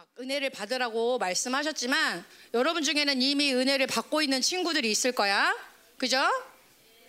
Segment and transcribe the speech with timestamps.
[0.00, 5.54] 아, 은혜를 받으라고 말씀하셨지만 여러분 중에는 이미 은혜를 받고 있는 친구들이 있을 거야.
[5.98, 6.18] 그죠?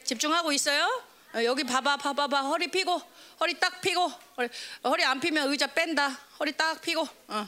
[0.03, 0.83] 집중하고 있어요?
[1.33, 2.41] 어, 여기 봐봐, 봐봐, 봐.
[2.41, 3.01] 허리 피고,
[3.39, 4.49] 허리 딱 피고, 허리,
[4.83, 6.09] 허리 안 피면 의자 뺀다.
[6.37, 7.47] 허리 딱 피고, 어.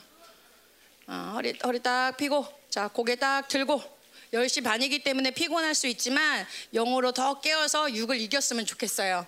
[1.08, 3.84] 어, 허리 허리 딱 피고, 자 고개 딱 들고.
[4.32, 9.28] 10시 반이기 때문에 피곤할 수 있지만 영으로 더 깨어서 육을 이겼으면 좋겠어요.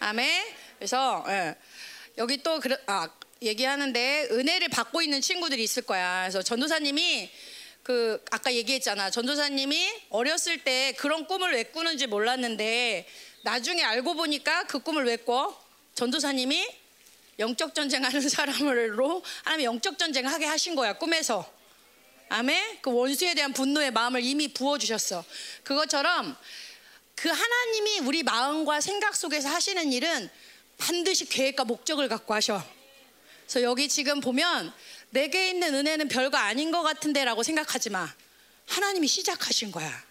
[0.00, 0.44] 아멘.
[0.76, 1.56] 그래서 예.
[2.18, 3.08] 여기 또 그러, 아,
[3.44, 6.22] 얘기하는데 은혜를 받고 있는 친구들이 있을 거야.
[6.22, 7.30] 그래서 전도사님이
[7.82, 9.10] 그 아까 얘기했잖아.
[9.10, 13.06] 전도사님이 어렸을 때 그런 꿈을 왜 꾸는지 몰랐는데
[13.42, 15.62] 나중에 알고 보니까 그 꿈을 왜 꿔?
[15.94, 16.66] 전도사님이
[17.38, 21.52] 영적 전쟁하는 사람으로 하나님 영적 전쟁 하게 하신 거야 꿈에서.
[22.30, 22.78] 아멘.
[22.80, 25.24] 그 원수에 대한 분노의 마음을 이미 부어 주셨어.
[25.62, 26.36] 그것처럼
[27.14, 30.30] 그 하나님이 우리 마음과 생각 속에서 하시는 일은
[30.78, 32.64] 반드시 계획과 목적을 갖고 하셔.
[33.46, 34.72] 그래서 여기 지금 보면
[35.10, 38.12] 내게 있는 은혜는 별거 아닌 것 같은데라고 생각하지 마.
[38.66, 40.02] 하나님이 시작하신 거야.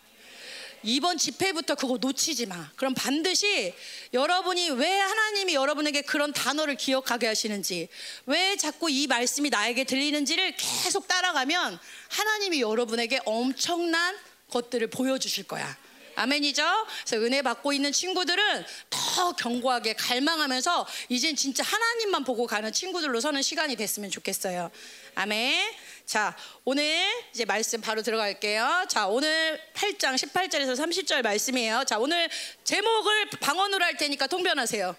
[0.84, 2.70] 이번 집회부터 그거 놓치지 마.
[2.76, 3.73] 그럼 반드시
[4.14, 7.88] 여러분이 왜 하나님이 여러분에게 그런 단어를 기억하게 하시는지,
[8.26, 14.17] 왜 자꾸 이 말씀이 나에게 들리는지를 계속 따라가면 하나님이 여러분에게 엄청난
[14.50, 15.78] 것들을 보여주실 거야.
[16.16, 16.64] 아멘이죠?
[17.06, 23.42] 그래서 은혜 받고 있는 친구들은 더 견고하게 갈망하면서 이젠 진짜 하나님만 보고 가는 친구들로 서는
[23.42, 24.72] 시간이 됐으면 좋겠어요.
[25.16, 25.73] 아멘.
[26.05, 28.86] 자, 오늘 이제 말씀 바로 들어갈게요.
[28.89, 31.83] 자, 오늘 8장 18절에서 30절 말씀이에요.
[31.86, 32.30] 자, 오늘
[32.64, 34.95] 제목을 방언으로 할 테니까 통변하세요.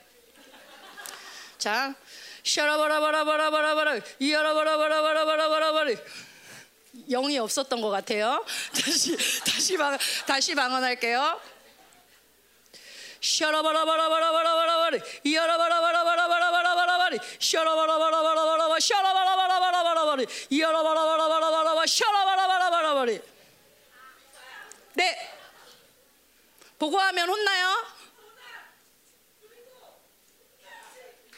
[1.58, 1.94] 자,
[2.44, 5.96] 샤라바라바라바라바라바라 이야라바라바라바라바라바라
[7.10, 8.44] 영이 없었던 것 같아요.
[8.72, 11.40] 다시 다시 방 다시 방언할게요.
[13.20, 23.18] 샤라바라바라바라바라바라 이야라바라바라바라바라바라 샤라바라바라바라바라 샤라바라바라바라바라 이야라바라바라바라바라 샤라바라바라바라
[24.94, 25.30] 네.
[26.78, 27.93] 보고하면 혼나요?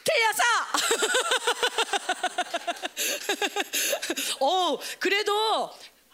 [0.07, 0.41] 틀렸어.
[4.39, 5.69] 어, 그래도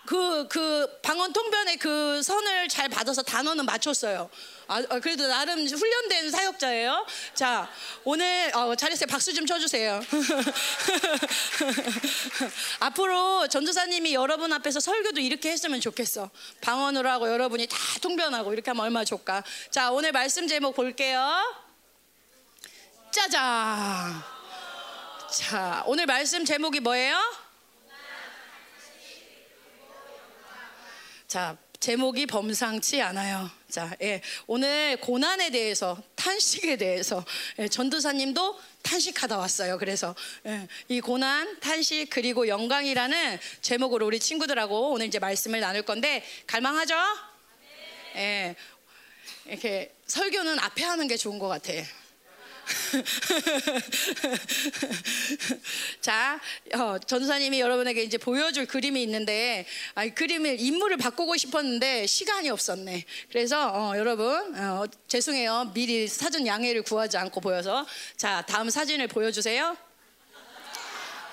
[0.05, 4.29] 그, 그 방언 통변의 그 선을 잘 받아서 단어는 맞췄어요.
[4.67, 7.05] 아, 아, 그래도 나름 훈련된 사역자예요.
[7.33, 7.69] 자,
[8.03, 9.07] 오늘 어, 잘했어요.
[9.07, 10.01] 박수 좀 쳐주세요.
[12.79, 16.29] 앞으로 전도사님이 여러분 앞에서 설교도 이렇게 했으면 좋겠어.
[16.61, 19.43] 방언으로 하고 여러분이 다 통변하고 이렇게 하면 얼마나 좋을까.
[19.71, 21.62] 자, 오늘 말씀 제목 볼게요.
[23.13, 24.23] 짜잔.
[25.31, 27.15] 자, 오늘 말씀 제목이 뭐예요?
[31.27, 33.51] 자, 제목이 범상치 않아요.
[33.69, 37.23] 자, 예, 오늘 고난에 대해서, 탄식에 대해서,
[37.59, 39.77] 예, 전도사님도 탄식하다 왔어요.
[39.77, 40.15] 그래서
[40.47, 46.95] 예, 이 고난, 탄식 그리고 영광이라는 제목으로 우리 친구들하고 오늘 이제 말씀을 나눌 건데 갈망하죠?
[48.15, 48.55] 예,
[49.45, 51.73] 이렇게 설교는 앞에 하는 게 좋은 것 같아.
[56.01, 56.39] 자,
[56.75, 59.65] 어, 전사님이 여러분에게 이제 보여줄 그림이 있는데,
[59.95, 63.05] 아, 그림을 인물을 바꾸고 싶었는데 시간이 없었네.
[63.29, 65.71] 그래서 어, 여러분 어, 죄송해요.
[65.73, 67.85] 미리 사전 양해를 구하지 않고 보여서
[68.15, 69.75] 자 다음 사진을 보여주세요.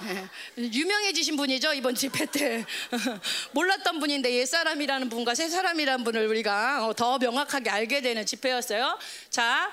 [0.02, 0.26] 네,
[0.56, 2.64] 유명해지신 분이죠 이번 집회 때
[3.52, 8.98] 몰랐던 분인데 옛 사람이라는 분과 새 사람이라는 분을 우리가 어, 더 명확하게 알게 되는 집회였어요.
[9.28, 9.70] 자.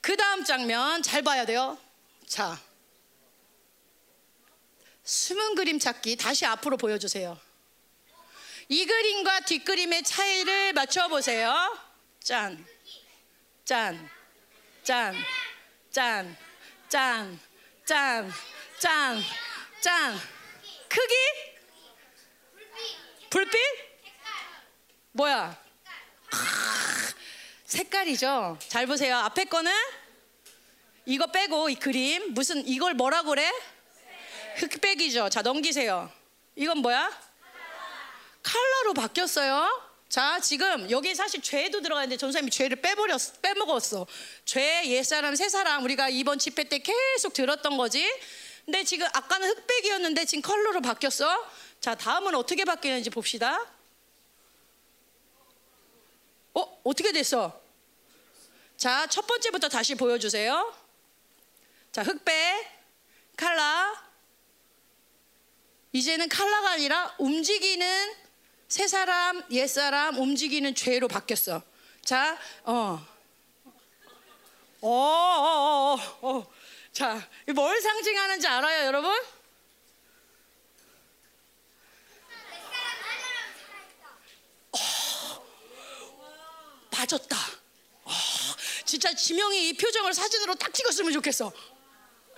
[0.00, 1.78] 그 다음 장면 잘 봐야 돼요.
[2.26, 2.60] 자,
[5.04, 7.38] 숨은 그림 찾기 다시 앞으로 보여주세요.
[8.68, 11.78] 이 그림과 뒷그림의 차이를 맞춰보세요.
[12.20, 12.66] 짠,
[13.64, 14.10] 짠,
[14.82, 15.14] 짠,
[15.92, 16.36] 짠,
[16.88, 17.38] 짠,
[17.84, 18.32] 짠,
[18.80, 19.22] 짠,
[19.80, 20.18] 짠.
[20.88, 21.14] 크기?
[23.30, 23.60] 불빛?
[25.12, 25.64] 뭐야?
[27.66, 28.58] 색깔이죠.
[28.68, 29.16] 잘 보세요.
[29.18, 29.72] 앞에 거는
[31.04, 33.50] 이거 빼고 이 그림 무슨 이걸 뭐라 그래?
[34.56, 35.28] 흑백이죠.
[35.28, 36.10] 자 넘기세요.
[36.54, 37.10] 이건 뭐야?
[38.42, 39.82] 칼라로 바뀌었어요.
[40.08, 44.06] 자 지금 여기 사실 죄도 들어가는데 전사님이 죄를 빼버렸 빼먹었어.
[44.44, 48.08] 죄 옛사람 새사람 우리가 이번 집회 때 계속 들었던 거지.
[48.64, 51.44] 근데 지금 아까는 흑백이었는데 지금 컬러로 바뀌었어.
[51.80, 53.60] 자 다음은 어떻게 바뀌는지 봅시다.
[56.56, 57.60] 어 어떻게 됐어?
[58.78, 60.74] 자, 첫 번째부터 다시 보여주세요.
[61.92, 62.34] 자, 흑백,
[63.36, 64.06] 칼라.
[65.92, 68.14] 이제는 칼라가 아니라 움직이는
[68.68, 71.62] 새 사람, 옛 사람, 움직이는 죄로 바뀌었어.
[72.02, 73.06] 자, 어.
[74.80, 76.28] 어, 어, 어, 어.
[76.28, 76.46] 어.
[76.92, 77.20] 자,
[77.54, 79.14] 뭘 상징하는지 알아요, 여러분?
[86.96, 87.36] 빠졌다.
[88.04, 88.10] 아,
[88.86, 91.52] 진짜 지명이 이 표정을 사진으로 딱 찍었으면 좋겠어.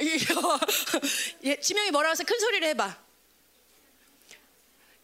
[1.44, 2.96] 예, 지명이 뭐라고 해서 큰 소리를 해봐.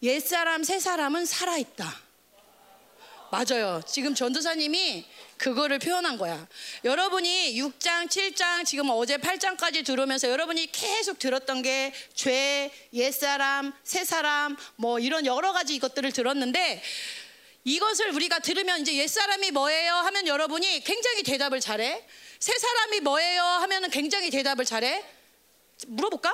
[0.03, 2.03] 옛사람, 새사람은 살아있다.
[3.31, 3.83] 맞아요.
[3.87, 5.07] 지금 전도사님이
[5.39, 6.47] 그거를 표현한 거야.
[6.85, 15.01] 여러분이 6장, 7장, 지금 어제 8장까지 들으면서 여러분이 계속 들었던 게 죄, 옛사람, 새사람, 뭐
[15.01, 16.83] 이런 여러 가지 것들을 들었는데
[17.65, 19.95] 이것을 우리가 들으면 이제 옛사람이 뭐예요?
[19.95, 22.07] 하면 여러분이 굉장히 대답을 잘해.
[22.39, 23.43] 새 사람이 뭐예요?
[23.43, 25.03] 하면은 굉장히 대답을 잘해.
[25.87, 26.33] 물어볼까?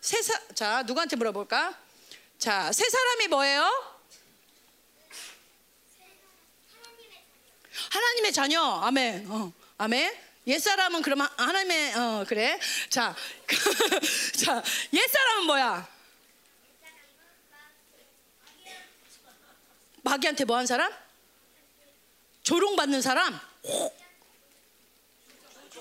[0.00, 1.78] 새 사, 자, 누구한테 물어볼까?
[2.38, 3.96] 자, 새 사람이 뭐예요?
[7.90, 8.60] 하나님의 자녀.
[8.82, 9.26] 아멘.
[9.30, 10.26] 어, 아멘.
[10.46, 12.58] 옛사람은 그러면 하나님의 어 그래.
[12.88, 13.14] 자.
[14.44, 15.95] 자, 옛사람은 뭐야?
[20.06, 20.92] 마귀한테 뭐 한 사람?
[22.44, 23.38] 조롱받는 사람?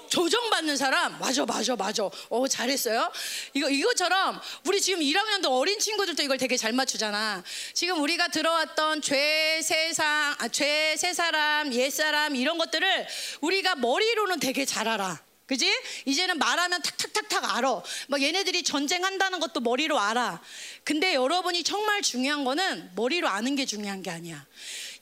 [0.10, 1.20] 조정받는 사람?
[1.20, 2.10] 맞아 맞아 맞아.
[2.30, 3.12] 어 잘했어요.
[3.54, 7.44] 이거 이것처럼 우리 지금 1학년도 어린 친구들도 이걸 되게 잘 맞추잖아.
[7.74, 13.08] 지금 우리가 들어왔던 죄 세상 아, 죄세 사람 옛 사람 이런 것들을
[13.42, 15.72] 우리가 머리로는 되게 잘 알아 그지?
[16.06, 17.82] 이제는 말하면 탁탁탁탁 알아.
[18.08, 20.42] 막 얘네들이 전쟁한다는 것도 머리로 알아.
[20.84, 24.46] 근데 여러분이 정말 중요한 거는 머리로 아는 게 중요한 게 아니야.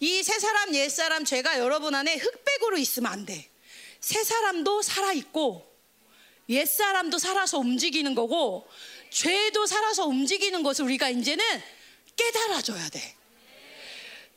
[0.01, 3.49] 이 세 사람, 옛 사람, 죄가 여러분 안에 흑백으로 있으면 안 돼.
[4.01, 5.71] 새 사람도 살아 있고
[6.49, 8.67] 옛 사람도 살아서 움직이는 거고
[9.11, 11.45] 죄도 살아서 움직이는 것을 우리가 이제는
[12.17, 13.15] 깨달아줘야 돼.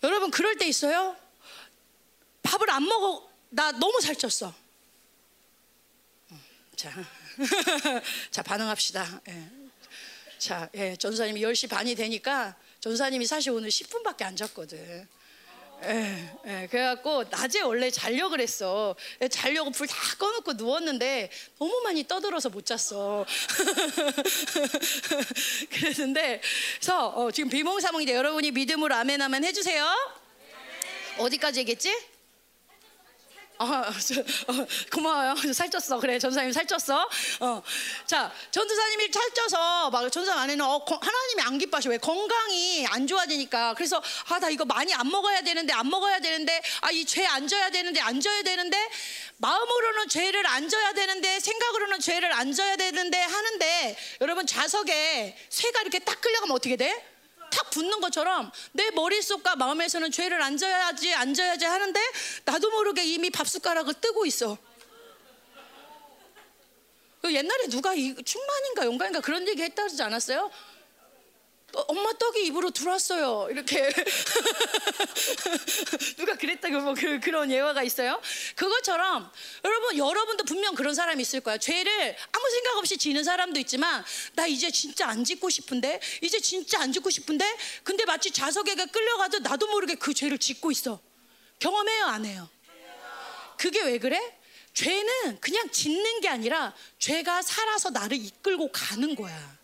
[0.04, 1.16] 여러분 그럴 때 있어요.
[2.44, 3.28] 밥을 안 먹어.
[3.48, 4.52] 나 너무 살쪘어.
[6.76, 6.92] 자,
[8.30, 9.22] 자 반응합시다.
[9.28, 9.48] 예.
[10.38, 15.08] 자, 예, 전사님이 10시 반이 되니까 전사님이 사실 오늘 10분밖에 안 잤거든.
[15.84, 18.94] 예, 예, 그래갖고 낮에 원래 자려고 그랬어.
[19.22, 23.24] 예, 자려고 불 다 꺼놓고 누웠는데 너무 많이 떠들어서 못 잤어.
[25.72, 26.40] 그랬는데,
[26.76, 29.86] 그래서 어, 지금 비몽사몽인데 여러분이 믿음으로 아멘 하면 해주세요.
[31.18, 31.94] 어디까지 얘기했지?
[33.58, 35.34] 아, 저, 어, 고마워요.
[35.34, 35.98] 살쪘어.
[36.00, 37.08] 그래, 전사님 살쪘어.
[37.40, 37.62] 어.
[38.06, 41.88] 자, 전도사님이 살쪄서 막 전사 안에는 어, 거, 하나님이 안 기뻐하셔.
[41.90, 43.74] 왜 건강이 안 좋아지니까.
[43.74, 47.48] 그래서 아, 나 이거 많이 안 먹어야 되는데 안 먹어야 되는데 아, 이 죄 안
[47.48, 48.76] 져야 되는데 안 져야 되는데
[49.38, 55.98] 마음으로는 죄를 안 져야 되는데 생각으로는 죄를 안 져야 되는데 하는데 여러분 좌석에 쇠가 이렇게
[56.00, 57.15] 딱 끌려가면 어떻게 돼?
[57.50, 62.00] 탁 붙는 것처럼 내 머릿속과 마음에서는 죄를 앉아야지 앉아야지 하는데
[62.44, 64.56] 나도 모르게 이미 밥숟가락을 뜨고 있어.
[67.22, 70.50] 그 옛날에 누가 이 충만인가 용감인가 그런 얘기 했다 그러지 않았어요?
[71.74, 73.48] 어, 엄마 떡이 입으로 들어왔어요.
[73.50, 73.90] 이렇게
[76.16, 78.20] 누가 그랬다고 뭐 그, 그런 예화가 있어요.
[78.54, 79.30] 그것처럼
[79.64, 81.58] 여러분 여러분도 분명 그런 사람이 있을 거야.
[81.58, 84.04] 죄를 아무 생각 없이 지는 사람도 있지만
[84.34, 87.44] 나 이제 진짜 안 짓고 싶은데 이제 진짜 안 짓고 싶은데
[87.82, 91.00] 근데 마치 자석에게 끌려가도 나도 모르게 그 죄를 짓고 있어.
[91.58, 92.48] 경험해요 안 해요?
[93.58, 94.20] 그게 왜 그래?
[94.72, 99.55] 죄는 그냥 짓는 게 아니라 죄가 살아서 나를 이끌고 가는 거야.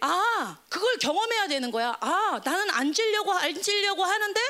[0.00, 1.96] 아, 그걸 경험해야 되는 거야.
[2.00, 4.40] 아, 나는 앉으려고, 앉으려고 하는데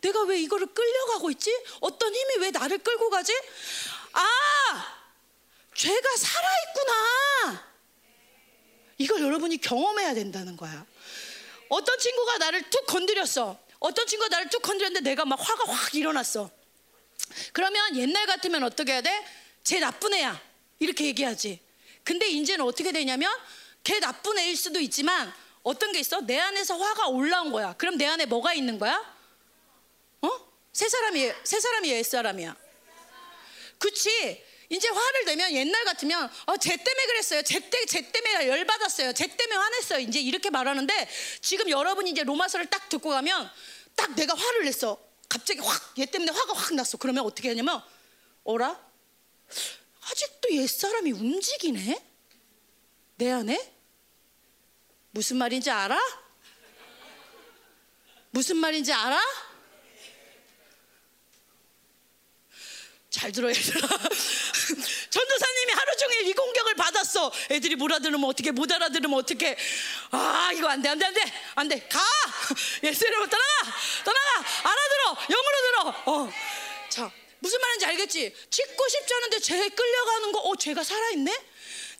[0.00, 1.50] 내가 왜 이거를 끌려가고 있지?
[1.80, 3.32] 어떤 힘이 왜 나를 끌고 가지?
[4.12, 4.98] 아,
[5.74, 7.72] 죄가 살아 있구나.
[8.98, 10.86] 이걸 여러분이 경험해야 된다는 거야.
[11.68, 13.58] 어떤 친구가 나를 툭 건드렸어.
[13.78, 16.50] 어떤 친구가 나를 툭 건드렸는데 내가 막 화가 확 일어났어.
[17.52, 19.26] 그러면 옛날 같으면 어떻게 해야 돼?
[19.64, 20.40] 쟤 나쁜 애야.
[20.78, 21.60] 이렇게 얘기하지.
[22.04, 23.32] 근데 이제는 어떻게 되냐면
[23.84, 26.20] 걔 나쁜 애일 수도 있지만 어떤 게 있어?
[26.20, 27.74] 내 안에서 화가 올라온 거야.
[27.74, 28.96] 그럼 내 안에 뭐가 있는 거야?
[30.22, 30.30] 어?
[30.72, 32.56] 세 사람이 세 사람이 옛 사람이야.
[33.78, 34.44] 그치?
[34.68, 37.42] 이제 화를 내면 옛날 같으면 어, 쟤 때문에 그랬어요.
[37.42, 39.12] 쟤, 때, 쟤 때문에 열받았어요.
[39.12, 39.98] 쟤 때문에 화냈어요.
[39.98, 41.08] 이제 이렇게 말하는데
[41.42, 43.50] 지금 여러분이 이제 로마서를 딱 듣고 가면
[43.94, 44.98] 딱 내가 화를 냈어.
[45.28, 46.96] 갑자기 확 얘 때문에 화가 확 났어.
[46.96, 47.82] 그러면 어떻게 하냐면
[48.44, 48.80] 어라?
[50.10, 52.11] 아직도 옛 사람이 움직이네?
[53.22, 53.72] 내 안에?
[55.12, 55.96] 무슨 말인지 알아?
[58.30, 59.20] 무슨 말인지 알아?
[63.10, 63.78] 잘 들어 얘들아.
[65.10, 67.30] 전도사님이 하루 종일 이 공격을 받았어.
[67.52, 69.56] 애들이 못 알아들으면 어떻게 못 알아들으면 어떻게
[70.10, 71.22] 아 이거 안 돼 안 돼 안 돼.
[71.54, 71.78] 안 돼.
[71.88, 72.00] 가!
[72.82, 73.76] 예수님으로 떠나가!
[74.04, 74.44] 떠나가!
[74.68, 75.26] 알아들어!
[75.28, 76.12] 영으로 들어!
[76.12, 76.32] 어.
[76.88, 78.34] 자 무슨 말인지 알겠지?
[78.50, 81.51] 짓고 싶지 않은데 죄 끌려가는 거어 죄가 살아있네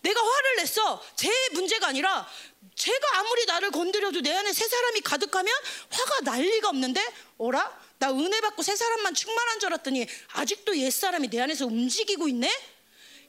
[0.02, 1.02] 내가 화를 냈어.
[1.16, 2.28] 제 문제가 아니라
[2.74, 5.54] 제가 아무리 나를 건드려도 내 안에 새 사람이 가득하면
[5.90, 7.04] 화가 날 리가 없는데
[7.38, 7.80] 어라?
[7.98, 12.50] 나 은혜 받고 새 사람만 충만한 줄 알았더니 아직도 옛 사람이 내 안에서 움직이고 있네.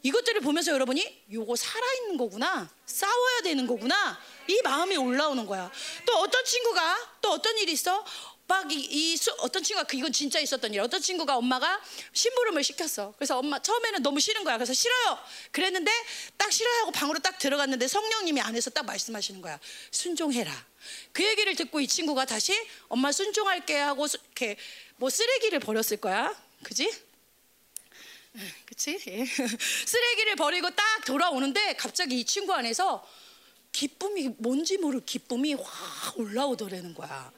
[0.01, 2.69] 이것들을 보면서 여러분이 요거 살아있는 거구나.
[2.85, 4.19] 싸워야 되는 거구나.
[4.47, 5.71] 이 마음이 올라오는 거야.
[6.05, 8.03] 또 어떤 친구가 또 어떤 일이 있어?
[8.47, 10.81] 막 이 이, 수- 어떤 친구가 그 이건 진짜 있었던 일.
[10.81, 11.81] 어떤 친구가 엄마가
[12.13, 13.13] 심부름을 시켰어.
[13.17, 14.57] 그래서 엄마 처음에는 너무 싫은 거야.
[14.57, 15.17] 그래서 싫어요.
[15.51, 15.91] 그랬는데
[16.37, 19.59] 딱 싫어요 하고 방으로 딱 들어갔는데 성령님이 안에서 딱 말씀하시는 거야.
[19.91, 20.51] 순종해라.
[21.13, 22.53] 그 얘기를 듣고 이 친구가 다시
[22.89, 24.57] 엄마 순종할게 하고 수- 이렇게
[24.97, 26.33] 뭐 쓰레기를 버렸을 거야.
[26.63, 26.91] 그지?
[28.65, 28.99] 그치?
[29.07, 29.25] 예.
[29.85, 33.07] 쓰레기를 버리고 딱 돌아오는데 갑자기 이 친구 안에서
[33.71, 37.31] 기쁨이 뭔지 모를 기쁨이 확 올라오더라는 거야.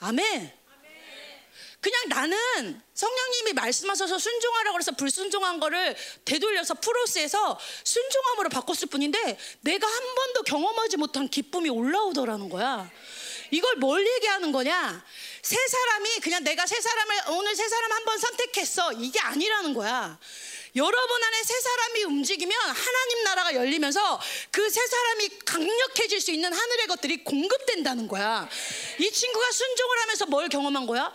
[0.00, 0.58] 아멘.
[1.80, 10.14] 그냥 나는 성령님이 말씀하셔서 순종하라고 그래서 불순종한 거를 되돌려서 프로스에서 순종함으로 바꿨을 뿐인데 내가 한
[10.14, 12.90] 번도 경험하지 못한 기쁨이 올라오더라는 거야.
[13.52, 15.04] 이걸 뭘 얘기하는 거냐?
[15.42, 18.92] 세 사람이 그냥 내가 세 사람을 오늘 세 사람 한 번 선택했어.
[18.94, 20.18] 이게 아니라는 거야.
[20.78, 24.20] 여러분 안에 세 사람이 움직이면 하나님 나라가 열리면서
[24.50, 28.48] 그 세 사람이 강력해질 수 있는 하늘의 것들이 공급된다는 거야.
[28.98, 31.12] 이 친구가 순종을 하면서 뭘 경험한 거야?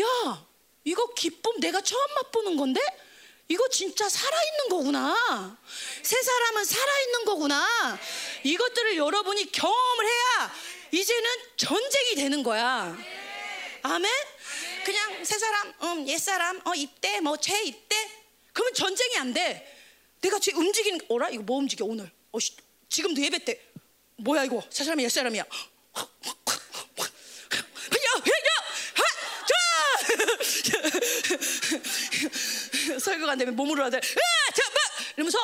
[0.00, 0.46] 야,
[0.82, 2.80] 이거 기쁨 내가 처음 맛보는 건데?
[3.48, 5.58] 이거 진짜 살아있는 거구나.
[6.02, 7.98] 세 사람은 살아있는 거구나.
[8.42, 10.54] 이것들을 여러분이 경험을 해야
[10.90, 12.96] 이제는 전쟁이 되는 거야.
[13.82, 14.10] 아멘?
[14.84, 18.25] 그냥 세 사람, 음, 옛 사람, 어, 이때, 뭐, 쟤 이때.
[18.56, 19.70] 그러면 전쟁이 안 돼.
[20.22, 21.28] 내가 쟤 움직이는, 어라?
[21.28, 22.10] 이거 뭐 움직여, 오늘?
[22.32, 22.52] 어, 씨,
[22.88, 23.60] 지금도 예배 때.
[24.16, 24.62] 뭐야, 이거?
[24.70, 25.44] 세 사람이 옛 사람이야.
[32.98, 33.98] 설교가 안 되면 몸으로 하자.
[33.98, 34.82] 야, 잠깐!
[35.16, 35.38] 이러면서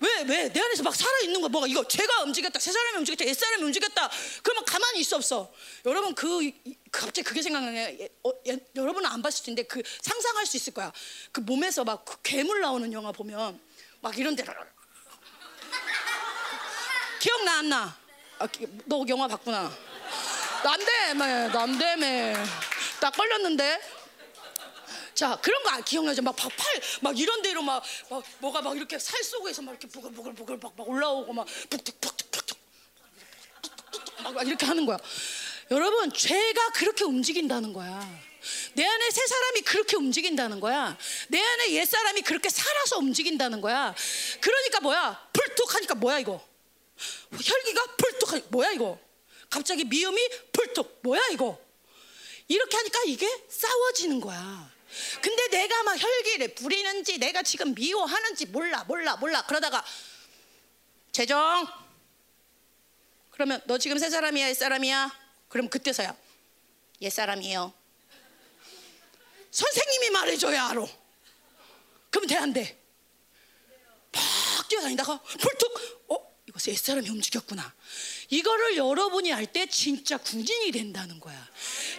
[0.00, 0.52] 왜, 왜?
[0.52, 2.58] 내 안에서 막 살아있는 거 뭐가 이거 제가 움직였다.
[2.60, 3.24] 세 사람이 움직였다.
[3.28, 4.10] 옛 사람이 움직였다.
[4.42, 5.52] 그러면 가만히 있어 없어.
[5.84, 6.54] 여러분 그 이-
[6.92, 7.98] 갑자기 그게 생각나네.
[8.00, 10.92] 예, 어, 예, 여러분은 안 봤을 텐데 그 상상할 수 있을 거야.
[11.32, 13.60] 그 몸에서 막 그 괴물 나오는 영화 보면
[14.00, 14.44] 막 이런 데
[17.20, 17.96] 기억나 안 나?
[18.38, 19.70] 아, 기- 너 영화 봤구나.
[20.62, 22.34] 남대매 남대매
[23.00, 23.80] 딱 걸렸는데
[25.18, 26.22] 자 그런 거 안- 기억나죠?
[26.22, 26.48] 막 팔
[27.00, 30.88] 막 이런 데로 막, 막 뭐가 막 이렇게 살 속에서 막 이렇게 부글부글부글 막, 막
[30.88, 31.44] 올라오고 막
[34.22, 34.96] 막, 막 이렇게 하는 거야.
[35.72, 37.98] 여러분 죄가 그렇게 움직인다는 거야.
[38.74, 40.96] 내 안에 새 사람이 그렇게 움직인다는 거야.
[41.28, 43.92] 내 안에 옛 사람이 그렇게 살아서 움직인다는 거야.
[44.40, 45.28] 그러니까 뭐야?
[45.32, 46.40] 불뚝하니까 뭐야 이거?
[47.32, 49.00] 혈기가 불뚝하니 뭐야 이거?
[49.50, 51.58] 갑자기 미음이 불뚝 뭐야 이거?
[52.46, 54.77] 이렇게 하니까 이게 싸워지는 거야.
[55.20, 59.84] 근데 내가 막 혈기를 부리는지 내가 지금 미워하는지 몰라 몰라 몰라 그러다가
[61.12, 61.66] 재정
[63.30, 65.16] 그러면 너 지금 새 사람이야 옛 사람이야?
[65.48, 66.16] 그럼 그때서야
[67.00, 67.72] 옛 사람이에요.
[69.50, 70.86] 선생님이 말해줘야 알아.
[72.10, 72.78] 그러면 돼안 돼?
[74.12, 77.74] 막 뛰어다니다가 불뚝 어 이거 옛 사람이 움직였구나.
[78.30, 81.48] 이거를 여러분이 알때 진짜 군인이 된다는 거야.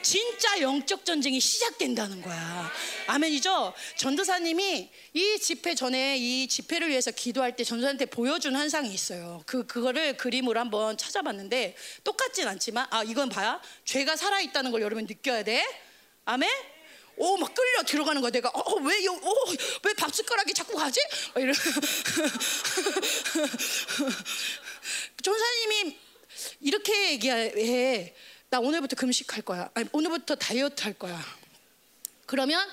[0.04, 2.72] 진짜 영적 전쟁이 시작된다는 거야.
[3.08, 3.74] 아멘이죠?
[3.98, 9.42] 전도사님이 이 집회 전에 이 집회를 위해서 기도할 때 전도사한테 보여준 한상이 있어요.
[9.48, 15.06] 그 그거를 그림으로 한번 찾아봤는데 똑같진 않지만 아 이건 봐야 죄가 살아 있다는 걸 여러분
[15.06, 15.66] 느껴야 돼.
[16.26, 16.48] 아멘.
[17.22, 21.02] 오 막 끌려 들어가는 거야 내가 어왜왜 밥숟가락이 자꾸 가지?
[21.34, 21.52] 막 이러.
[25.22, 25.98] 전사님이
[26.60, 28.16] 이렇게 얘기해.
[28.50, 29.70] 나 오늘부터 금식할 거야.
[29.74, 31.20] 아니, 오늘부터 다이어트 할 거야.
[32.26, 32.68] 그러면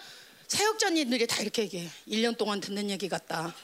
[0.49, 1.91] 사역자님들이 다 이렇게 얘기해.
[2.09, 3.55] 1년 동안 듣는 얘기 같다.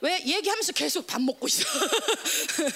[0.00, 1.64] 왜 얘기하면서 계속 밥 먹고 있어.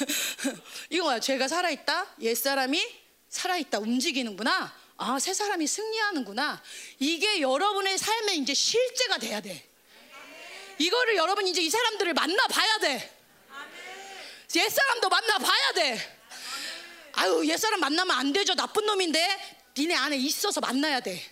[0.90, 1.20] 이거야.
[1.20, 2.16] 죄가 살아있다.
[2.20, 2.82] 옛 사람이
[3.28, 3.78] 살아있다.
[3.78, 4.74] 움직이는구나.
[4.96, 6.62] 아, 새 사람이 승리하는구나.
[6.98, 9.68] 이게 여러분의 삶에 이제 실제가 돼야 돼.
[10.78, 13.18] 이거를 여러분 이제 이 사람들을 만나 봐야 돼.
[14.56, 16.21] 옛 사람도 만나 봐야 돼.
[17.14, 18.54] 아유, 옛 사람 만나면 안 되죠.
[18.54, 21.22] 나쁜 놈인데 니네 안에 있어서 만나야 돼.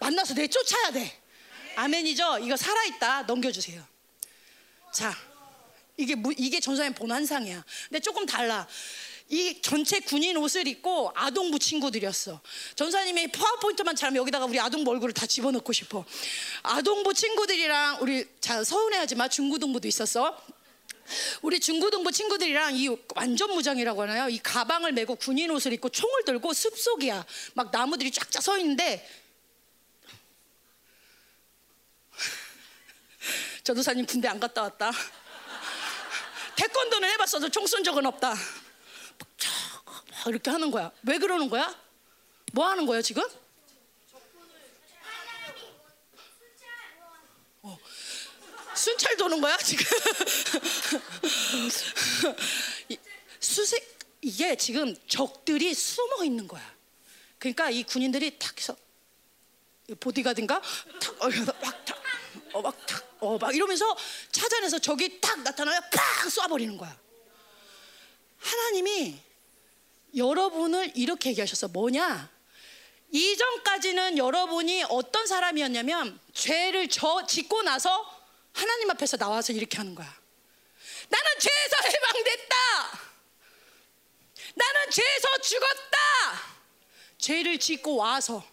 [0.00, 1.20] 만나서 내쫓아야 돼.
[1.76, 2.38] 아멘이죠.
[2.42, 3.22] 이거 살아있다.
[3.22, 3.84] 넘겨주세요.
[4.92, 5.14] 자,
[5.96, 7.64] 이게 무- 이게 전사님 본 환상이야.
[7.88, 8.66] 근데 조금 달라.
[9.30, 12.40] 이 전체 군인 옷을 입고 아동부 친구들이었어.
[12.76, 16.04] 전사님이 파워포인트만 잘하면 여기다가 우리 아동부 얼굴을 다 집어넣고 싶어.
[16.62, 19.28] 아동부 친구들이랑 우리 자 서운해하지 마.
[19.28, 20.40] 중고등부도 있었어.
[21.42, 24.28] 우리 중고등부 친구들이랑 이 완전 무장이라고 하나요?
[24.28, 27.24] 이 가방을 메고 군인 옷을 입고 총을 들고 숲속이야.
[27.54, 29.08] 막 나무들이 쫙쫙 서 있는데
[33.64, 34.90] 전도사님 군대 안 갔다 왔다.
[36.56, 38.34] 태권도는 해봤어도 총 쏜 적은 없다.
[38.34, 40.90] 막 이렇게 하는 거야.
[41.04, 41.74] 왜 그러는 거야?
[42.52, 43.22] 뭐 하는 거야 지금?
[48.78, 49.84] 순찰 도는 거야 지금?
[52.88, 52.98] 이-
[53.40, 56.76] 수색 이게 지금 적들이 숨어 있는 거야.
[57.38, 58.76] 그러니까 이 군인들이 탁 해서
[59.88, 60.60] 이 보디가든가
[61.00, 61.16] 탁
[62.52, 63.96] 어, 막 탁, 어, 어, 막 이러면서
[64.32, 66.98] 찾아내서 적이 탁 나타나면 팍 쏴버리는 거야.
[68.38, 69.18] 하나님이
[70.16, 71.68] 여러분을 이렇게 얘기하셨어.
[71.68, 72.30] 뭐냐?
[73.10, 78.17] 이전까지는 여러분이 어떤 사람이었냐면 죄를 저 짓고 나서
[78.52, 80.12] 하나님 앞에서 나와서 이렇게 하는 거야.
[81.08, 82.56] 나는 죄에서 해방됐다.
[84.54, 85.98] 나는 죄에서 죽었다.
[87.18, 88.44] 죄를 짓고 와서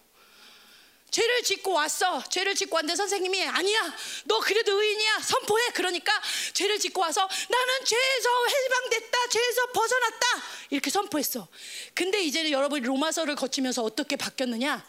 [1.10, 2.22] 죄를 짓고 왔어.
[2.28, 3.94] 죄를 짓고 왔는데 선생님이 아니야.
[4.24, 5.20] 너 그래도 의인이야.
[5.20, 5.70] 선포해.
[5.70, 6.12] 그러니까
[6.52, 9.28] 죄를 짓고 와서 나는 죄에서 해방됐다.
[9.30, 10.26] 죄에서 벗어났다.
[10.70, 11.48] 이렇게 선포했어.
[11.94, 14.86] 근데 이제는 여러분 이 로마서를 거치면서 어떻게 바뀌었느냐?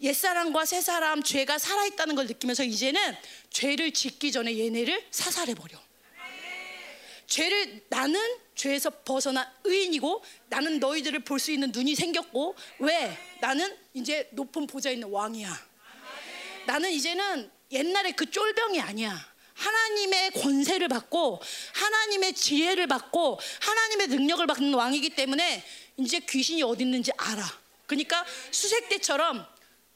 [0.00, 3.16] 옛사람과 새사람 죄가 살아있다는 걸 느끼면서 이제는
[3.50, 5.82] 죄를 짓기 전에 얘네를 사살해버려.
[7.26, 8.20] 죄를 나는
[8.54, 14.92] 죄에서 벗어나 의인이고 나는 너희들을 볼 수 있는 눈이 생겼고 왜 나는 이제 높은 보좌에
[14.94, 15.66] 있는 왕이야.
[16.66, 19.34] 나는 이제는 옛날에 그 쫄병이 아니야.
[19.54, 21.40] 하나님의 권세를 받고
[21.74, 25.64] 하나님의 지혜를 받고 하나님의 능력을 받는 왕이기 때문에
[25.96, 27.42] 이제 귀신이 어디 있는지 알아.
[27.86, 29.46] 그러니까 수색대처럼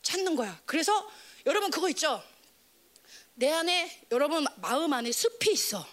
[0.08, 0.58] 찾는 거야.
[0.64, 1.06] 그래서
[1.44, 2.22] 여러분 그거 있죠?
[3.34, 5.86] 내 안에 여러분 마음 안에 숲이 있어.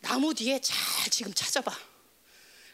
[0.00, 1.76] 나무 뒤에 잘 지금 찾아봐.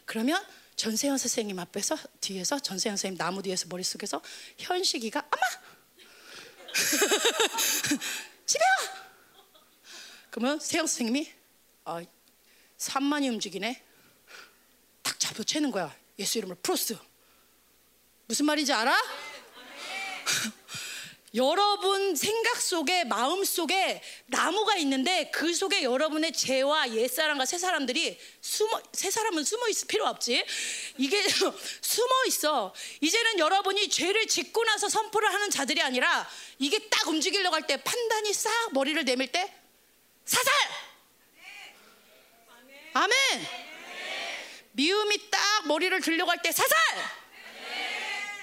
[0.05, 4.21] 그러면 전세현 선생님 앞에서 뒤에서 전세현 선생님 나무 뒤에서 머릿속에서
[4.59, 5.41] 현식이가 아마
[8.45, 9.09] 집에 와.
[10.29, 11.33] 그러면 세영 선생님이
[11.85, 12.03] 아,
[12.77, 13.83] 산만이 움직이네.
[15.01, 15.95] 딱 잡혀 채는 거야.
[16.19, 16.95] 예수 이름으로 프로스.
[18.27, 18.95] 무슨 말인지 알아?
[21.35, 28.81] 여러분 생각 속에 마음 속에 나무가 있는데 그 속에 여러분의 죄와 옛사람과 새 사람들이 숨어
[28.93, 30.43] 새 사람은 숨어 있을 필요 없지.
[30.97, 32.73] 이게 숨어 있어.
[33.01, 38.33] 이제는 여러분이 죄를 짓고 나서 선포를 하는 자들이 아니라 이게 딱 움직이려고 할 때 판단이
[38.33, 39.53] 싹 머리를 내밀 때
[40.25, 40.51] 사살!
[42.93, 43.13] 아멘!
[44.71, 46.75] 미움이 딱 머리를 들려고 할 때 사살!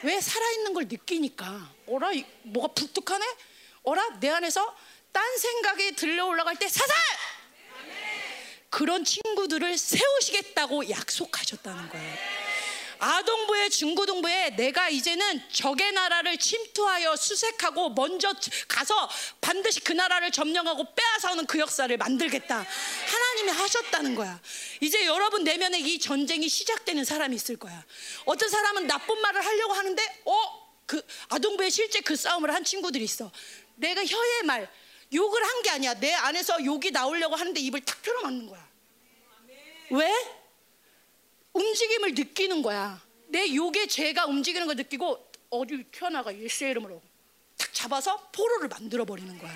[0.04, 3.24] 왜 살아있는 걸 느끼니까 어라 이- 뭐가 북tuk하네
[3.84, 4.76] 어라 내 안에서
[5.12, 6.94] 딴 생각이 들려 올라갈 때 사살
[8.70, 12.16] 그런 친구들을 세우시겠다고 약속하셨다는 거예요
[12.98, 18.32] 아동부에 중고등부에 내가 이제는 적의 나라를 침투하여 수색하고 먼저
[18.68, 19.08] 가서
[19.42, 22.64] 반드시 그 나라를 점령하고 빼앗아오는 그 역사를 만들겠다.
[23.06, 24.40] 하나님이 하셨다는 거야.
[24.80, 27.84] 이제 여러분 내면에 이 전쟁이 시작되는 사람이 있을 거야.
[28.24, 30.65] 어떤 사람은 나쁜 말을 하려고 하는데 어?
[30.86, 33.30] 그 아동부에 실제 그 싸움을 한 친구들이 있어.
[33.74, 34.70] 내가 혀의 말
[35.12, 35.94] 욕을 한 게 아니야.
[35.94, 38.66] 내 안에서 욕이 나오려고 하는데 입을 탁 펴러 맞는 거야.
[39.90, 40.12] 왜?
[41.52, 43.00] 움직임을 느끼는 거야.
[43.28, 47.02] 내 욕의 죄가 움직이는 걸 느끼고 어디 튀어나가 예수의 이름으로
[47.56, 49.52] 탁 잡아서 포로를 만들어 버리는 거야.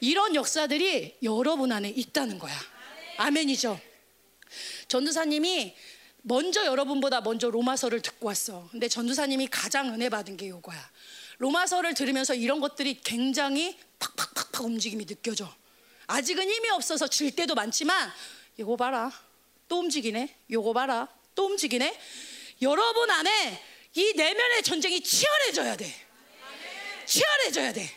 [0.00, 2.54] 이런 역사들이 여러분 안에 있다는 거야.
[3.18, 3.80] 아멘이죠.
[4.88, 5.74] 전도사님이
[6.22, 8.68] 먼저 여러분보다 먼저 로마서를 듣고 왔어.
[8.70, 10.90] 근데 전도사님이 가장 은혜 받은 게 요거야.
[11.38, 15.52] 로마서를 들으면서 이런 것들이 굉장히 팍팍팍팍 움직임이 느껴져.
[16.06, 18.12] 아직은 힘이 없어서 질 때도 많지만
[18.56, 19.10] 이거 봐라.
[19.68, 20.34] 또 움직이네.
[20.50, 21.08] 요거 봐라.
[21.34, 21.98] 또 움직이네.
[22.62, 23.60] 여러분 안에
[23.94, 25.92] 이 내면의 전쟁이 치열해져야 돼.
[27.06, 27.90] 치열해져야 돼.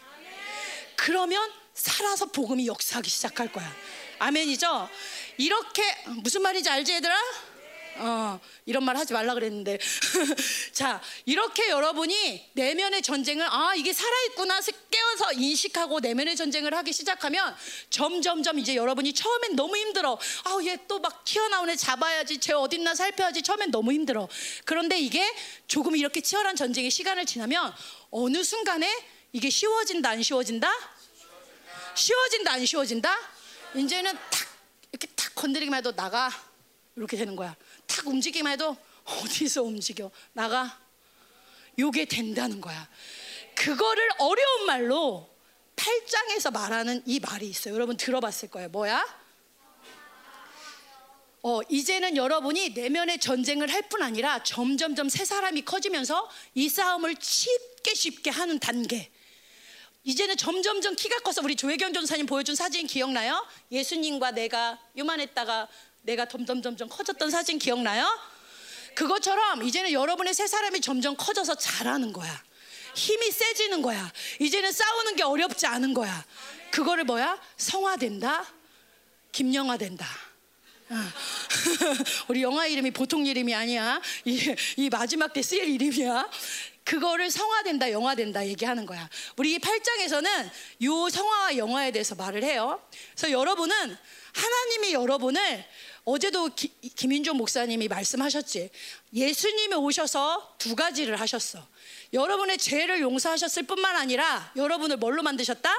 [0.95, 3.75] 그러면 살아서 복음이 역사하기 시작할 거야.
[4.17, 4.89] 아멘이죠?
[5.37, 5.83] 이렇게
[6.23, 7.15] 무슨 말인지 알지 얘들아?
[7.97, 9.77] 어, 이런 말 하지 말라 그랬는데.
[10.73, 17.55] 자, 이렇게 여러분이 내면의 전쟁을 아, 이게 살아 있구나 깨어서 인식하고 내면의 전쟁을 하기 시작하면
[17.89, 20.17] 점점점 이제 여러분이 처음엔 너무 힘들어.
[20.43, 22.39] 아, 얘또 막 튀어나오네 잡아야지.
[22.39, 23.41] 쟤 어딨나 살펴야지.
[23.41, 24.27] 처음엔 너무 힘들어.
[24.65, 25.25] 그런데 이게
[25.67, 27.73] 조금 이렇게 치열한 전쟁의 시간을 지나면
[28.11, 28.89] 어느 순간에
[29.31, 30.69] 이게 쉬워진다 안 쉬워진다?
[31.95, 33.17] 쉬워진다 안 쉬워진다?
[33.75, 34.47] 이제는 탁
[34.91, 36.29] 이렇게 탁 건드리기만 해도 나가
[36.95, 37.55] 이렇게 되는 거야.
[37.87, 40.79] 탁 움직이기만 해도 어디서 움직여 나가
[41.77, 42.89] 요게 된다는 거야.
[43.55, 45.29] 그거를 어려운 말로
[45.75, 47.73] 8장에서 말하는 이 말이 있어요.
[47.73, 48.69] 여러분 들어봤을 거예요.
[48.69, 49.05] 뭐야?
[51.43, 57.93] 어, 이제는 여러분이 내면의 전쟁을 할 뿐 아니라 점점점 새 사람이 커지면서 이 싸움을 쉽게
[57.93, 59.11] 쉽게 하는 단계.
[60.03, 63.45] 이제는 점점점 키가 커서 우리 조혜경 전사님 보여준 사진 기억나요?
[63.71, 65.67] 예수님과 내가 요만했다가
[66.05, 68.07] 내가 점점점점 커졌던 사진 기억나요?
[68.93, 72.43] 그것처럼 이제는 여러분의 새 사람이 점점 커져서 잘하는 거야.
[72.93, 74.11] 힘이 세지는 거야.
[74.39, 76.23] 이제는 싸우는 게 어렵지 않은 거야.
[76.71, 77.41] 그거를 뭐야?
[77.57, 78.45] 성화된다.
[79.31, 80.05] 김영화된다.
[80.89, 81.13] 아.
[82.29, 83.99] 우리 영화 이름이 보통 이름이 아니야.
[84.23, 86.29] 이, 이 마지막 때 쓰일 이름이야.
[86.85, 89.09] 그거를 성화된다, 영화된다 얘기하는 거야.
[89.37, 90.49] 우리 이 8장에서는
[90.83, 92.79] 요 성화와 영화에 대해서 말을 해요.
[93.15, 93.97] 그래서 여러분은
[94.33, 95.65] 하나님이 여러분을
[96.05, 98.69] 어제도 기, 김인종 목사님이 말씀하셨지.
[99.11, 101.67] 예수님이 오셔서 두 가지를 하셨어.
[102.13, 105.69] 여러분의 죄를 용서하셨을 뿐만 아니라 여러분을 뭘로 만드셨다?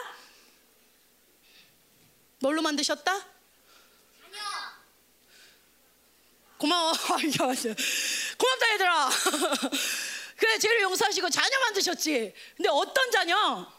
[2.41, 3.25] 뭘로 만드셨다?
[6.59, 6.93] 고마워.
[8.39, 9.11] 고맙다 얘들아.
[10.37, 12.35] 그래 죄를 용서하시고 자녀 만드셨지.
[12.57, 13.76] 근데 어떤 자녀?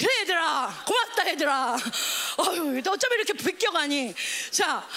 [0.00, 1.76] 그래 얘들아 고맙다 얘들아
[2.38, 4.14] 어휴 어쩜 이렇게 비껴가니
[4.50, 4.88] 자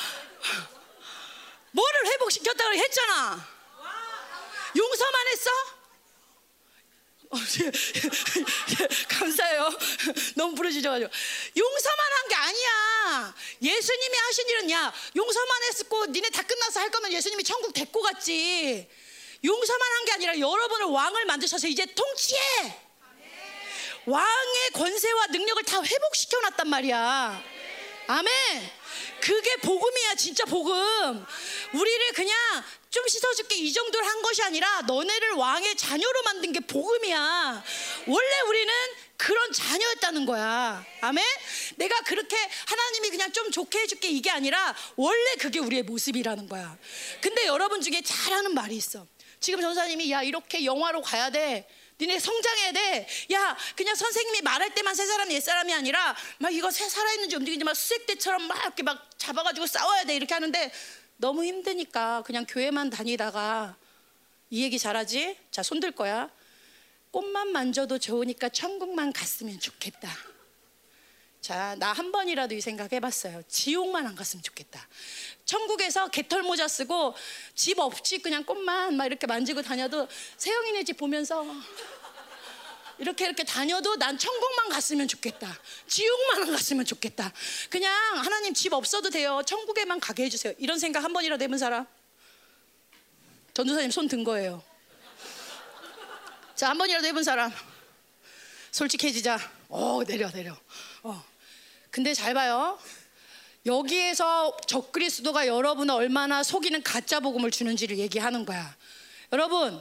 [1.71, 3.47] 뭐를 회복시켰다고 했잖아
[4.75, 5.51] 용서만 했어?
[7.29, 9.69] 어, 예, 예, 감사해요.
[10.35, 11.09] 너무 부르짖어가지고
[11.57, 13.35] 용서만 한 게 아니야.
[13.61, 18.87] 예수님이 하신 일은 야 용서만 했고 니네 다 끝나서 할 거면 예수님이 천국 데리고 갔지.
[19.43, 22.82] 용서만 한 게 아니라 여러분을 왕을 만드셔서 이제 통치해.
[24.05, 27.43] 왕의 권세와 능력을 다 회복시켜 놨단 말이야.
[28.07, 28.71] 아멘.
[29.21, 31.25] 그게 복음이야, 진짜 복음.
[31.73, 32.35] 우리를 그냥
[32.89, 37.63] 좀 씻어줄게 이 정도를 한 것이 아니라 너네를 왕의 자녀로 만든 게 복음이야.
[38.07, 38.73] 원래 우리는
[39.15, 40.85] 그런 자녀였다는 거야.
[41.01, 41.23] 아멘?
[41.77, 42.35] 내가 그렇게
[42.67, 46.77] 하나님이 그냥 좀 좋게 해줄게 이게 아니라 원래 그게 우리의 모습이라는 거야.
[47.21, 49.07] 근데 여러분 중에 잘하는 말이 있어.
[49.43, 51.67] 지금 전사님이 야, 이렇게 영화로 가야 돼.
[51.99, 53.07] 니네 성장해야 돼.
[53.33, 57.65] 야, 그냥 선생님이 말할 때만 새 사람, 옛 사람이 아니라 막 이거 새 살아있는지 움직이는지
[57.65, 60.15] 막 수색대처럼 막 이렇게 막 잡아가지고 싸워야 돼.
[60.15, 60.71] 이렇게 하는데
[61.17, 63.75] 너무 힘드니까 그냥 교회만 다니다가
[64.49, 65.37] 이 얘기 잘하지?
[65.51, 66.29] 자, 손들 거야.
[67.11, 70.09] 꽃만 만져도 좋으니까 천국만 갔으면 좋겠다.
[71.43, 73.43] 자, 나 한 번이라도 이 생각 해봤어요.
[73.49, 74.87] 지옥만 안 갔으면 좋겠다.
[75.43, 77.13] 천국에서 개털 모자 쓰고
[77.53, 81.45] 집 없이 그냥 꽃만 막 이렇게 만지고 다녀도 세영이네 집 보면서
[82.97, 85.53] 이렇게 이렇게 다녀도 난 천국만 갔으면 좋겠다.
[85.87, 87.33] 지옥만 안 갔으면 좋겠다.
[87.69, 89.41] 그냥 하나님 집 없어도 돼요.
[89.45, 90.53] 천국에만 가게 해주세요.
[90.59, 91.85] 이런 생각 한 번이라도 해본 사람?
[93.53, 94.63] 전도사님 손 든 거예요.
[96.55, 97.51] 자, 한 번이라도 해본 사람.
[98.71, 99.37] 솔직해지자.
[99.67, 100.57] 어, 내려, 내려.
[101.03, 101.32] 어.
[101.93, 102.79] 근데 잘 봐요.
[103.67, 108.75] 여기에서 적그리스도가 여러분을 얼마나 속이는 가짜 복음을 주는지를 얘기하는 거야.
[109.31, 109.79] 여러분,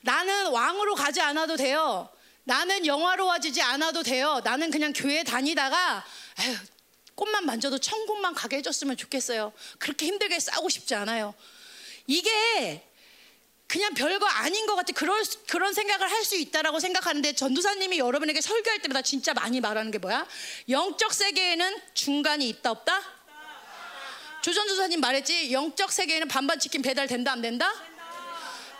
[0.00, 2.08] 나는 왕으로 가지 않아도 돼요.
[2.44, 4.40] 나는 영화로워지지 않아도 돼요.
[4.42, 6.02] 나는 그냥 교회 다니다가
[6.40, 6.56] 에휴,
[7.14, 9.52] 꽃만 만져도 천국만 가게 해줬으면 좋겠어요.
[9.78, 11.34] 그렇게 힘들게 싸우고 싶지 않아요.
[12.06, 12.90] 이게
[13.66, 14.92] 그냥 별거 아닌 것 같아.
[14.92, 19.98] 그런 그런 생각을 할 수 있다라고 생각하는데 전도사님이 여러분에게 설교할 때마다 진짜 많이 말하는 게
[19.98, 20.26] 뭐야?
[20.68, 23.02] 영적 세계에는 중간이 있다 없다?
[24.42, 25.52] 조전도사님 말했지.
[25.52, 27.72] 영적 세계에는 반반 치킨 배달 된다 안 된다?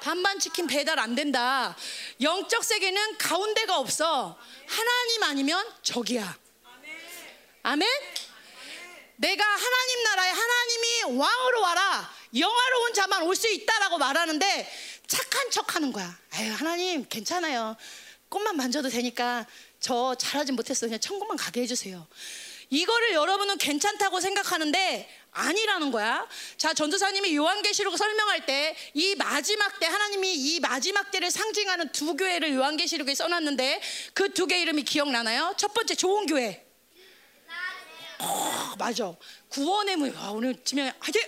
[0.01, 1.75] 반반 치킨 배달 안 된다.
[2.21, 4.39] 영적 세계는 가운데가 없어.
[4.67, 6.39] 하나님 아니면 적이야.
[7.63, 7.89] 아멘?
[9.17, 12.15] 내가 하나님 나라에 하나님이 왕으로 와라.
[12.39, 14.73] 영화로운 자만 올 수 있다라고 말하는데
[15.07, 16.19] 착한 척 하는 거야.
[16.37, 17.77] 에휴, 하나님 괜찮아요.
[18.29, 19.47] 꽃만 만져도 되니까
[19.81, 20.87] 저 잘하진 못했어.
[20.87, 22.07] 그냥 천국만 가게 해주세요.
[22.71, 26.27] 이거를 여러분은 괜찮다고 생각하는데 아니라는 거야.
[26.57, 32.55] 자, 전도사님이 요한계시록 설명할 때 이 마지막 때 하나님이 이 마지막 때를 상징하는 두 교회를
[32.55, 33.81] 요한계시록에 써놨는데
[34.15, 35.55] 그 두 개 이름이 기억나나요?
[35.59, 36.65] 첫 번째 좋은 교회.
[38.21, 39.13] 어, 맞아.
[39.51, 40.17] 구원의 문.
[40.17, 41.21] 아, 오늘 지명이 화이팅!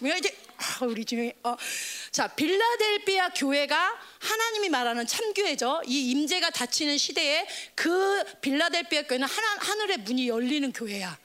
[0.00, 0.34] 지명이 화이팅!
[0.56, 1.32] 아, 우리 지명이.
[1.42, 1.56] 어.
[2.10, 5.82] 자, 빌라델비아 교회가 하나님이 말하는 참교회죠.
[5.86, 11.18] 이 임재가 닫히는 시대에 그 빌라델비아 교회는 하나, 하늘의 문이 열리는 교회야.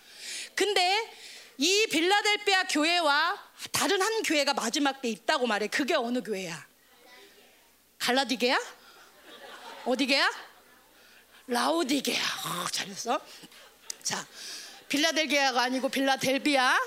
[0.55, 1.09] 근데
[1.57, 5.67] 이 빌라델비아 교회와 다른 한 교회가 마지막 때 있다고 말해.
[5.67, 6.67] 그게 어느 교회야?
[7.99, 8.59] 갈라디게야?
[9.85, 10.31] 어디게야?
[11.47, 12.21] 라우디게야.
[12.21, 13.21] 어, 잘했어.
[14.03, 14.27] 자,
[14.89, 16.77] 빌라델게아가 아니고 빌라델비아.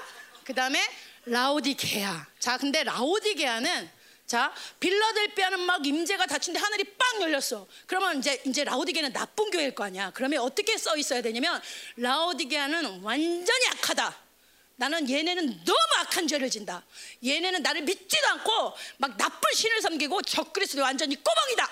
[0.45, 0.83] 그 다음에
[1.31, 2.27] 라우디게아.
[2.39, 7.67] 자, 근데 라우디게아는 자, 빌라델비아는 막 임재가 닫힌데 하늘이 빵 열렸어.
[7.87, 10.11] 그러면 이제 이제 라우디게는 나쁜 교회일 거 아니야.
[10.15, 11.61] 그러면 어떻게 써 있어야 되냐면
[11.97, 14.29] 라우디게아는 완전히 악하다.
[14.77, 16.85] 나는 얘네는 너무 악한 죄를 진다.
[17.25, 21.71] 얘네는 나를 믿지도 않고 막 나쁜 신을 섬기고 적그리스도 완전히 꼬멍이다.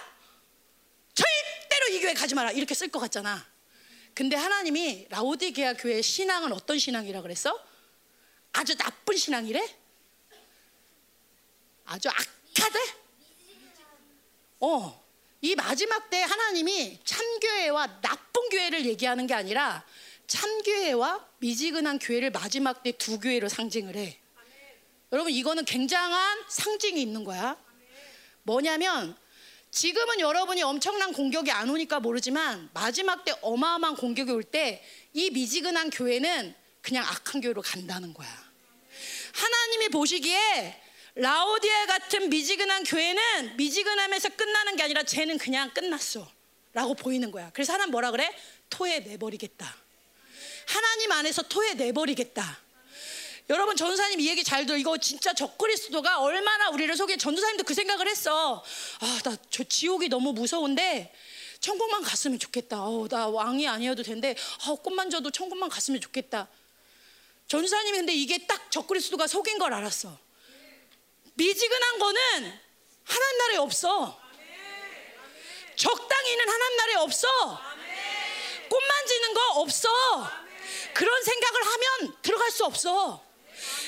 [1.14, 2.52] 절대로 이 교회 가지 마라.
[2.52, 3.46] 이렇게 쓸 것 같잖아.
[4.14, 7.65] 근데 하나님이 라오디게아 교회의 신앙은 어떤 신앙이라 그랬어?
[8.56, 9.76] 아주 나쁜 신앙이래?
[11.84, 12.78] 아주 악하대?
[14.60, 15.04] 어.
[15.42, 19.84] 이 마지막 때 하나님이 참교회와 나쁜 교회를 얘기하는 게 아니라
[20.26, 24.18] 참교회와 미지근한 교회를 마지막 때 두 교회로 상징을 해.
[25.12, 27.56] 여러분 이거는 굉장한 상징이 있는 거야.
[28.42, 29.16] 뭐냐면
[29.70, 35.90] 지금은 여러분이 엄청난 공격이 안 오니까 모르지만 마지막 때 어마어마한 공격이 올 때 이 미지근한
[35.90, 36.54] 교회는
[36.86, 38.28] 그냥 악한 교회로 간다는 거야.
[39.34, 40.80] 하나님이 보시기에
[41.16, 46.30] 라오디아 같은 미지근한 교회는 미지근함에서 끝나는 게 아니라 쟤는 그냥 끝났어.
[46.72, 47.50] 라고 보이는 거야.
[47.52, 48.32] 그래서 하나님 뭐라 그래?
[48.70, 49.76] 토해 내버리겠다.
[50.68, 52.60] 하나님 안에서 토해 내버리겠다.
[53.50, 54.76] 여러분 전도사님 이 얘기 잘 들어.
[54.78, 58.62] 이거 진짜 적그리스도가 얼마나 우리를 속에 전도사님도 그 생각을 했어.
[59.00, 61.12] 아, 나 저 지옥이 너무 무서운데
[61.58, 62.84] 천국만 갔으면 좋겠다.
[62.84, 64.36] 어, 나 왕이 아니어도 된대.
[64.66, 66.46] 아, 꽃만 줘도 천국만 갔으면 좋겠다.
[67.48, 70.18] 전도사님이 근데 이게 딱 적그리스도가 속인 걸 알았어.
[71.34, 72.20] 미지근한 거는
[73.04, 74.20] 하나님 나라에 없어.
[75.76, 77.28] 적당히는 하나님 나라에 없어.
[78.68, 79.88] 꽃 만지는 거 없어.
[80.94, 83.24] 그런 생각을 하면 들어갈 수 없어.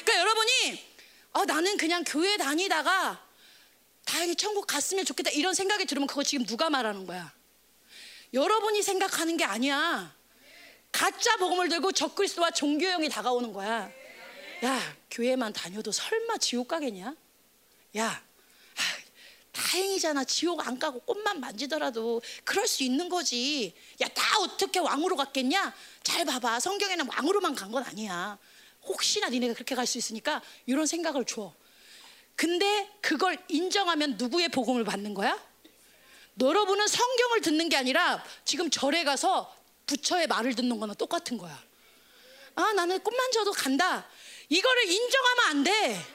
[0.05, 0.89] 그러니까 여러분이
[1.33, 3.27] 아, 나는 그냥 교회 다니다가
[4.05, 7.33] 다행히 천국 갔으면 좋겠다 이런 생각이 들으면 그거 지금 누가 말하는 거야?
[8.33, 10.15] 여러분이 생각하는 게 아니야.
[10.93, 13.91] 가짜 복음을 들고 적그리스도와 종교형이 다가오는 거야.
[14.65, 17.15] 야, 교회만 다녀도 설마 지옥 가겠냐?
[17.99, 18.07] 야,
[18.77, 18.83] 아,
[19.53, 20.25] 다행이잖아.
[20.25, 23.75] 지옥 안 가고 꽃만 만지더라도 그럴 수 있는 거지.
[24.03, 25.75] 야, 나 어떻게 왕으로 갔겠냐?
[26.03, 26.61] 잘 봐봐.
[26.61, 28.39] 성경에는 왕으로만 간 건 아니야.
[28.85, 31.55] 혹시나 니네가 그렇게 갈 수 있으니까 이런 생각을 줘.
[32.35, 35.39] 근데 그걸 인정하면 누구의 복음을 받는 거야?
[36.41, 39.53] 여러분은 성경을 듣는 게 아니라 지금 절에 가서
[39.89, 41.61] 부처의 말을 듣는 거나 똑같은 거야.
[42.55, 44.07] 아, 나는 꽃만 져도 간다.
[44.49, 46.07] 이거를 인정하면 안 돼.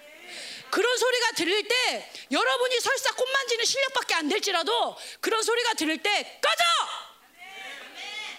[0.69, 6.39] 그런 소리가 들릴 때 여러분이 설사 꽃 만지는 실력밖에 안 될지라도 그런 소리가 들릴 때
[6.41, 6.63] 꺼져!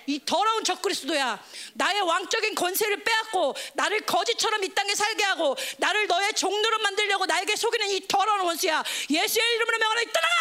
[0.07, 1.43] 이 더러운 적그리스도야.
[1.75, 7.57] 나의 왕적인 권세를 빼앗고 나를 거지처럼 이 땅에 살게 하고 나를 너의 종로로 만들려고 나에게
[7.57, 8.83] 속이는 이 더러운 원수야.
[9.09, 10.35] 예수의 이름으로 명하노니 떠나가!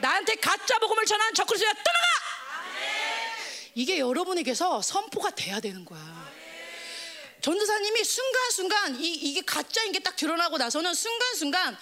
[0.00, 2.31] 나한테 가짜 복음을 전하는 적그리스도야 떠나가!
[3.74, 6.32] 이게 여러분에게서 선포가 돼야 되는 거야.
[7.40, 11.76] 전도사님이 순간순간 이, 이게 가짜인 게 딱 드러나고 나서는 순간순간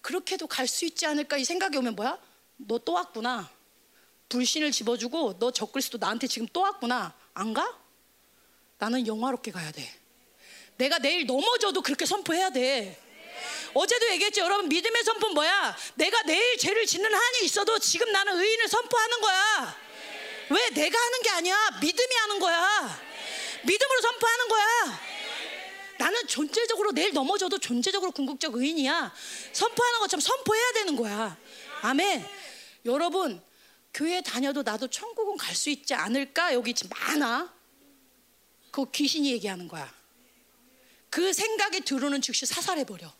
[0.00, 2.18] 그렇게도 갈 수 있지 않을까 이 생각이 오면 뭐야?
[2.56, 3.50] 너 또 왔구나.
[4.28, 7.14] 불신을 집어주고 너 적그리스도 나한테 지금 또 왔구나.
[7.34, 7.78] 안 가?
[8.78, 9.88] 나는 영화롭게 가야 돼.
[10.76, 13.00] 내가 내일 넘어져도 그렇게 선포해야 돼.
[13.74, 14.42] 어제도 얘기했죠.
[14.42, 15.76] 여러분 믿음의 선포는 뭐야?
[15.94, 19.76] 내가 내일 죄를 짓는 한이 있어도 지금 나는 의인을 선포하는 거야.
[20.50, 21.56] 왜 내가 하는 게 아니야?
[21.80, 23.02] 믿음이 하는 거야.
[23.64, 25.00] 믿음으로 선포하는 거야.
[25.98, 29.14] 나는 존재적으로 내일 넘어져도 존재적으로 궁극적 의인이야.
[29.52, 31.36] 선포하는 것처럼 선포해야 되는 거야.
[31.82, 32.26] 아멘.
[32.84, 33.42] 여러분
[33.94, 36.52] 교회 다녀도 나도 천국은 갈 수 있지 않을까?
[36.52, 37.54] 여기 지금 많아.
[38.70, 39.92] 그 귀신이 얘기하는 거야.
[41.08, 43.12] 그 생각이 들어오는 즉시 사살해 버려.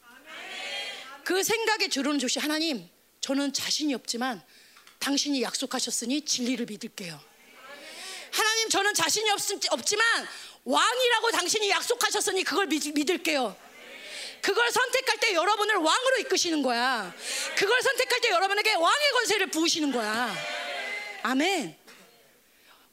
[1.23, 2.89] 그 생각이 들어오는 즉시 하나님,
[3.21, 4.43] 저는 자신이 없지만
[5.05, 7.21] 당신이 약속하셨으니 진리를 믿을게요.
[8.31, 9.39] 하나님, 저는 자신이 없,
[9.71, 10.27] 없지만
[10.65, 13.55] 왕이라고 당신이 약속하셨으니 그걸 믿, 믿을게요.
[14.41, 17.15] 그걸 선택할 때 여러분을 왕으로 이끄시는 거야.
[17.55, 20.35] 그걸 선택할 때 여러분에게 왕의 권세를 부으시는 거야.
[21.23, 21.77] 아멘.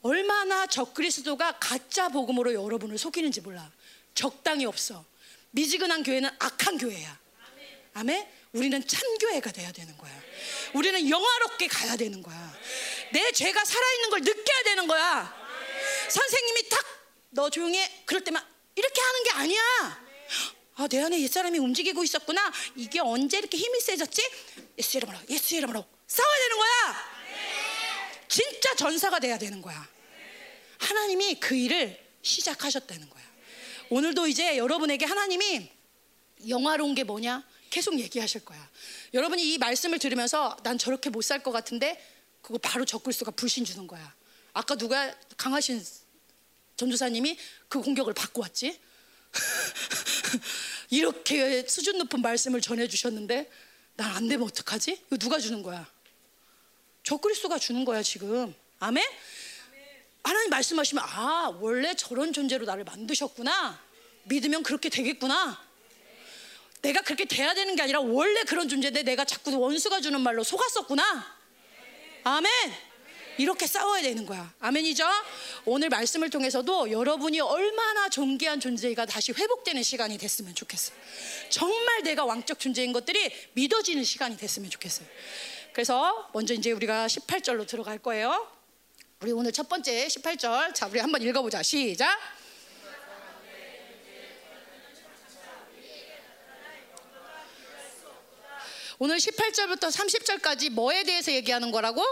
[0.02, 3.71] 얼마나 적그리스도가 가짜 복음으로 여러분을 속이는지 몰라.
[4.13, 5.06] 적당히 없어.
[5.52, 7.19] 미지근한 교회는 악한 교회야.
[7.93, 8.28] 아멘.
[8.52, 10.20] 우리는 참 교회가 돼야 되는 거야.
[10.73, 12.60] 우리는 영화롭게 가야 되는 거야.
[13.12, 15.41] 내 죄가 살아있는 걸 느껴야 되는 거야.
[16.10, 16.86] 선생님이 탁,
[17.30, 18.04] 너 조용해.
[18.06, 19.62] 그럴 때만 이렇게 하는 게 아니야.
[20.75, 22.51] 아, 내 안에 옛사람이 움직이고 있었구나.
[22.75, 24.21] 이게 언제 이렇게 힘이 세졌지?
[24.77, 27.12] 예수 이름으로, 예수 이름으로 싸워야 되는 거야.
[28.27, 29.88] 진짜 전사가 돼야 되는 거야.
[30.80, 33.23] 하나님이 그 일을 시작하셨다는 거야.
[33.89, 35.69] 오늘도 이제 여러분에게 하나님이
[36.47, 37.43] 영화로운 게 뭐냐?
[37.71, 38.69] 계속 얘기하실 거야.
[39.15, 41.99] 여러분이 이 말씀을 들으면서 난 저렇게 못 살 것 같은데
[42.43, 44.13] 그거 바로 적글수가 불신 주는 거야.
[44.53, 45.84] 아까 누가 강하신
[46.77, 47.38] 전도사님이
[47.69, 48.79] 그 공격을 받고 왔지?
[50.89, 53.49] 이렇게 수준 높은 말씀을 전해 주셨는데
[53.95, 54.91] 난 안 되면 어떡하지?
[55.07, 55.88] 이거 누가 주는 거야?
[57.03, 58.53] 적그리스도가 주는 거야 지금.
[58.79, 59.03] 아멘?
[60.23, 63.79] 하나님 말씀하시면 아 원래 저런 존재로 나를 만드셨구나.
[64.25, 65.70] 믿으면 그렇게 되겠구나.
[66.81, 71.41] 내가 그렇게 돼야 되는 게 아니라 원래 그런 존재인데 내가 자꾸 원수가 주는 말로 속았었구나.
[72.23, 72.51] 아멘.
[73.37, 74.53] 이렇게 싸워야 되는 거야.
[74.59, 75.05] 아멘이죠?
[75.65, 80.95] 오늘 말씀을 통해서도 여러분이 얼마나 존귀한 존재가 다시 회복되는 시간이 됐으면 좋겠어요.
[81.49, 85.07] 정말 내가 왕적 존재인 것들이 믿어지는 시간이 됐으면 좋겠어요.
[85.73, 88.47] 그래서 먼저 이제 우리가 18절로 들어갈 거예요.
[89.21, 90.75] 우리 오늘 첫 번째 18절.
[90.75, 91.63] 자, 우리 한번 읽어보자.
[91.63, 92.19] 시작.
[99.03, 102.05] 오늘 18절부터 30절까지 뭐에 대해서 얘기하는 거라고?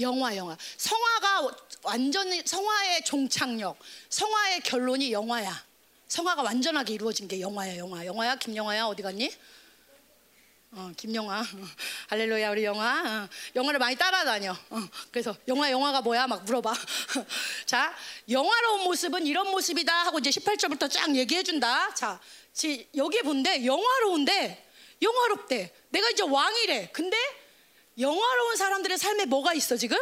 [0.00, 0.58] 영화, 영화.
[0.76, 3.78] 성화가 완전히 성화의 종착역,
[4.10, 5.64] 성화의 결론이 영화야.
[6.08, 8.04] 성화가 완전하게 이루어진 게 영화야, 영화.
[8.04, 9.32] 영화야, 김영화야, 어디 갔니?
[10.72, 11.44] 어, 김영화.
[12.10, 13.22] 할렐루야, 우리 영화.
[13.22, 14.50] 어, 영화를 많이 따라다녀.
[14.50, 16.26] 어, 그래서 영화, 영화가 뭐야?
[16.26, 16.74] 막 물어봐.
[17.66, 17.94] 자,
[18.28, 21.94] 영화로운 모습은 이런 모습이다 하고 이제 18절부터 쫙 얘기해준다.
[21.94, 22.20] 자,
[22.56, 24.66] 지, 여기 본데 영화로운데,
[25.02, 25.74] 영화롭대.
[25.90, 26.88] 내가 이제 왕이래.
[26.90, 27.14] 근데
[27.98, 29.98] 영화로운 사람들의 삶에 뭐가 있어, 지금?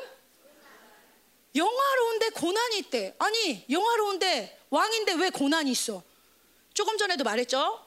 [1.56, 3.16] 영화로운데 고난이 있대.
[3.18, 6.04] 아니, 영화로운데 왕인데 왜 고난이 있어?
[6.72, 7.84] 조금 전에도 말했죠?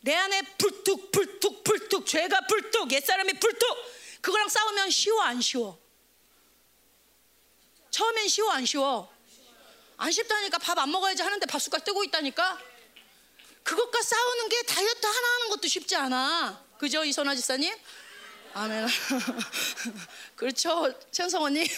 [0.00, 3.68] 내 안에 불뚝 불뚝 불뚝 죄가 불뚝 옛사람이 불뚝
[4.22, 5.78] 그거랑 싸우면 쉬워 안 쉬워?
[7.90, 9.12] 처음엔 쉬워 안 쉬워?
[9.98, 12.69] 안 쉽다니까 밥 안 먹어야지 하는데 밥숟갈 뜨고 있다니까
[13.62, 16.64] 그것과 싸우는 게 다이어트 하나 하는 것도 쉽지 않아.
[16.78, 17.74] 그죠 이선아 지사님?
[18.54, 18.86] 아멘.
[20.34, 21.64] 그렇죠 천성 언니?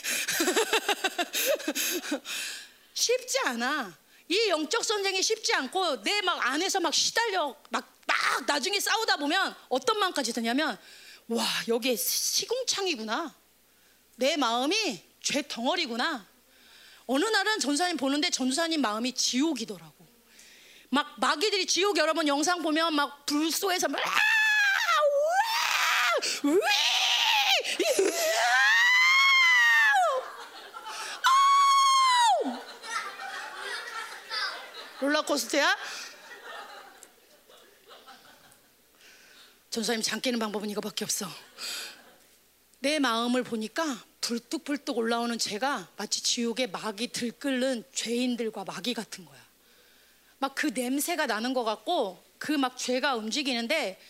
[2.94, 3.96] 쉽지 않아.
[4.28, 9.54] 이 영적 전쟁이 쉽지 않고 내 막 안에서 막 시달려 막 막 나중에 싸우다 보면
[9.68, 10.76] 어떤 마음까지 드냐면
[11.28, 13.34] 와 여기에 시궁창이구나.
[14.16, 16.26] 내 마음이 죄 덩어리구나.
[17.06, 19.91] 어느 날은 전사님 보는데 전사님 마음이 지옥이더라고
[20.92, 23.98] 막 마귀들이 지옥 여러분 영상 보면 막 불소에서 막
[26.42, 26.60] 우와, 우와,
[35.00, 35.78] 롤러코스터야?
[39.70, 41.26] 전사님 잠 깨는 방법은 이거밖에 없어.
[42.80, 43.82] 내 마음을 보니까
[44.20, 49.41] 불뚝불뚝 올라오는 죄가 마치 지옥의 마귀 들끓는 죄인들과 마귀 같은 거야.
[50.42, 54.00] 막 그 냄새가 나는 것 같고 그 막 죄가 움직이는데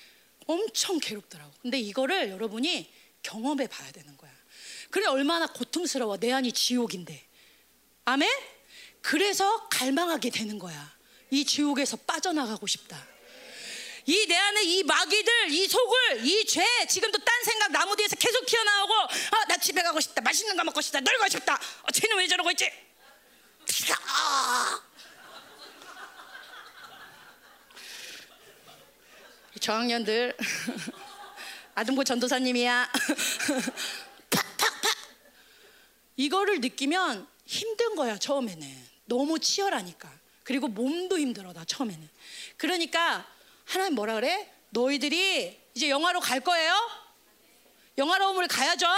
[0.47, 1.53] 엄청 괴롭더라고.
[1.63, 2.91] 근데 이거를 여러분이
[3.23, 4.31] 경험해 봐야 되는 거야.
[4.91, 6.17] 그래 얼마나 고통스러워.
[6.19, 7.25] 내 안이 지옥인데.
[8.07, 8.29] 아멘?
[9.01, 10.93] 그래서 갈망하게 되는 거야.
[11.31, 13.07] 이 지옥에서 빠져나가고 싶다.
[14.07, 18.45] 이 내 안에 이 마귀들, 이 속을, 이 죄, 지금도 딴 생각 나무 뒤에서 계속
[18.47, 20.21] 튀어나오고, 아, 나 집에 가고 싶다.
[20.23, 20.99] 맛있는 거 먹고 싶다.
[21.01, 21.55] 놀고 싶다.
[21.55, 22.69] 어, 쟤는 왜 저러고 있지?
[24.09, 24.83] 아!
[29.63, 30.37] 저학년들,
[31.77, 32.91] 아등고 전도사님이야.
[34.29, 34.97] 팍팍팍.
[36.17, 38.89] 이거를 느끼면 힘든 거야, 처음에는.
[39.05, 40.11] 너무 치열하니까.
[40.43, 42.09] 그리고 몸도 힘들어, 나 처음에는.
[42.57, 43.25] 그러니까
[43.65, 44.53] 하나님 뭐라 그래?
[44.71, 46.75] 너희들이 이제 영화로 갈 거예요?
[47.99, 48.89] 영화로움을 가야죠?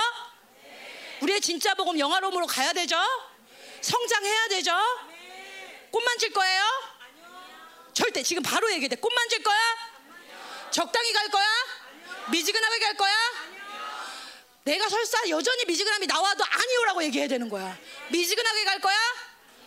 [1.20, 2.96] 우리의 진짜 복음 영화로움으로 가야 되죠?
[3.82, 4.72] 성장해야 되죠?
[5.90, 6.62] 꽃 만질 거예요?
[7.92, 8.88] 절대 지금 바로 얘기해.
[8.98, 9.93] 꽃 만질 거야?
[10.74, 11.46] 적당히 갈 거야?
[12.32, 13.14] 미지근하게 갈 거야?
[14.64, 17.78] 내가 설사 여전히 미지근함이 나와도 아니오라고 얘기해야 되는 거야.
[18.10, 18.96] 미지근하게 갈 거야?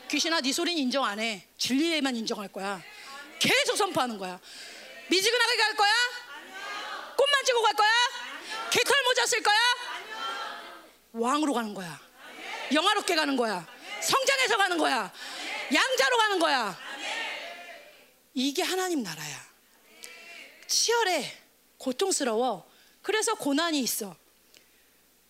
[0.09, 1.47] 귀신아 네 소리는 인정 안 해.
[1.57, 2.81] 진리에만 인정할 거야.
[3.39, 4.37] 계속 선포하는 거야.
[5.07, 5.93] 미지근하게 갈 거야?
[7.15, 7.89] 꽃만 찍고 갈 거야?
[8.69, 9.57] 개털 모자 쓸 거야?
[11.13, 12.01] 왕으로 가는 거야.
[12.73, 13.65] 영화롭게 가는 거야.
[14.01, 15.13] 성장해서 가는 거야.
[15.73, 16.77] 양자로 가는 거야.
[18.33, 19.46] 이게 하나님 나라야.
[20.67, 21.31] 치열해.
[21.77, 22.69] 고통스러워.
[23.01, 24.15] 그래서 고난이 있어.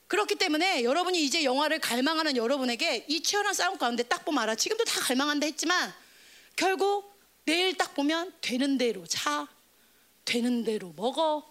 [0.08, 4.56] 그렇기 때문에 여러분이 이제 영화를 갈망하는 여러분에게 이 치열한 싸움 가운데 딱 보면 알아.
[4.56, 5.93] 지금도 다 갈망한다 했지만
[6.56, 7.13] 결국
[7.45, 9.47] 내일 딱 보면 되는 대로 자,
[10.26, 11.43] 되는 대로 먹어,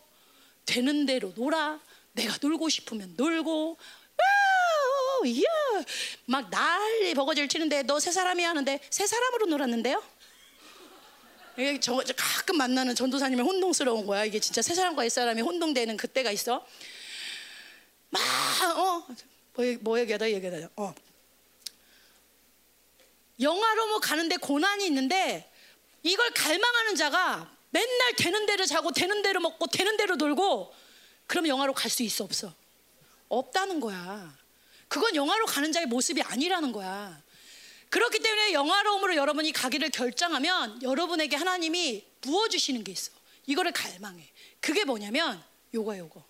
[0.64, 1.80] 되는 대로 놀아.
[2.12, 3.76] 내가 놀고 싶으면 놀고,
[4.18, 5.44] wow, 이야,
[6.24, 10.02] 막 난리 버거지를 치는데 너 새 사람이 하는데 새 사람으로 놀았는데요?
[11.58, 14.24] 이게 저, 저 가끔 만나는 전도사님의 혼동스러운 거야.
[14.24, 16.66] 이게 진짜 새 사람과 옛 사람이 혼동되는 그때가 있어.
[18.10, 18.20] 막,
[18.78, 19.06] 어,
[19.54, 20.68] 뭐, 뭐 얘기하다, 얘기하다.
[20.76, 20.94] 어.
[23.40, 25.50] 영화로 뭐 가는데 고난이 있는데
[26.02, 30.74] 이걸 갈망하는 자가 맨날 되는 대로 자고 되는 대로 먹고 되는 대로 놀고
[31.26, 32.54] 그럼 영화로 갈 수 있어 없어?
[33.28, 34.34] 없다는 거야.
[34.88, 37.20] 그건 영화로 가는 자의 모습이 아니라는 거야.
[37.90, 43.12] 그렇기 때문에 영화로움으로 여러분이 가기를 결정하면 여러분에게 하나님이 부어주시는 게 있어.
[43.46, 44.28] 이거를 갈망해.
[44.60, 46.24] 그게 뭐냐면 요거 요거.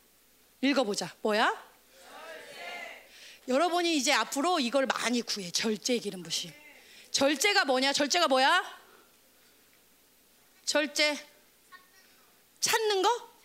[0.61, 1.15] 읽어보자.
[1.23, 1.67] 뭐야?
[3.49, 5.51] 여러분이 이제 앞으로 이걸 많이 구해.
[5.51, 6.53] 절제 기름 부심.
[7.11, 7.93] 절제가 뭐냐?
[7.93, 8.63] 절제가 뭐야?
[10.65, 11.17] 절제.
[12.61, 13.37] 찾는 거?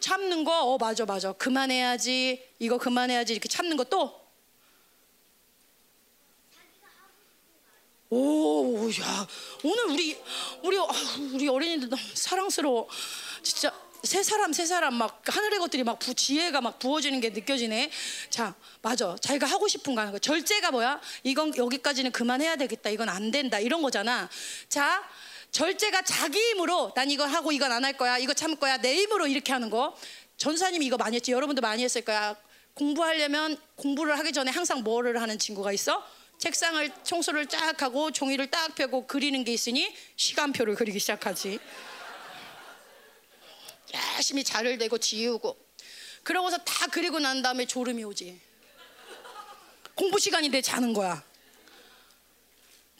[0.00, 1.32] 참는 거, 어, 맞아, 맞아.
[1.32, 2.46] 그만해야지.
[2.58, 3.32] 이거 그만해야지.
[3.32, 4.17] 이렇게 참는 거 또.
[8.10, 9.26] 오, 야,
[9.62, 10.18] 오늘 우리,
[10.62, 10.84] 우리, 아,
[11.34, 12.88] 우리 어린이들 너무 사랑스러워.
[13.42, 13.72] 진짜.
[14.04, 17.90] 세 사람 세 사람 막 하늘의 것들이 막 부, 지혜가 막 부어지는 게 느껴지네.
[18.30, 19.16] 자, 맞아.
[19.20, 20.20] 자기가 하고 싶은 거 하는 거.
[20.20, 21.00] 절제가 뭐야?
[21.24, 22.90] 이건 여기까지는 그만해야 되겠다.
[22.90, 23.58] 이건 안 된다.
[23.58, 24.30] 이런 거잖아.
[24.68, 25.02] 자,
[25.50, 28.18] 절제가 자기 힘으로 난 이거 하고 이건 안 할 거야.
[28.18, 28.78] 이거 참을 거야.
[28.78, 29.96] 내 힘으로 이렇게 하는 거.
[30.36, 31.32] 전사님이 이거 많이 했지.
[31.32, 32.36] 여러분도 많이 했을 거야.
[32.74, 36.04] 공부하려면 공부를 하기 전에 항상 뭐를 하는 친구가 있어?
[36.38, 41.58] 책상을 청소를 쫙 하고 종이를 딱 펴고 그리는 게 있으니 시간표를 그리기 시작하지.
[44.14, 45.58] 열심히 자를 대고 지우고
[46.22, 48.40] 그러고서 다 그리고 난 다음에 졸음이 오지.
[49.94, 51.24] 공부 시간인데 자는 거야.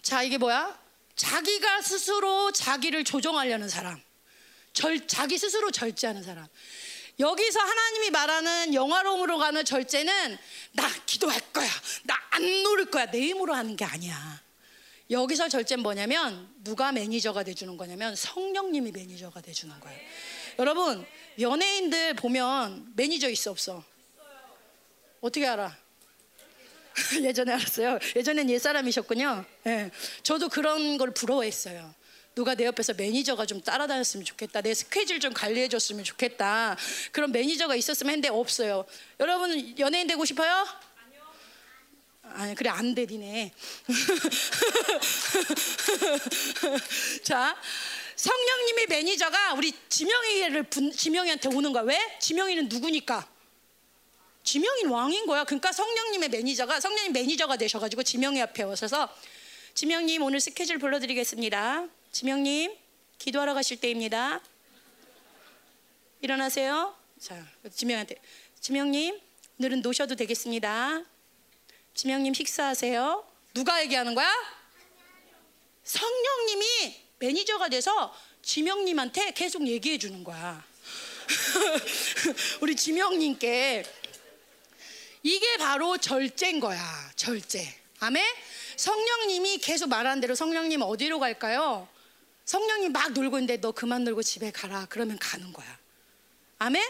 [0.03, 0.76] 자, 이게 뭐야?
[1.14, 4.01] 자기가 스스로 자기를 조정하려는 사람.
[4.72, 6.47] 절, 자기 스스로 절제하는 사람.
[7.19, 10.39] 여기서 하나님이 말하는 영화로움으로 가는 절제는
[10.73, 11.69] 나 기도할 거야.
[12.05, 13.11] 나 안 노릴 거야.
[13.11, 14.41] 내 힘으로 하는 게 아니야.
[15.11, 20.01] 여기서 절제는 뭐냐면 누가 매니저가 돼주는 거냐면 성령님이 매니저가 돼주는 거예요.
[20.61, 21.05] 여러분
[21.41, 23.83] 연예인들 보면 매니저 있어 없어?
[25.21, 25.77] 어떻게 알아?
[27.23, 27.99] 예전에 알았어요.
[28.14, 29.45] 예전엔 옛 사람이셨군요.
[29.66, 29.91] 예,
[30.23, 31.93] 저도 그런 걸 부러워했어요.
[32.39, 34.61] 누가 내 옆에서 매니저가 좀 따라다녔으면 좋겠다.
[34.61, 36.76] 내 스케줄 좀 관리해줬으면 좋겠다.
[37.11, 38.86] 그런 매니저가 있었으면 했는데 없어요.
[39.18, 40.64] 여러분 연예인 되고 싶어요?
[42.22, 43.53] 아니 그래 안 되디네.
[47.24, 47.61] 자
[48.14, 51.82] 성령님의 매니저가 우리 지명이를 지명이한테 오는 거야.
[51.82, 51.99] 왜?
[52.20, 53.28] 지명이는 누구니까?
[54.45, 55.43] 지명이는 왕인 거야.
[55.43, 59.12] 그러니까 성령님의 매니저가 성령님 매니저가 되셔가지고 지명이 앞에 오셔서
[59.74, 61.97] 지명님 오늘 스케줄 불러드리겠습니다.
[62.13, 62.77] 지명님
[63.19, 64.41] 기도하러 가실 때입니다.
[66.21, 66.97] 일어나세요.
[67.21, 68.17] 자 지명한테
[68.61, 69.21] 지명님
[69.59, 71.03] 오늘은 노셔도 되겠습니다.
[71.95, 73.27] 지명님 식사하세요.
[73.55, 74.33] 누가 얘기하는 거야?
[75.85, 80.65] 성령님이 매니저가 돼서 지명님한테 계속 얘기해 주는 거야.
[82.61, 83.85] 우리 지명님께
[85.23, 86.81] 이게 바로 절제인 거야.
[87.17, 87.67] 절제.
[88.01, 88.25] 아멘.
[88.77, 91.89] 성령님이 계속 말하는 대로 성령님 어디로 갈까요?
[92.49, 94.86] 성령님 막 놀고 있는데 너 그만 놀고 집에 가라.
[94.88, 95.78] 그러면 가는 거야.
[96.59, 96.82] 아멘.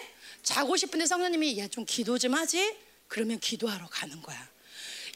[0.44, 2.76] 자고 싶은데 성령님이 야 좀 기도 좀 하지.
[3.08, 4.48] 그러면 기도하러 가는 거야.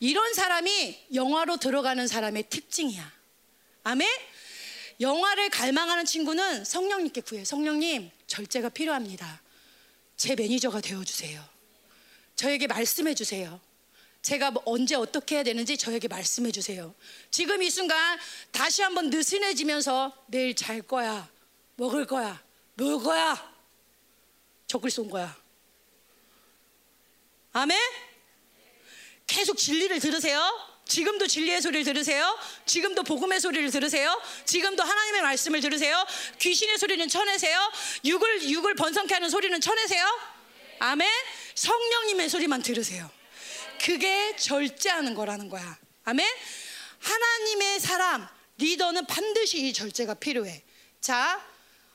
[0.01, 3.13] 이런 사람이 영화로 들어가는 사람의 특징이야.
[3.85, 4.09] 아멘?
[5.01, 7.45] 영화를 갈망하는 친구는 성령님께 구해.
[7.45, 9.41] 성령님, 절제가 필요합니다.
[10.17, 11.41] 제 매니저가 되어주세요.
[12.35, 13.61] 저에게 말씀해 주세요.
[14.23, 16.95] 제가 뭐 언제 어떻게 해야 되는지 저에게 말씀해 주세요.
[17.31, 18.19] 지금 이 순간
[18.53, 21.29] 다시 한번 느슨해지면서 내일 잘 거야.
[21.75, 22.41] 먹을 거야.
[22.75, 23.53] 놀 거야.
[24.69, 25.37] 적글 쏜 거야.
[27.53, 27.77] 아멘?
[29.27, 30.41] 계속 진리를 들으세요.
[30.87, 32.39] 지금도 진리의 소리를 들으세요.
[32.67, 34.21] 지금도 복음의 소리를 들으세요.
[34.45, 36.05] 지금도 하나님의 말씀을 들으세요.
[36.39, 37.73] 귀신의 소리는 쳐내세요.
[38.05, 40.05] 육을 육을 번성케 하는 소리는 쳐내세요.
[40.79, 41.09] 아멘.
[41.55, 43.11] 성령님의 소리만 들으세요.
[43.83, 45.79] 그게 절제하는 거라는 거야.
[46.05, 46.25] 아멘.
[47.01, 48.29] 하나님의 사람
[48.59, 50.63] 리더는 반드시 이 절제가 필요해.
[51.01, 51.45] 자,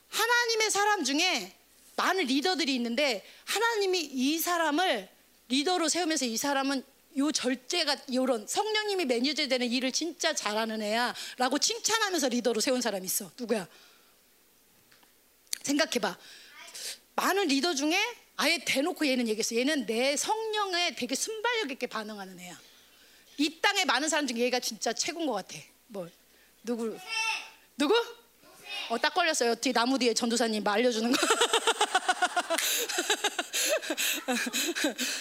[0.10, 1.56] 하나님의 사람 중에
[1.96, 5.10] 많은 리더들이 있는데 하나님이 이 사람을
[5.48, 6.84] 리더로 세우면서 이 사람은
[7.18, 13.32] 요 절제가 요런 성령님이 매니저 되는 일을 진짜 잘하는 애야라고 칭찬하면서 리더로 세운 사람이 있어.
[13.40, 13.66] 누구야?
[15.64, 16.18] 생각해 봐.
[17.16, 17.98] 많은 리더 중에
[18.38, 19.56] 아예 대놓고 얘는 얘기했어.
[19.56, 22.58] 얘는 내 성령에 되게 순발력 있게 반응하는 애야.
[23.38, 25.58] 이 땅에 많은 사람 중에 얘가 진짜 최고인 것 같아.
[25.88, 26.08] 뭐
[26.64, 26.96] 누구?
[27.76, 27.94] 누구?
[28.90, 29.56] 어, 딱 걸렸어요.
[29.56, 31.28] 뒤 나무 뒤에 전도사님 알려주는 거.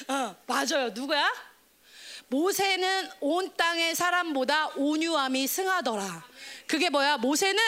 [0.12, 0.90] 어, 맞아요.
[0.90, 1.32] 누구야?
[2.28, 6.24] 모세는 온 땅의 사람보다 온유함이 승하더라.
[6.66, 7.16] 그게 뭐야?
[7.18, 7.62] 모세는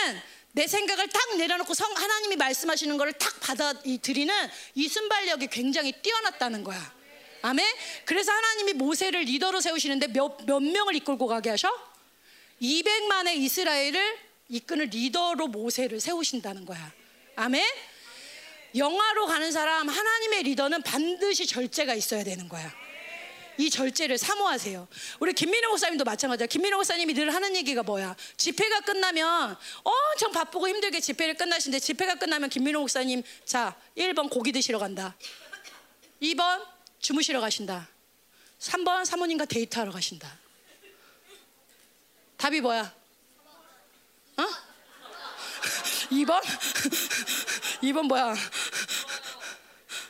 [0.58, 4.34] 내 생각을 딱 내려놓고 성 하나님이 말씀하시는 것을 딱 받아들이는
[4.74, 6.94] 이 순발력이 굉장히 뛰어났다는 거야.
[7.42, 7.64] 아멘.
[8.04, 11.70] 그래서 하나님이 모세를 리더로 세우시는데 몇, 몇 명을 이끌고 가게 하셔?
[12.60, 16.92] 200만의 이스라엘을 이끄는 리더로 모세를 세우신다는 거야.
[17.36, 17.64] 아멘.
[18.74, 22.68] 영화로 가는 사람 하나님의 리더는 반드시 절제가 있어야 되는 거야.
[23.58, 24.86] 이 절제를 사모하세요.
[25.18, 26.46] 우리 김민호 목사님도 마찬가지야.
[26.46, 28.14] 김민호 목사님이 늘 하는 얘기가 뭐야?
[28.36, 34.78] 집회가 끝나면 엄청 바쁘고 힘들게 집회를 끝나신데 집회가 끝나면 김민호 목사님 자 1번 고기 드시러
[34.78, 35.16] 간다.
[36.22, 36.64] 2번
[37.00, 37.88] 주무시러 가신다.
[38.60, 40.38] 3번 사모님과 데이트하러 가신다.
[42.36, 42.94] 답이 뭐야?
[44.36, 44.42] 어?
[46.12, 46.40] 2번?
[47.82, 48.34] 2번 뭐야?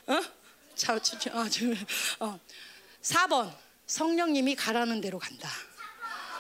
[0.07, 0.23] 어?
[0.75, 1.65] 자, 저, 저, 아, 저,
[2.21, 2.39] 어.
[3.03, 3.55] 4번
[3.87, 5.49] 성령님이 가라는 대로 간다.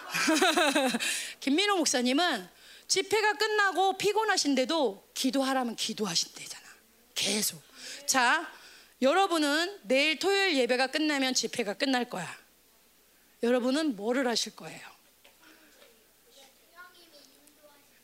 [1.40, 2.48] 김민호 목사님은
[2.86, 6.66] 집회가 끝나고 피곤하신데도 기도하라면 기도하신대잖아.
[7.14, 7.62] 계속.
[8.06, 8.50] 자,
[9.02, 12.28] 여러분은 내일 토요일 예배가 끝나면 집회가 끝날 거야.
[13.42, 14.80] 여러분은 뭐를 하실 거예요?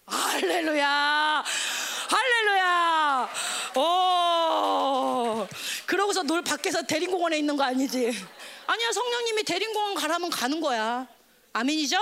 [0.07, 1.45] 할렐루야!
[2.11, 3.31] 할렐루야!
[3.77, 4.14] 오!
[5.87, 8.11] 그러고서 놀 밖에서 대림공원에 있는 거 아니지?
[8.67, 11.07] 아니야, 성령님이 대림공원 가라면 가는 거야.
[11.53, 11.99] 아멘이죠?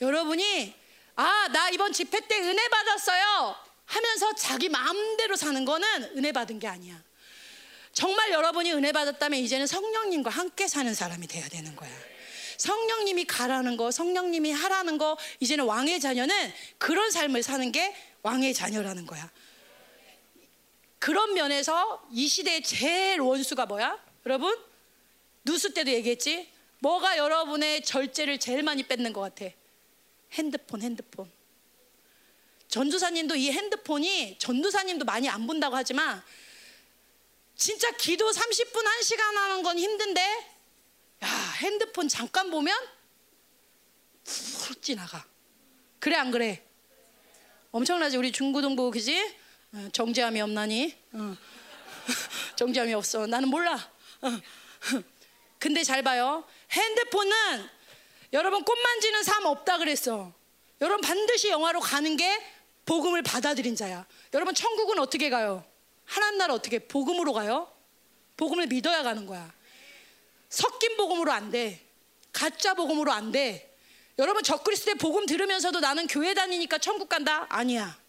[0.00, 0.74] 여러분이
[1.16, 3.56] 아, 나 이번 집회 때 은혜 받았어요.
[3.84, 7.00] 하면서 자기 마음대로 사는 거는 은혜 받은 게 아니야.
[7.92, 11.90] 정말 여러분이 은혜 받았다면 이제는 성령님과 함께 사는 사람이 돼야 되는 거야.
[12.56, 19.06] 성령님이 가라는 거, 성령님이 하라는 거, 이제는 왕의 자녀는 그런 삶을 사는 게 왕의 자녀라는
[19.06, 19.30] 거야.
[21.02, 24.00] 그런 면에서 이 시대의 제일 원수가 뭐야?
[24.24, 24.56] 여러분?
[25.44, 26.48] 누수 때도 얘기했지?
[26.78, 29.52] 뭐가 여러분의 절제를 제일 많이 뺏는 것 같아?
[30.30, 31.28] 핸드폰, 핸드폰.
[32.68, 36.22] 전도사님도 이 핸드폰이 전도사님도 많이 안 본다고 하지만
[37.56, 40.20] 진짜 기도 30분, 1시간 하는 건 힘든데
[41.24, 41.28] 야,
[41.62, 42.78] 핸드폰 잠깐 보면
[44.24, 45.26] 훅 지나가.
[45.98, 46.64] 그래 안 그래?
[47.72, 49.41] 엄청나지 우리 중고등부 그지?
[49.74, 50.94] 어, 정죄함이 없나니?
[51.12, 51.36] 어.
[52.56, 53.26] 정죄함이 없어.
[53.26, 53.74] 나는 몰라.
[54.20, 54.40] 어.
[55.58, 56.44] 근데 잘 봐요.
[56.70, 57.32] 핸드폰은
[58.32, 60.32] 여러분 꽃 만지는 삶 없다 그랬어.
[60.80, 62.38] 여러분 반드시 영화로 가는 게
[62.84, 64.04] 복음을 받아들인 자야.
[64.34, 65.64] 여러분 천국은 어떻게 가요?
[66.04, 67.72] 하나님 나라 어떻게 복음으로 가요?
[68.36, 69.52] 복음을 믿어야 가는 거야.
[70.50, 71.86] 섞인 복음으로 안 돼.
[72.32, 73.74] 가짜 복음으로 안 돼.
[74.18, 77.46] 여러분 적그리스도의 복음 들으면서도 나는 교회 다니니까 천국 간다?
[77.48, 78.01] 아니야.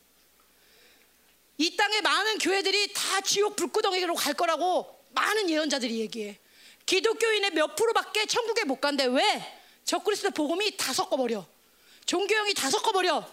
[1.57, 6.39] 이 땅에 많은 교회들이 다 지옥 불구덩이로 갈 거라고 많은 예언자들이 얘기해.
[6.85, 9.05] 기독교인의 몇 프로밖에 천국에 못 간대.
[9.05, 9.61] 왜?
[9.85, 11.45] 적그리스도 복음이 다 섞어버려.
[12.05, 13.29] 종교형이 다 섞어버려.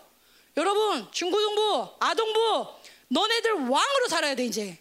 [0.56, 2.66] 여러분 중고등부, 아동부,
[3.08, 4.78] 너네들 왕으로 살아야 돼 이제.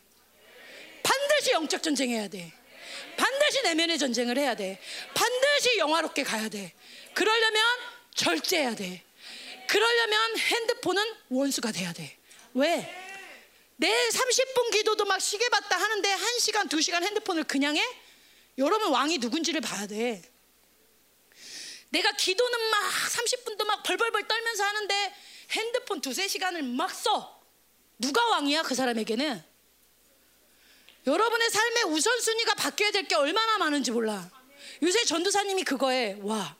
[1.01, 2.51] 반드시 영적 전쟁해야 돼.
[3.17, 4.79] 반드시 내면의 전쟁을 해야 돼.
[5.13, 6.73] 반드시 영화롭게 가야 돼.
[7.13, 7.63] 그러려면
[8.13, 9.03] 절제해야 돼.
[9.67, 12.17] 그러려면 핸드폰은 원수가 돼야 돼.
[12.53, 13.09] 왜?
[13.80, 17.84] 내 30분 기도도 막 시계 봤다 하는데 1시간, 2시간 핸드폰을 그냥 해?
[18.57, 20.21] 여러분 왕이 누군지를 봐야 돼.
[21.88, 25.15] 내가 기도는 막 30분도 막 벌벌벌 떨면서 하는데
[25.51, 27.41] 핸드폰 두세 시간을 막 써.
[27.97, 29.43] 누가 왕이야 그 사람에게는?
[31.07, 34.30] 여러분의 삶의 우선순위가 바뀌어야 될 게 얼마나 많은지 몰라.
[34.84, 36.57] 요새 전도사님이 그거에 와,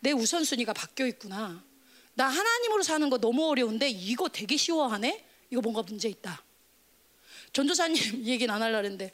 [0.00, 1.64] 내 우선순위가 바뀌어 있구나.
[2.12, 5.31] 나 하나님으로 사는 거 너무 어려운데 이거 되게 쉬워하네?
[5.52, 6.42] 이거 뭔가 문제 있다.
[7.52, 9.12] 전도사님 얘기는 안 하려고 했는데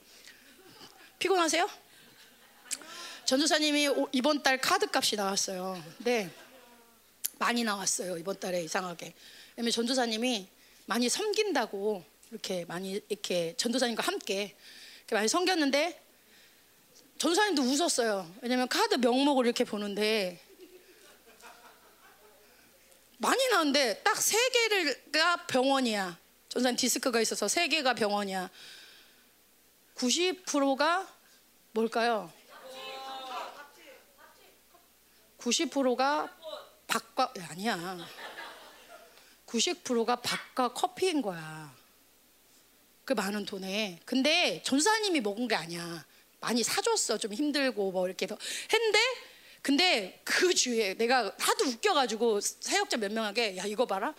[1.18, 1.68] 피곤하세요?
[3.24, 5.82] 전도사님이 이번 달 카드 값이 나왔어요.
[5.99, 6.30] 네.
[7.39, 8.16] 많이 나왔어요.
[8.18, 9.14] 이번 달에 이상하게.
[9.57, 10.47] 왜냐면 전도사님이
[10.86, 14.55] 많이 섬긴다고 이렇게 많이 이렇게 전도사님과 함께
[15.11, 16.01] 많이 섬겼는데
[17.18, 18.32] 전도사님도 웃었어요.
[18.43, 20.41] 왜냐면 카드 명목을 이렇게 보는데
[23.16, 26.28] 많이 나오는데 딱 세 개가 병원이야.
[26.49, 28.51] 전도사님 디스크가 있어서 세 개가 병원이야.
[29.96, 31.07] 90%가
[31.72, 32.32] 뭘까요?
[35.38, 36.34] 90%가
[36.86, 37.99] 밥과 아니야.
[39.46, 41.74] 90%가 밥과 커피인 거야.
[43.05, 44.01] 그 많은 돈에.
[44.05, 46.05] 근데 전사님이 먹은 게 아니야.
[46.40, 47.18] 많이 사줬어.
[47.18, 48.26] 좀 힘들고 뭐 이렇게
[48.72, 48.99] 했는데
[49.61, 54.14] 근데 그 주위에 내가 하도 웃겨가지고 사역자 몇 명에게 야 이거 봐라.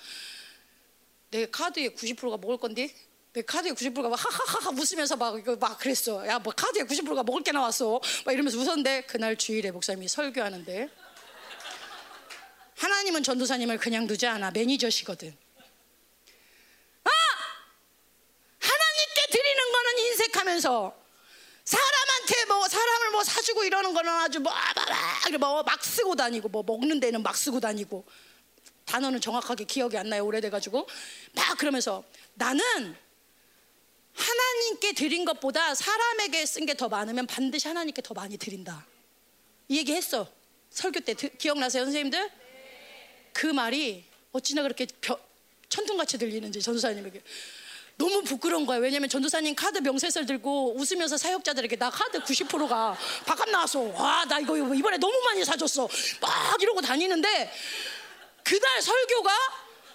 [1.31, 2.93] 내 카드에 90%가 먹을 건데
[3.33, 6.25] 내 카드에 90%가 막 하하하하 웃으면서 막 이거 막 그랬어.
[6.27, 8.01] 야 뭐 카드에 90%가 먹을 게 나왔어.
[8.25, 10.89] 막 이러면서 웃었는데 그날 주일에 목사님이 설교하는데
[12.77, 15.35] 하나님은 전도사님을 그냥 두지 않아 매니저시거든.
[17.03, 17.09] 아
[18.59, 20.99] 하나님께 드리는 거는 인색하면서
[21.65, 27.21] 사람한테 뭐 사람을 뭐 사주고 이러는 거는 아주 뭐막 뭐막 쓰고 다니고 뭐 먹는 데는
[27.21, 28.05] 막 쓰고 다니고
[28.89, 30.87] 단어는 정확하게 기억이 안 나요 오래돼가지고
[31.33, 32.95] 막 그러면서 나는
[34.15, 38.85] 하나님께 드린 것보다 사람에게 쓴 게 더 많으면 반드시 하나님께 더 많이 드린다
[39.67, 40.27] 이 얘기 했어
[40.71, 42.29] 설교 때 기억나세요 선생님들
[43.33, 44.87] 그 말이 어찌나 그렇게
[45.69, 47.21] 천둥같이 들리는지 전도사님에게
[47.95, 48.77] 너무 부끄러운 거야.
[48.77, 53.81] 왜냐면 전도사님 카드 명세서를 들고 웃으면서 사역자들에게 나 카드 90%가 바깥 나왔어.
[53.81, 55.87] 와, 나 이거 이번에 너무 많이 사줬어.
[56.21, 57.51] 막 이러고 다니는데
[58.43, 59.31] 그날 설교가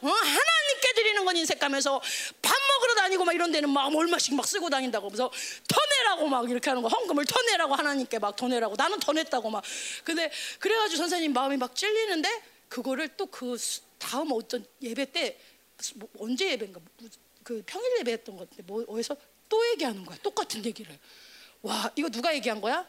[0.03, 0.09] 어?
[0.09, 2.03] 하나님께 드리는 건 인색하면서
[2.43, 5.09] 밥 먹으러 다니고 막 이런 데는 막 얼마씩 막 쓰고 다닌다고.
[5.09, 5.31] 그래서
[5.67, 6.89] 터내라고 막 이렇게 하는 거.
[6.89, 8.75] 헌금을 터내라고 하나님께 막 터내라고.
[8.77, 9.65] 나는 터냈다고 막.
[10.05, 12.29] 근데 그래가지고 선생님 마음이 막 찔리는데
[12.69, 13.57] 그거를 또 그
[13.99, 15.39] 다음 어떤 예배 때
[15.95, 16.79] 뭐, 언제 예배인가?
[16.99, 17.09] 뭐,
[17.43, 19.17] 그 평일 예배했던 것 같은데 뭐 어디서?
[19.49, 20.19] 또 얘기하는 거야.
[20.23, 20.99] 똑같은 얘기를.
[21.63, 22.87] 와 이거 누가 얘기한 거야?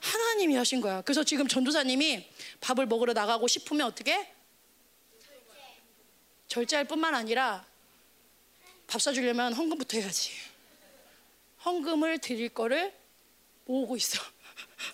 [0.00, 1.02] 하나님이 하신 거야.
[1.02, 2.28] 그래서 지금 전도사님이
[2.60, 4.32] 밥을 먹으러 나가고 싶으면 어떻게?
[6.48, 7.64] 절제할 뿐만 아니라
[8.86, 10.32] 밥 사주려면 헌금부터 해야지.
[11.64, 12.92] 헌금을 드릴 거를
[13.66, 14.20] 모으고 있어.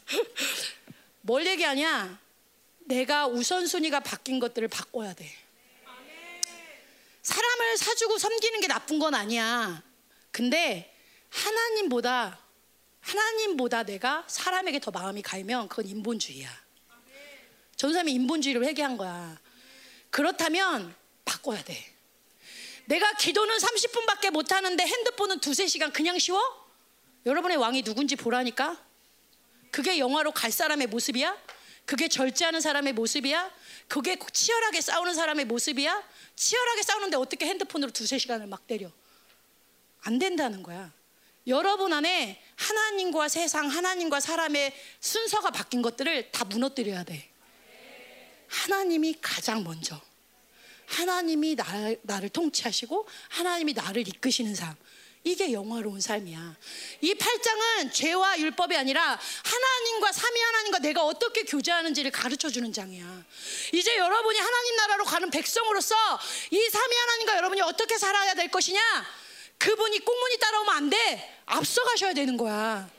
[1.22, 2.20] 뭘 얘기하냐?
[2.80, 5.30] 내가 우선순위가 바뀐 것들을 바꿔야 돼.
[7.22, 9.82] 사람을 사주고 섬기는 게 나쁜 건 아니야.
[10.30, 10.94] 근데
[11.30, 12.38] 하나님보다
[13.06, 16.50] 하나님보다 내가 사람에게 더 마음이 가면 그건 인본주의야.
[17.76, 19.38] 전사님이 인본주의를 회개한 거야.
[20.10, 20.94] 그렇다면
[21.24, 21.94] 바꿔야 돼.
[22.86, 26.40] 내가 기도는 30분밖에 못 하는데 핸드폰은 두세 시간 그냥 쉬워?
[27.24, 28.82] 여러분의 왕이 누군지 보라니까?
[29.70, 31.36] 그게 영화로 갈 사람의 모습이야?
[31.84, 33.52] 그게 절제하는 사람의 모습이야?
[33.86, 36.02] 그게 치열하게 싸우는 사람의 모습이야?
[36.34, 38.90] 치열하게 싸우는데 어떻게 핸드폰으로 두세 시간을 막 때려?
[40.02, 40.92] 안 된다는 거야.
[41.46, 47.30] 여러분 안에 하나님과 세상, 하나님과 사람의 순서가 바뀐 것들을 다 무너뜨려야 돼.
[48.48, 50.00] 하나님이 가장 먼저.
[50.86, 51.64] 하나님이 나,
[52.02, 54.74] 나를 통치하시고 하나님이 나를 이끄시는 삶.
[55.24, 56.56] 이게 영화로운 삶이야.
[57.00, 63.24] 이 8장은 죄와 율법이 아니라 하나님과 삼위 하나님과 내가 어떻게 교제하는지를 가르쳐 주는 장이야.
[63.72, 65.96] 이제 여러분이 하나님 나라로 가는 백성으로서
[66.52, 68.80] 이 삼위 하나님과 여러분이 어떻게 살아야 될 것이냐?
[69.58, 71.42] 그분이 꽁무니 따라오면 안 돼.
[71.46, 72.90] 앞서가셔야 되는 거야.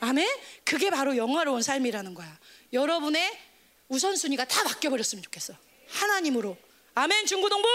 [0.00, 0.28] 아멘?
[0.64, 2.38] 그게 바로 영화로운 삶이라는 거야.
[2.72, 3.38] 여러분의
[3.88, 5.54] 우선순위가 다 바뀌어버렸으면 좋겠어.
[5.88, 6.56] 하나님으로.
[6.94, 7.68] 아멘, 중고동부?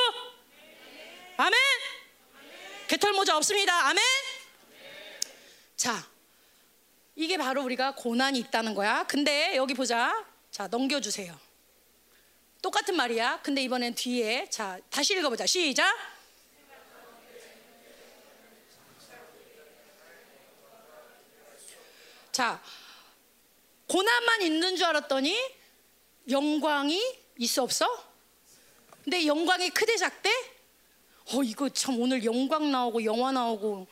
[1.37, 1.53] 아멘?
[2.87, 3.87] 개털 모자 없습니다.
[3.87, 4.03] 아멘?
[5.75, 6.07] 자,
[7.15, 9.03] 이게 바로 우리가 고난이 있다는 거야.
[9.07, 10.25] 근데 여기 보자.
[10.51, 11.37] 자, 넘겨주세요.
[12.61, 13.41] 똑같은 말이야.
[13.41, 14.49] 근데 이번엔 뒤에.
[14.49, 15.45] 자, 다시 읽어보자.
[15.45, 16.12] 시작.
[22.43, 22.61] 자,
[23.87, 25.33] 고난만 있는 줄 알았더니
[26.29, 27.01] 영광이
[27.37, 27.87] 있어 없어?
[29.01, 30.29] 근데 영광이 크대 작대?
[31.27, 33.87] 어 이거 참 오늘 영광 나오고 영화 나오고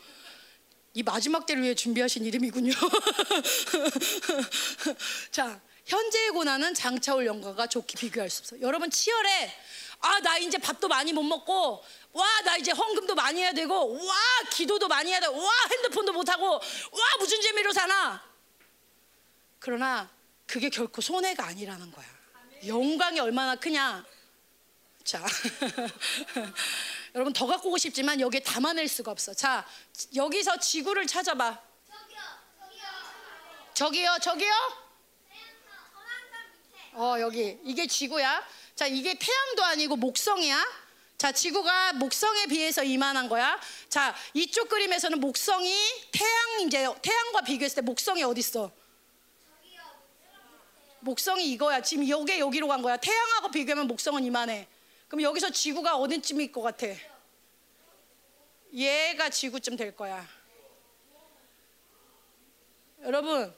[0.96, 2.74] 이 마지막 때를 위해 준비하신 이름이군요.
[5.32, 8.60] 자, 현재의 고난은 장차올 영광과 좋게 비교할 수 없어.
[8.60, 9.50] 여러분 치열해.
[10.02, 11.82] 아, 나 이제 밥도 많이 못 먹고,
[12.12, 14.16] 와, 나 이제 헌금도 많이 해야 되고, 와,
[14.52, 18.31] 기도도 많이 해야 되고, 와, 핸드폰도 못 하고, 와, 무슨 재미로 사나?
[19.62, 20.10] 그러나
[20.48, 22.06] 그게 결코 손해가 아니라는 거야.
[22.66, 24.04] 영광이 얼마나 크냐?
[25.04, 25.24] 자,
[27.14, 29.36] 여러분 더 갖고 오고 싶지만 여기에 담아낼 수가 없어.
[29.36, 29.66] 자,
[30.16, 31.62] 여기서 지구를 찾아봐.
[33.76, 34.52] 저기요, 저기요.
[36.94, 38.44] 어, 여기 이게 지구야.
[38.76, 40.66] 자, 이게 태양도 아니고 목성이야.
[41.20, 43.60] 자, 지구가 목성에 비해서 이만한 거야.
[43.90, 45.72] 자, 이쪽 그림에서는 목성이
[46.12, 48.81] 태양 이제 태양과 비교했을 때 목성이 어디 있어?
[51.02, 51.82] 목성이 이거야.
[51.82, 52.98] 지금 여기 여기로 간 거야.
[52.98, 54.68] 태양하고 비교하면 목성은 이만해.
[55.08, 56.88] 그럼 여기서 지구가 어디쯤일 것 같아?
[58.74, 60.26] 얘가 지구쯤 될 거야.
[63.04, 63.54] 여러분,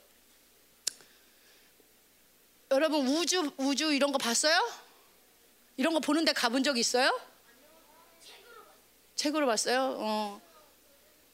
[2.72, 4.58] 여러분 우주 우주 이런 거 봤어요?
[5.78, 7.20] 이런 거 보는데 가본 적 있어요?
[9.16, 9.96] 책으로 봤어요.
[10.00, 10.42] 어.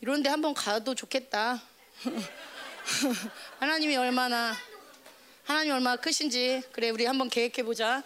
[0.01, 1.61] 이런데 한번 가도 좋겠다.
[3.59, 4.55] 하나님이 얼마나
[5.49, 8.03] 하나님 얼마나 크신지 그래 우리 한번 계획해 보자.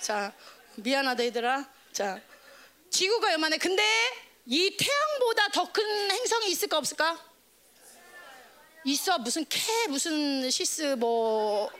[0.00, 0.32] 자
[0.74, 1.64] 미안하다 얘들아.
[1.92, 2.20] 자
[2.90, 3.58] 지구가 요만해.
[3.58, 3.80] 근데
[4.44, 7.16] 이 태양보다 더 큰 행성이 있을까 없을까?
[8.82, 11.70] 있어 무슨 캐 무슨 시스 뭐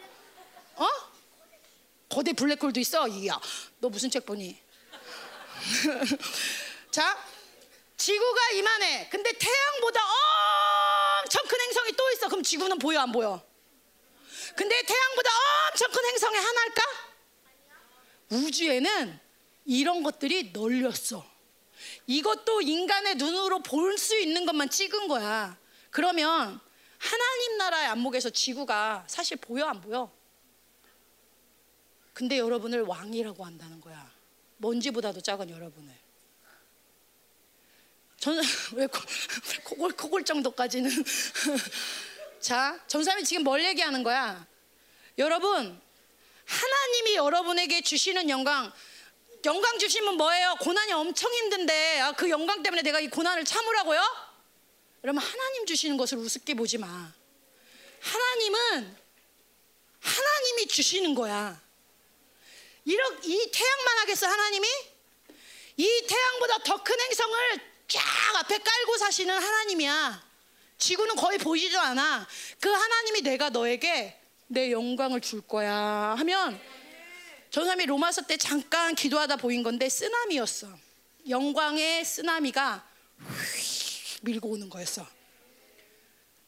[0.76, 0.86] 어?
[2.08, 3.08] 거대 블랙홀도 있어.
[3.08, 3.40] 이야
[3.80, 4.56] 너 무슨 책 보니?
[6.92, 7.18] 자
[7.96, 9.08] 지구가 이만해.
[9.10, 10.00] 근데 태양보다
[11.24, 12.28] 엄청 큰 행성이 또 있어.
[12.28, 13.49] 그럼 지구는 보여 안 보여?
[14.56, 15.30] 근데 태양보다
[15.70, 16.82] 엄청 큰 행성이 하나일까?
[18.30, 19.20] 우주에는
[19.66, 21.28] 이런 것들이 널렸어.
[22.06, 25.58] 이것도 인간의 눈으로 볼 수 있는 것만 찍은 거야.
[25.90, 26.60] 그러면
[26.98, 30.10] 하나님 나라의 안목에서 지구가 사실 보여 안 보여?
[32.12, 34.10] 근데 여러분을 왕이라고 한다는 거야.
[34.58, 35.94] 먼지보다도 작은 여러분을.
[38.18, 38.42] 저는
[38.74, 38.86] 왜
[39.64, 40.90] 코골 코골 정도까지는
[42.40, 44.46] 자, 전사님이 지금 뭘 얘기하는 거야?
[45.18, 45.80] 여러분,
[46.46, 48.72] 하나님이 여러분에게 주시는 영광,
[49.44, 50.56] 영광 주시면 뭐예요?
[50.60, 54.00] 고난이 엄청 힘든데 아, 그 영광 때문에 내가 이 고난을 참으라고요?
[55.04, 56.86] 여러분 하나님 주시는 것을 우습게 보지 마.
[58.00, 58.96] 하나님은
[60.00, 61.60] 하나님이 주시는 거야.
[62.84, 64.66] 이렇, 이 태양만 하겠어 하나님이?
[65.76, 68.00] 이 태양보다 더 큰 행성을 쫙
[68.36, 70.29] 앞에 깔고 사시는 하나님이야.
[70.80, 72.26] 지구는 거의 보이지도 않아.
[72.58, 74.18] 그 하나님이 내가 너에게
[74.48, 76.60] 내 영광을 줄 거야 하면
[77.50, 80.68] 전 사람이 로마서 때 잠깐 기도하다 보인 건데 쓰나미였어.
[81.28, 82.84] 영광의 쓰나미가
[83.56, 85.06] 휙 밀고 오는 거였어.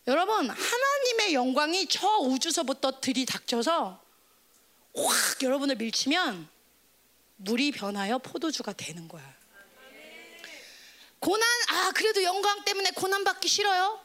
[0.08, 4.02] 여러분 하나님의 영광이 저 우주서부터 들이닥쳐서
[4.96, 6.48] 확 여러분을 밀치면
[7.36, 9.22] 물이 변하여 포도주가 되는 거야.
[11.20, 14.01] 고난 아 그래도 영광 때문에 고난 받기 싫어요?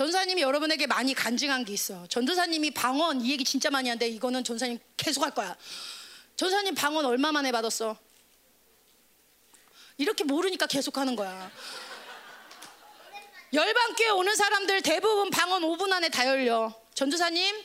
[0.00, 2.06] 전사님이 여러분에게 많이 간증한 게 있어.
[2.06, 5.54] 전도사님이 방언 이 얘기 진짜 많이 하는데 이거는 전사님 계속 할 거야.
[6.36, 7.98] 전사님 방언 얼마 만에 받았어?
[9.98, 11.52] 이렇게 모르니까 계속 하는 거야.
[13.52, 16.72] 열반교회 오는 사람들 대부분 방언 5분 안에 다 열려.
[16.94, 17.62] 전도사님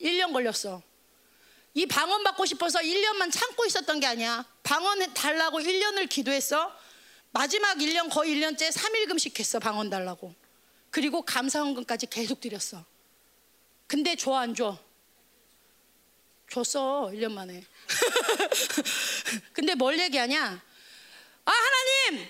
[0.00, 0.80] 1년 걸렸어.
[1.74, 4.46] 이 방언 받고 싶어서 1년만 참고 있었던 게 아니야.
[4.62, 6.74] 방언 달라고 1년을 기도했어.
[7.32, 9.58] 마지막 1년 거의 1년째 3일금씩 했어.
[9.58, 10.34] 방언 달라고.
[10.90, 12.84] 그리고 감사원금까지 계속 드렸어.
[13.86, 14.78] 근데 줘 안 줘?
[16.50, 17.62] 줬어 1년 만에.
[19.52, 20.62] 근데 뭘 얘기하냐?
[21.44, 22.28] 아 하나님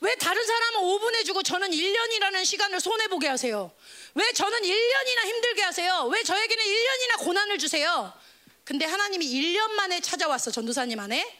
[0.00, 3.70] 왜 다른 사람은 5분 해주고 저는 1년이라는 시간을 손해보게 하세요?
[4.14, 6.04] 왜 저는 1년이나 힘들게 하세요?
[6.06, 8.12] 왜 저에게는 1년이나 고난을 주세요?
[8.64, 11.38] 근데 하나님이 1년 만에 찾아왔어 전도사님 안에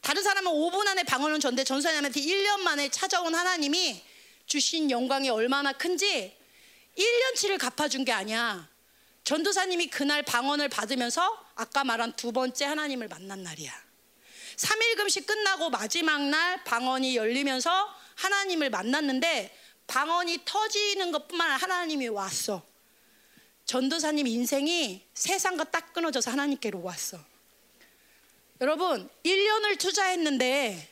[0.00, 4.02] 다른 사람은 5분 안에 방언은 전데 전도사님한테 1년 만에 찾아온 하나님이
[4.46, 6.36] 주신 영광이 얼마나 큰지
[6.96, 8.68] 1년치를 갚아준 게 아니야
[9.24, 13.72] 전도사님이 그날 방언을 받으면서 아까 말한 두 번째 하나님을 만난 날이야
[14.56, 22.64] 3일 금식 끝나고 마지막 날 방언이 열리면서 하나님을 만났는데 방언이 터지는 것뿐만 아니라 하나님이 왔어.
[23.64, 27.18] 전도사님 인생이 세상과 딱 끊어져서 하나님께로 왔어.
[28.60, 30.88] 여러분, 1년을 투자했는데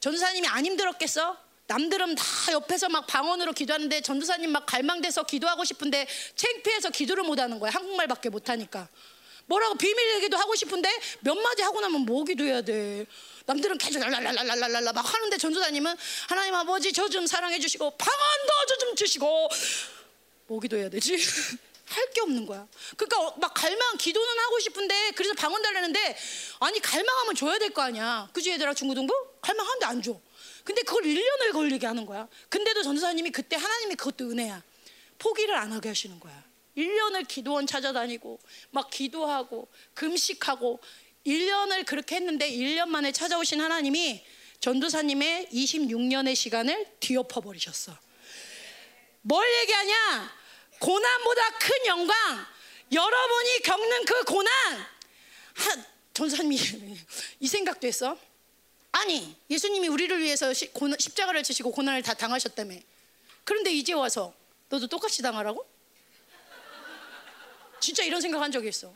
[0.00, 1.36] 전도사님이 안 힘들었겠어?
[1.74, 6.04] 남들은 다 옆에서 막 방언으로 기도하는데 전도사님 막 갈망돼서 기도하고 싶은데
[6.34, 7.70] 창피해서 기도를 못 하는 거야.
[7.70, 8.88] 한국말밖에 못 하니까.
[9.46, 10.90] 뭐라고 비밀 얘기도 하고 싶은데
[11.20, 13.06] 몇 마디 하고 나면 뭐 기도해야 돼.
[13.46, 15.96] 남들은 계속 랄랄랄랄랄랄라 막 하는데 전도사님은
[16.28, 19.48] 하나님 아버지 저 좀 사랑해 주시고 방언도 저 좀 주시고
[20.48, 21.14] 뭐 기도해야 되지?
[21.90, 22.66] 할 게 없는 거야.
[22.96, 26.16] 그러니까 막 갈망 기도는 하고 싶은데 그래서 방언 달라는데
[26.60, 28.28] 아니 갈망하면 줘야 될 거 아니야.
[28.32, 29.12] 그지 얘들아 중고등부?
[29.40, 30.20] 갈망하는데 안 줘.
[30.70, 32.28] 근데 그걸 1년을 걸리게 하는 거야.
[32.48, 34.62] 근데도 전도사님이 그때 하나님이 그것도 은혜야.
[35.18, 36.44] 포기를 안 하게 하시는 거야.
[36.76, 38.38] 1년을 기도원 찾아다니고
[38.70, 40.78] 막 기도하고 금식하고
[41.26, 44.24] 1년을 그렇게 했는데 1년 만에 찾아오신 하나님이
[44.60, 47.98] 전도사님의 26년의 시간을 뒤엎어 버리셨어.
[49.22, 50.32] 뭘 얘기하냐?
[50.78, 52.14] 고난보다 큰 영광.
[52.92, 54.52] 여러분이 겪는 그 고난.
[54.78, 56.56] 하, 전도사님이
[57.40, 58.29] 이 생각도 했어.
[58.92, 62.76] 아니, 예수님이 우리를 위해서 십자가를 지시고 고난을 다 당하셨다며.
[63.44, 64.34] 그런데 이제 와서
[64.68, 65.66] 너도 똑같이 당하라고?
[67.80, 68.92] 진짜 이런 생각한 적이 있어.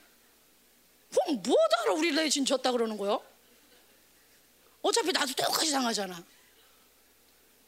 [1.10, 3.24] 그럼 뭐하러 우리를 내진 졌다 그러는 거요?
[4.82, 6.22] 어차피 나도 똑같이 당하잖아.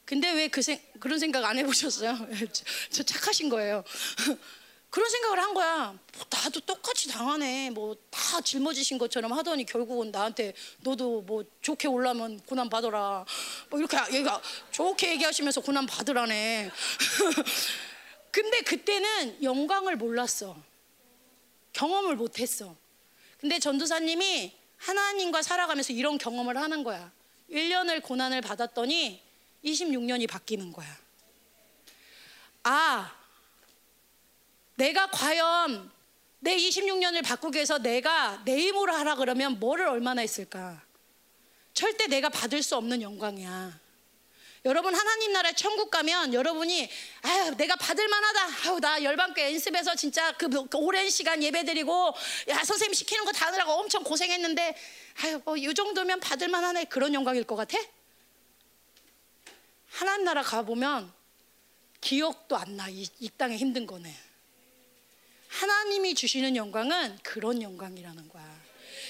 [0.05, 0.61] 근데 왜그
[1.01, 2.29] 그런 생각 안 해보셨어요?
[2.53, 3.83] 저, 저 착하신 거예요.
[4.97, 5.99] 그런 생각을 한 거야.
[6.15, 7.69] 뭐 나도 똑같이 당하네.
[7.69, 13.27] 뭐 다 짊어지신 것처럼 하더니 결국은 나한테 너도 뭐 좋게 올라면 고난 받아라.
[13.69, 14.41] 뭐 이렇게 얘가
[14.71, 16.71] 좋게 얘기하시면서 고난 받으라네.
[18.33, 20.57] 근데 그때는 영광을 몰랐어.
[21.75, 22.75] 경험을 못했어.
[23.39, 27.13] 근데 전도사님이 하나님과 살아가면서 이런 경험을 하는 거야.
[27.51, 29.23] 1년을 고난을 받았더니
[29.63, 30.89] 26년이 바뀌는 거야.
[32.65, 33.16] 아,
[34.77, 35.91] 내가 과연
[36.39, 40.83] 내 26년을 바꾸기 위해서 내가 내 힘으로 하라 그러면 뭐를 얼마나 했을까?
[41.75, 43.81] 절대 내가 받을 수 없는 영광이야.
[44.65, 46.91] 여러분 하나님 나라 천국 가면 여러분이
[47.23, 48.69] 아유 내가 받을 만하다.
[48.69, 52.15] 아유 나 열방교회 연습해서 진짜 그, 그 오랜 시간 예배드리고
[52.49, 54.77] 야 선생님 시키는 거 다 하느라고 엄청 고생했는데
[55.23, 57.79] 아유 뭐 이 정도면 받을 만하네 그런 영광일 것 같아?
[59.91, 61.13] 하나님 나라 가 보면
[62.01, 62.89] 기억도 안 나.
[62.89, 64.15] 이, 이 땅에 힘든 거네.
[65.61, 68.45] 하나님이 주시는 영광은 그런 영광이라는 거야.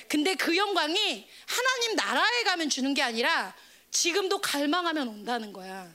[0.09, 3.53] 근데 그 영광이 하나님 나라에 가면 주는 게 아니라
[3.91, 5.93] 지금도 갈망하면 온다는 거야.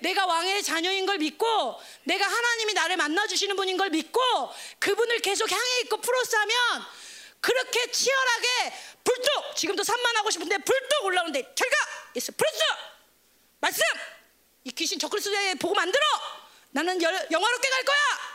[0.00, 4.20] 내가 왕의 자녀인 걸 믿고 내가 하나님이 나를 만나 주시는 분인 걸 믿고
[4.78, 6.54] 그분을 계속 향해 있고 플러스하면
[7.40, 8.46] 그렇게 치열하게
[9.04, 11.76] 불뚝 지금도 산만하고 싶은데 불뚝 올라오는데 결과!
[12.14, 12.58] 예수 불뚝
[13.60, 13.82] 말씀!
[14.64, 16.04] 이 귀신 저크리스도에 보고 만들어!
[16.70, 18.27] 나는 열, 영화롭게 갈 거야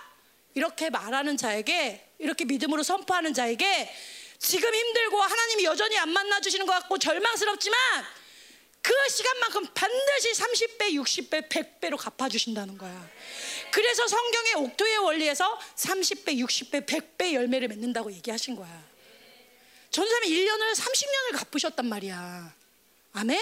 [0.56, 3.94] 이렇게 말하는 자에게 이렇게 믿음으로 선포하는 자에게
[4.40, 7.78] 지금 힘들고 하나님이 여전히 안 만나 주시는 것 같고 절망스럽지만
[8.82, 13.10] 그 시간만큼 반드시 30배, 60배, 100배로 갚아 주신다는 거야.
[13.72, 18.84] 그래서 성경의 옥토의 원리에서 30배, 60배, 100배 열매를 맺는다고 얘기하신 거야.
[19.90, 22.54] 전사님이 1년을 30년을 갚으셨단 말이야.
[23.14, 23.42] 아멘?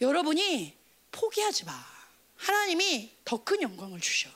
[0.00, 0.76] 여러분이
[1.12, 1.72] 포기하지 마.
[2.36, 4.28] 하나님이 더 큰 영광을 주셔.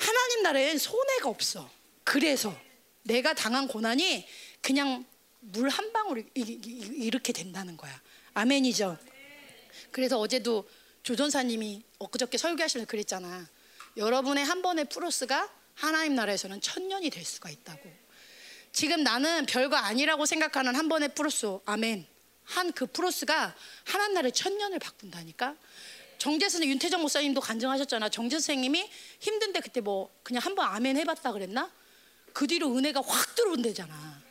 [0.00, 1.70] 하나님 나라엔 손해가 없어.
[2.04, 2.58] 그래서
[3.02, 4.26] 내가 당한 고난이
[4.62, 5.04] 그냥
[5.40, 8.00] 물 한 방울 이렇게 된다는 거야.
[8.34, 8.98] 아멘이죠.
[9.90, 10.68] 그래서 어제도
[11.02, 13.48] 조전사님이 엊그저께 설교하시면 그랬잖아.
[13.96, 17.90] 여러분의 한 번의 프로스가 하나님 나라에서는 천년이 될 수가 있다고.
[18.72, 22.06] 지금 나는 별거 아니라고 생각하는 한 번의 프로스, 아멘.
[22.44, 25.56] 한그 프로스가 하나님 나라의 천년을 바꾼다니까.
[26.20, 28.10] 정재선 윤태정 목사님도 간증하셨잖아.
[28.10, 28.88] 정재 선생님이
[29.20, 31.72] 힘든데 그때 뭐 그냥 한번 아멘 해봤다 그랬나?
[32.34, 34.22] 그 뒤로 은혜가 확 들어온대잖아.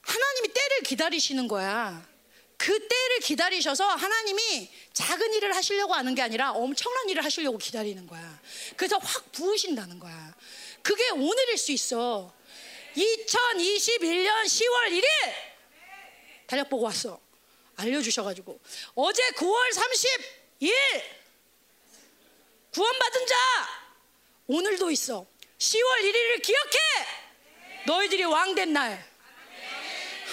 [0.00, 2.08] 하나님이 때를 기다리시는 거야.
[2.56, 8.40] 그 때를 기다리셔서 하나님이 작은 일을 하시려고 하는 게 아니라 엄청난 일을 하시려고 기다리는 거야.
[8.76, 10.34] 그래서 확 부으신다는 거야.
[10.82, 12.32] 그게 오늘일 수 있어.
[12.96, 15.04] 2021년 10월 1일
[16.46, 17.20] 달력 보고 왔어.
[17.80, 18.60] 알려주셔가지고
[18.94, 20.72] 어제 9월 30일
[22.72, 23.34] 구원받은 자
[24.46, 25.26] 오늘도 있어.
[25.58, 26.78] 10월 1일을 기억해.
[27.86, 29.04] 너희들이 왕 된 날.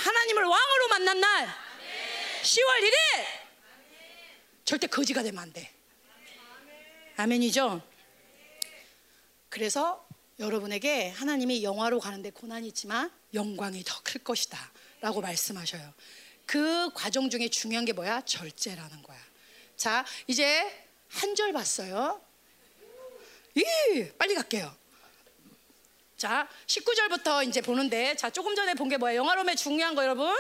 [0.04, 1.48] 하나님을 왕으로 만난 날.
[2.44, 2.94] 10월 1일
[4.66, 5.72] 절대 거지가 되면 안 돼.
[7.18, 7.82] 아멘이죠?
[9.50, 10.08] 그래서
[10.40, 14.72] 여러분에게 하나님이 영화로 가는데 고난이 있지만 영광이 더 클 것이다.
[15.02, 15.94] 라고 말씀하셔요.
[16.48, 18.22] 그 과정 중에 중요한 게 뭐야?
[18.22, 19.20] 절제라는 거야.
[19.76, 20.66] 자, 이제
[21.10, 22.20] 한 절 봤어요.
[23.54, 23.64] 이
[24.18, 24.74] 빨리 갈게요.
[26.18, 29.16] 자, 19절부터 이제 보는데, 자, 조금 전에 본 게 뭐야?
[29.16, 30.34] 영화로움의 중요한 거 여러분.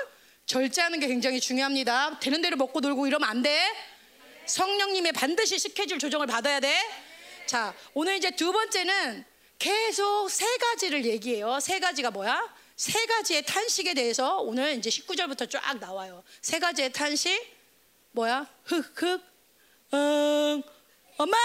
[0.45, 2.19] 절제하는 게 굉장히 중요합니다.
[2.19, 3.61] 되는 대로 먹고 놀고 이러면 안 돼.
[4.45, 6.73] 성령님의 반드시 스케줄 조정을 받아야 돼.
[7.45, 9.25] 자, 오늘 이제 두 번째는
[9.59, 11.59] 계속 세 가지를 얘기해요.
[11.59, 12.55] 세 가지가 뭐야?
[12.77, 16.23] 세 가지의 탄식에 대해서 오늘 이제 19절부터 쫙 나와요.
[16.41, 17.57] 세 가지의 탄식
[18.11, 18.45] 뭐야?
[18.65, 19.23] 흑, 흑,
[19.93, 20.61] 응,
[21.17, 21.35] 엄마!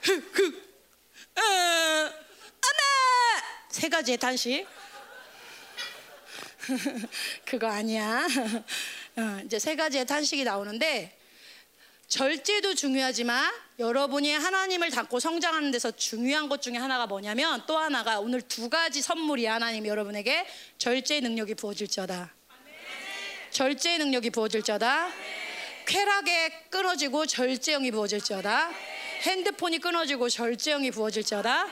[0.00, 0.54] 흑, 흑,
[1.36, 1.42] 응.
[1.42, 2.12] 엄마!
[3.68, 4.66] 세 가지의 단식.
[7.44, 8.26] 그거 아니야.
[9.16, 11.19] 어, 이제 세 가지의 탄식이 나오는데
[12.10, 18.42] 절제도 중요하지만 여러분이 하나님을 닮고 성장하는 데서 중요한 것 중에 하나가 뭐냐면 또 하나가 오늘
[18.42, 20.44] 두 가지 선물이 하나님 여러분에게
[20.76, 22.34] 절제 능력이 부어질지어다.
[23.52, 25.08] 절제 능력이 부어질지어다.
[25.86, 28.70] 쾌락에 끊어지고 절제형이 부어질지어다.
[29.22, 31.68] 핸드폰이 끊어지고 절제형이 부어질지어다.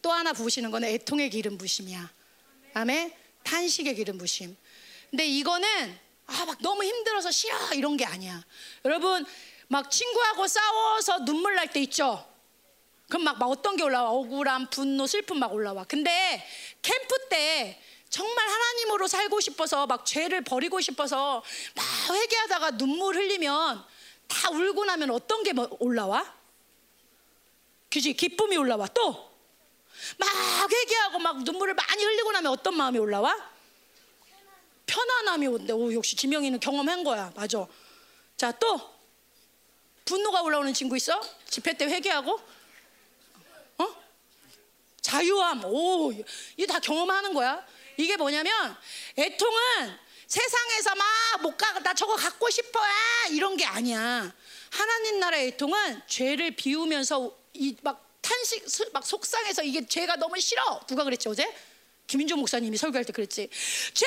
[0.00, 2.10] 또 하나 부으시는 거는 애통의 기름 부심이야.
[2.72, 3.12] 아멘.
[3.42, 4.56] 탄식의 기름 부심.
[5.10, 8.42] 근데 이거는 아 막 너무 힘들어서 싫어 이런 게 아니야.
[8.84, 9.26] 여러분
[9.68, 12.26] 막 친구하고 싸워서 눈물 날 때 있죠.
[13.08, 14.10] 그럼 막, 막 어떤 게 올라와?
[14.10, 15.84] 억울함, 분노, 슬픔 막 올라와.
[15.84, 16.46] 근데
[16.82, 21.42] 캠프 때 정말 하나님으로 살고 싶어서 막 죄를 버리고 싶어서
[21.74, 23.84] 막 회개하다가 눈물 흘리면
[24.28, 26.34] 다 울고 나면 어떤 게뭐 올라와?
[27.90, 28.12] 그지?
[28.14, 28.86] 기쁨이 올라와.
[28.88, 29.28] 또
[30.16, 30.28] 막
[30.70, 33.34] 회개하고 막 눈물을 많이 흘리고 나면 어떤 마음이 올라와?
[34.88, 35.72] 편안함이 온대.
[35.72, 37.30] 오, 역시 지명이는 경험한 거야.
[37.36, 37.64] 맞아.
[38.36, 38.80] 자, 또
[40.04, 41.20] 분노가 올라오는 친구 있어?
[41.48, 42.40] 집회 때 회개하고?
[43.78, 43.96] 어?
[45.02, 45.64] 자유함.
[45.66, 46.12] 오,
[46.56, 47.64] 이게 다 경험하는 거야.
[47.96, 48.76] 이게 뭐냐면
[49.16, 51.06] 애통은 세상에서 막
[51.40, 54.34] 못 가, 나 저거 갖고 싶어, 아, 이런 게 아니야.
[54.70, 60.80] 하나님 나라의 애통은 죄를 비우면서 이 막 탄식 막 속상해서 이게 죄가 너무 싫어.
[60.86, 61.54] 누가 그랬지 어제?
[62.06, 63.48] 김인종 목사님이 설교할 때 그랬지.
[63.94, 64.06] 죄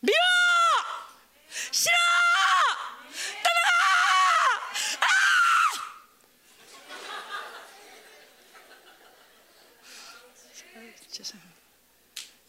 [0.00, 0.16] 미워
[1.70, 1.94] 싫어.
[5.00, 5.06] 아!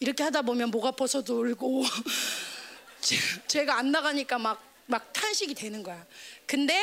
[0.00, 1.84] 이렇게 하다 보면 목 아파서도 울고
[3.46, 6.06] 죄가 안 나가니까 막 막 탄식이 되는 거야.
[6.46, 6.78] 근데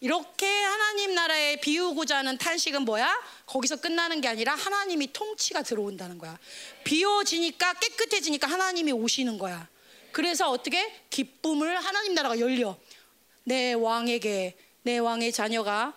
[0.00, 3.16] 이렇게 하나님 나라에 비우고자 하는 탄식은 뭐야?
[3.46, 6.38] 거기서 끝나는 게 아니라 하나님이 통치가 들어온다는 거야.
[6.84, 9.68] 비워지니까 깨끗해지니까 하나님이 오시는 거야.
[10.16, 12.74] 그래서 어떻게 기쁨을 하나님 나라가 열려.
[13.44, 15.92] 내 왕에게 내 왕의 자녀가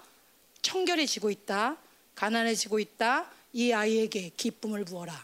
[0.62, 1.78] 청결해지고 있다.
[2.16, 3.32] 가난해지고 있다.
[3.54, 5.24] 이 아이에게 기쁨을 부어라.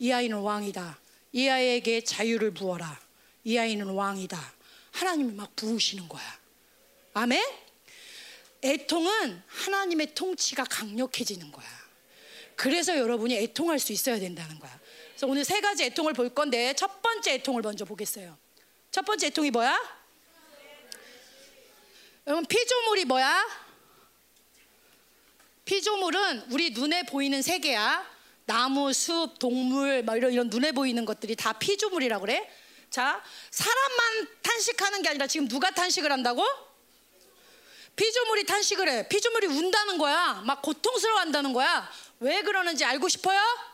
[0.00, 0.98] 이 아이는 왕이다.
[1.30, 3.00] 이 아이에게 자유를 부어라.
[3.44, 4.54] 이 아이는 왕이다.
[4.90, 6.40] 하나님이 막 부으시는 거야.
[7.14, 7.40] 아멘?
[8.64, 11.68] 애통은 하나님의 통치가 강력해지는 거야.
[12.56, 14.80] 그래서 여러분이 애통할 수 있어야 된다는 거야.
[15.20, 18.38] 그래서 오늘 세 가지 애통을 볼 건데 첫 번째 애통을 먼저 보겠어요.
[18.90, 19.78] 첫 번째 애통이 뭐야?
[22.26, 23.46] 여러분 피조물이 뭐야?
[25.66, 28.10] 피조물은 우리 눈에 보이는 세계야.
[28.46, 32.50] 나무, 숲, 동물, 막 이런, 이런 눈에 보이는 것들이 다 피조물이라고 그래.
[32.88, 36.42] 자, 사람만 탄식하는 게 아니라 지금 누가 탄식을 한다고?
[37.94, 39.08] 피조물이 탄식을 해.
[39.08, 40.42] 피조물이 운다는 거야.
[40.46, 41.90] 막 고통스러워 한다는 거야.
[42.20, 43.69] 왜 그러는지 알고 싶어요?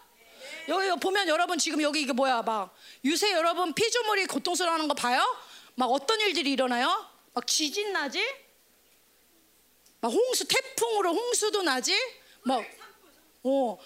[0.68, 2.42] 여기 보면 여러분 지금 여기 이게 뭐야?
[2.42, 5.22] 막 유세 여러분 피조물이 고통스러워하는 거 봐요?
[5.74, 7.06] 막 어떤 일들이 일어나요?
[7.32, 8.20] 막 지진 나지?
[10.00, 11.94] 막 홍수 태풍으로 홍수도 나지?
[12.42, 12.64] 막
[13.44, 13.78] 어.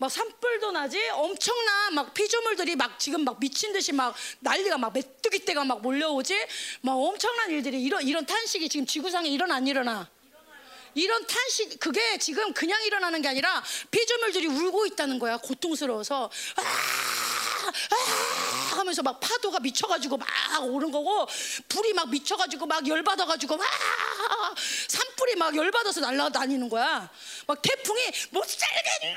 [0.00, 5.44] 막 산불도 나지 엄청난 막 피조물들이 막 지금 막 미친 듯이 막 난리가 막 메뚜기
[5.44, 6.34] 떼가 막 몰려오지
[6.82, 10.08] 막 엄청난 일들이 이런 이런 탄식이 지금 지구상에 일어나 안 일어나
[10.94, 15.38] 이런 탄식 그게 지금 그냥 일어나는 게 아니라 피조물들이 울고 있다는 거야.
[15.38, 16.30] 고통스러워서.
[16.56, 17.38] 아, 아
[18.78, 20.28] 하면서 막 파도가 미쳐가지고 막
[20.62, 21.28] 오는 거고
[21.68, 23.66] 불이 막 미쳐가지고 막 열받아가지고 막
[24.88, 27.10] 산불이 막 열받아서 날아다니는 거야.
[27.46, 29.16] 막 태풍이 못 살겠네!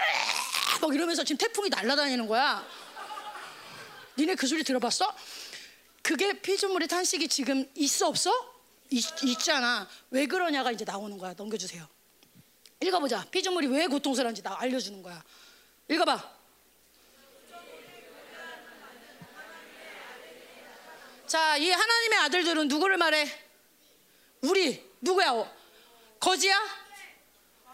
[0.81, 2.65] 막 이러면서 지금 태풍이 날아다니는 거야.
[4.17, 5.13] 니네 그 소리 들어봤어?
[6.03, 8.50] 그게 피조물의 탄식이 지금 있어 없어?
[8.91, 11.87] 있, 있잖아 왜 그러냐가 이제 나오는 거야 넘겨주세요
[12.79, 15.23] 읽어보자 피조물이 왜 고통스러운지 나 알려주는 거야
[15.87, 16.41] 읽어봐
[21.31, 23.25] 자, 이 하나님의 아들들은 누구를 말해?
[24.41, 25.49] 우리 누구야?
[26.19, 26.61] 거지야?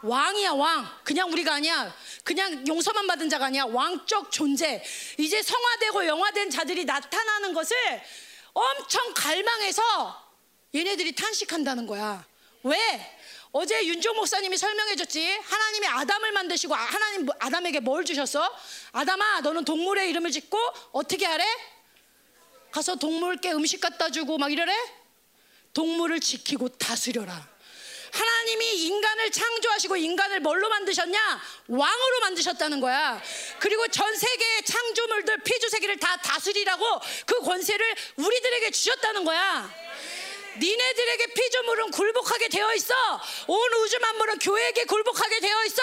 [0.03, 0.87] 왕이야 왕.
[1.03, 1.91] 그냥 우리가 아니야.
[2.23, 3.65] 그냥 용서만 받은 자가 아니야.
[3.65, 4.83] 왕적 존재.
[5.17, 7.75] 이제 성화되고 영화된 자들이 나타나는 것을
[8.53, 10.26] 엄청 갈망해서
[10.73, 12.25] 얘네들이 탄식한다는 거야.
[12.63, 12.77] 왜?
[13.51, 15.25] 어제 윤종 목사님이 설명해줬지.
[15.43, 18.53] 하나님이 아담을 만드시고 하나님 아담에게 뭘 주셨어?
[18.91, 20.57] 아담아, 너는 동물의 이름을 짓고
[20.91, 21.45] 어떻게 하래?
[22.71, 24.73] 가서 동물께 음식 갖다 주고 막 이러래?
[25.73, 27.57] 동물을 지키고 다스려라.
[28.11, 31.41] 하나님이 인간을 창조하시고 인간을 뭘로 만드셨냐?
[31.67, 33.21] 왕으로 만드셨다는 거야.
[33.59, 36.85] 그리고 전 세계의 창조물들 피조 세계를 다 다스리라고
[37.25, 39.73] 그 권세를 우리들에게 주셨다는 거야.
[40.59, 42.93] 니네들에게 피조물은 굴복하게 되어 있어.
[43.47, 45.81] 온 우주 만물은 교회에게 굴복하게 되어 있어.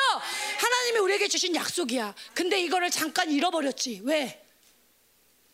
[0.59, 2.15] 하나님이 우리에게 주신 약속이야.
[2.35, 4.01] 근데 이거를 잠깐 잃어버렸지.
[4.05, 4.45] 왜?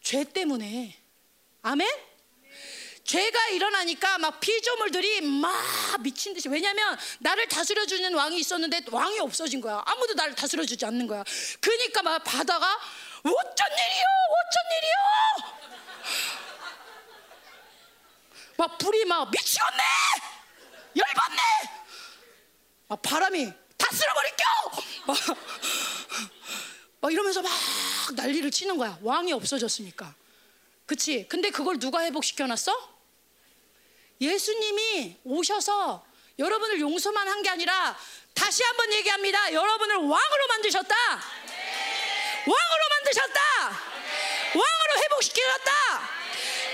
[0.02, 0.96] 죄 때문에.
[1.62, 1.88] 아멘?
[3.04, 5.52] 죄가 일어나니까 막 피조물들이 막
[6.00, 9.82] 미친 듯이 왜냐면 나를 다스려 주는 왕이 있었는데 왕이 없어진 거야.
[9.84, 11.24] 아무도 나를 다스려 주지 않는 거야.
[11.60, 12.66] 그러니까 막 바다가
[13.22, 14.04] 어쩐 일이요?
[14.38, 15.60] 어쩐 일이요?
[18.60, 19.82] 막 불이 막 미치겠네.
[20.94, 21.40] 열받네.
[22.88, 24.46] 막 바람이 다 쓸어버릴게요.
[25.06, 25.16] 막,
[27.00, 27.50] 막 이러면서 막
[28.16, 28.98] 난리를 치는 거야.
[29.00, 30.14] 왕이 없어졌으니까.
[30.84, 31.26] 그치?
[31.26, 32.70] 근데 그걸 누가 회복시켜 놨어?
[34.20, 36.04] 예수님이 오셔서
[36.38, 37.96] 여러분을 용서만 한 게 아니라
[38.34, 39.54] 다시 한번 얘기합니다.
[39.54, 40.94] 여러분을 왕으로 만드셨다.
[42.46, 43.40] 왕으로 만드셨다.
[44.54, 46.19] 왕으로 회복시켜줬다.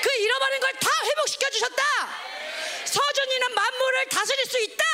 [0.07, 1.83] 그 잃어버린 걸 다 회복시켜 주셨다.
[2.85, 4.85] 서준이는 만물을 다스릴 수 있다.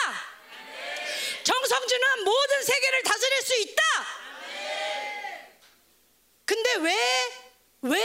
[1.44, 3.82] 정성주는 모든 세계를 다스릴 수 있다.
[6.46, 6.96] 근데 왜,
[7.82, 8.00] 왜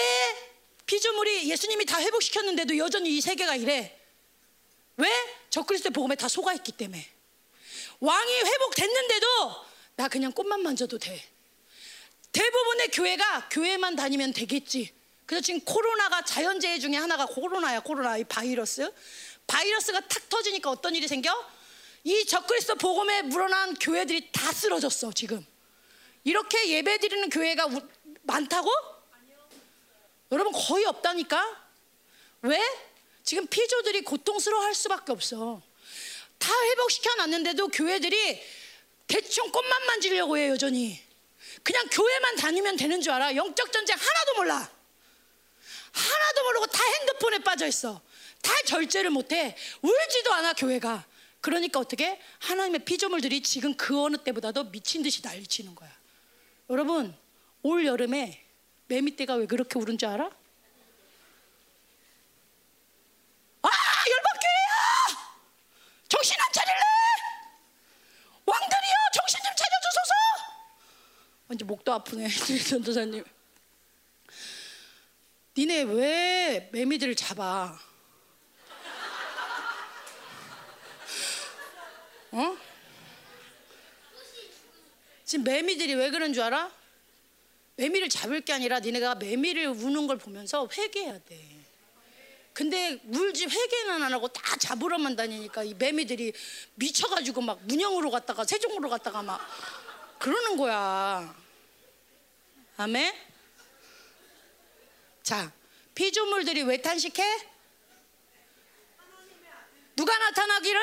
[0.86, 3.98] 피조물이 예수님이 다 회복시켰는데도 여전히 이 세계가 이래.
[4.98, 5.10] 왜?
[5.50, 7.10] 적그리스도의 복음에 다 속아 있기 때문에.
[8.02, 11.24] 왕이 회복됐는데도 나 그냥 꽃만 만져도 돼.
[12.34, 14.97] 대부분의 교회가 교회만 다니면 되겠지.
[15.28, 18.90] 그래서 지금 코로나가 자연재해 중에 하나가 코로나야, 코로나 이 바이러스.
[19.46, 21.32] 바이러스가 탁 터지니까 어떤 일이 생겨?
[22.06, 25.46] 이 적그리스도 복음에 물어난 교회들이 다 쓰러졌어 지금.
[26.24, 27.68] 이렇게 예배 드리는 교회가
[28.24, 28.72] 많다고?
[30.32, 31.68] 여러분 거의 없다니까?
[32.44, 32.62] 왜?
[33.24, 35.62] 지금 피조들이 고통스러워 할 수밖에 없어.
[36.38, 38.42] 다 회복시켜 놨는데도 교회들이
[39.08, 41.02] 대충 꽃만 만지려고 해요, 여전히.
[41.64, 43.36] 그냥 교회만 다니면 되는 줄 알아.
[43.36, 44.77] 영적 전쟁 하나도 몰라.
[45.98, 48.02] 하나도 모르고 다 핸드폰에 빠져 있어.
[48.42, 49.56] 다 절제를 못해.
[49.82, 51.06] 울지도 않아 교회가.
[51.42, 55.90] 그러니까 어떻게 하나님의 피조물들이 지금 그 어느 때보다도 미친 듯이 난리치는 거야.
[56.70, 57.16] 여러분
[57.64, 58.44] 올 여름에
[58.88, 60.26] 매미 때가 왜 그렇게 울은 줄 알아?
[63.62, 63.70] 아
[64.10, 65.28] 열받게야!
[66.08, 66.82] 정신 안 차릴래?
[68.46, 70.14] 왕들이여 정신 좀 차려주소서!
[70.38, 72.28] 아, 완전 목도 아프네
[72.70, 73.24] 전도사님.
[75.58, 77.80] 니네 왜 매미들을 잡아?
[82.32, 82.58] 어?
[85.26, 86.72] 지금 매미들이 왜 그런 줄 알아?
[87.76, 91.40] 매미를 잡을 게 아니라 니네가 매미를 우는 걸 보면서 회개해야 돼.
[92.54, 96.34] 근데 울지 회개는 안 하고 다 잡으러만 다니니까 이 매미들이
[96.76, 99.42] 미쳐가지고 막 문영으로 갔다가 세종으로 갔다가 막
[100.20, 101.36] 그러는 거야.
[102.78, 103.37] 아멘?
[105.28, 105.52] 자,
[105.94, 107.22] 피조물들이 왜 탄식해?
[109.98, 110.82] 누가 나타나기를?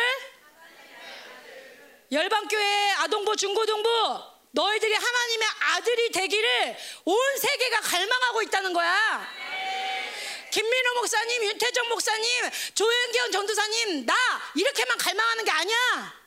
[2.12, 6.76] 열방교회 아동부 중고등부 너희들이 하나님의 아들이 되기를
[7.06, 9.26] 온 세계가 갈망하고 있다는 거야.
[10.50, 14.14] 김민호 목사님, 윤태정 목사님, 조현경 전도사님, 나
[14.54, 16.22] 이렇게만 갈망하는 게 아니야.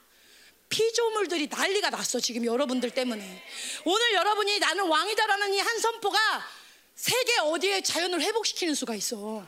[0.69, 3.47] 피조물들이 난리가 났어 지금 여러분들 때문에.
[3.85, 6.57] 오늘 여러분이 나는 왕이다라는 이 한 선포가
[6.97, 9.45] 세계 어디에 자연을 회복시키는 수가 있어.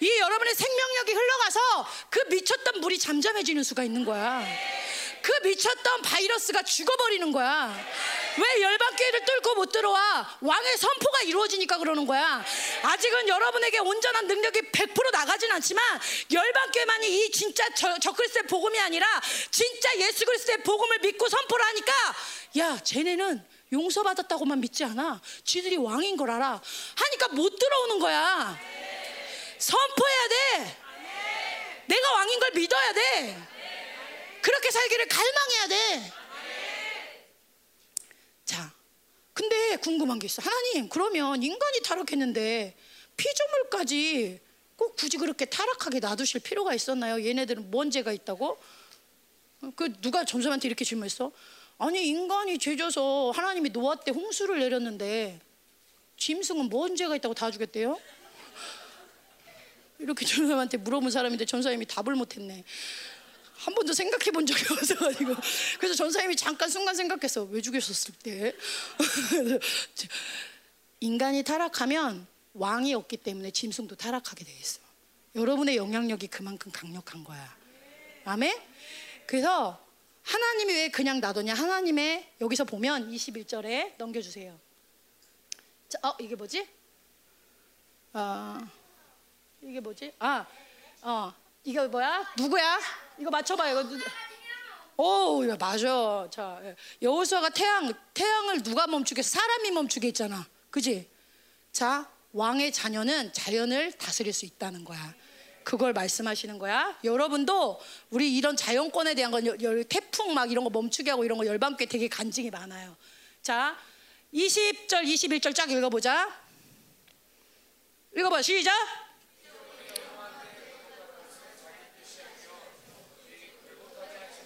[0.00, 1.60] 이 여러분의 생명력이 흘러가서
[2.08, 4.42] 그 미쳤던 물이 잠잠해지는 수가 있는 거야.
[5.20, 7.76] 그 미쳤던 바이러스가 죽어버리는 거야.
[8.38, 10.38] 왜 열방교회를 뚫고 못 들어와?
[10.40, 12.42] 왕의 선포가 이루어지니까 그러는 거야.
[12.82, 16.00] 아직은 여러분에게 온전한 능력이 100% 나가진 않지만
[16.32, 19.06] 열방교회만이 이 진짜 저, 저 그리스도의 복음이 아니라
[19.50, 21.92] 진짜 예수 그리스도의 복음을 믿고 선포를 하니까
[22.58, 25.20] 야 쟤네는 용서받았다고만 믿지 않아.
[25.44, 26.60] 쥐들이 왕인 걸 알아.
[26.96, 28.58] 하니까 못 들어오는 거야.
[29.58, 30.76] 선포해야 돼.
[31.86, 33.48] 내가 왕인 걸 믿어야 돼.
[34.40, 36.12] 그렇게 살기를 갈망해야 돼.
[38.44, 38.72] 자,
[39.34, 40.42] 근데 궁금한 게 있어.
[40.42, 42.76] 하나님, 그러면 인간이 타락했는데
[43.16, 44.40] 피조물까지
[44.76, 47.24] 꼭 굳이 그렇게 타락하게 놔두실 필요가 있었나요?
[47.26, 48.58] 얘네들은 뭔 죄가 있다고?
[49.74, 51.32] 그 누가 점점한테 이렇게 질문했어?
[51.78, 55.40] 아니 인간이 죄져서 하나님이 노아 때 홍수를 내렸는데
[56.16, 57.98] 짐승은 뭔 죄가 있다고 다 주겠대요?
[60.00, 62.64] 이렇게 전사님한테 물어본 사람인데 전사님이 답을 못했네.
[63.56, 65.34] 한 번도 생각해 본 적이 없어가지고.
[65.78, 67.42] 그래서 전사님이 잠깐 순간 생각했어.
[67.44, 68.54] 왜 죽였었을 때?
[71.00, 74.80] 인간이 타락하면 왕이 없기 때문에 짐승도 타락하게 돼 있어.
[75.34, 77.56] 여러분의 영향력이 그만큼 강력한 거야.
[78.24, 78.56] 아멘?
[79.26, 79.84] 그래서
[80.28, 84.58] 하나님이 왜 그냥 놔뒀냐 하나님의 여기서 보면 21절에 넘겨주세요
[85.88, 86.68] 자, 어 이게 뭐지
[88.12, 88.68] 아
[89.62, 90.46] 이게 뭐지 아
[91.02, 91.32] 어,
[91.64, 92.78] 이게 뭐야 누구야
[93.18, 93.80] 이거 맞춰봐요.
[93.80, 93.96] 이거.
[94.96, 96.28] 오, 야, 맞아.
[96.30, 96.60] 자,
[97.00, 99.22] 여호수아가 태양, 태양을 누가 멈추게?
[99.22, 100.46] 사람이 멈추게 했잖아.
[100.70, 101.08] 그지?
[101.70, 105.14] 자, 왕의 자녀는 자연을 다스릴 수 있다는 거야.
[105.68, 106.98] 그걸 말씀하시는 거야.
[107.04, 109.44] 여러분도 우리 이런 자연권에 대한 건
[109.86, 112.96] 태풍 막 이런 거 멈추게 하고 이런 거 열방께 되게 간증이 많아요.
[113.42, 113.78] 자,
[114.32, 116.34] 20절, 21절 쫙 읽어보자.
[118.16, 118.74] 읽어봐, 시작.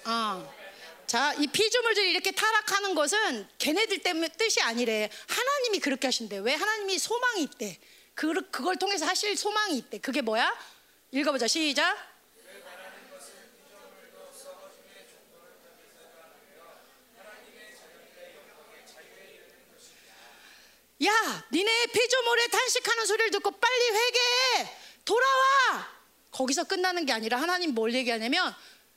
[0.05, 0.55] 어.
[1.07, 5.09] 자, 이 피조물들이 이렇게 타락하는 것은 걔네들 때문에 뜻이 아니래.
[5.29, 6.39] 하나님이 그렇게 하신대.
[6.39, 7.79] 왜 하나님이 소망이 있대.
[8.15, 9.99] 그, 그걸 통해서 하실 소망이 있대.
[9.99, 10.53] 그게 뭐야?
[11.13, 11.47] 읽어보자.
[11.47, 11.95] 시작.
[21.05, 21.11] 야,
[21.53, 24.79] 니네 피조물에 탄식하는 소리를 듣고 빨리 회개해.
[25.05, 25.89] 돌아와.
[26.31, 28.55] 거기서 끝나는 게 아니라 하나님 뭘 얘기하냐면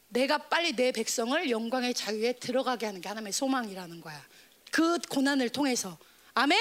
[0.08, 4.26] 내가 빨리 내 백성을 영광의 자유에 들어가게 하는 게 하나님의 소망이라는 거야.
[4.72, 5.98] 그 고난을 통해서.
[6.36, 6.58] 아멘?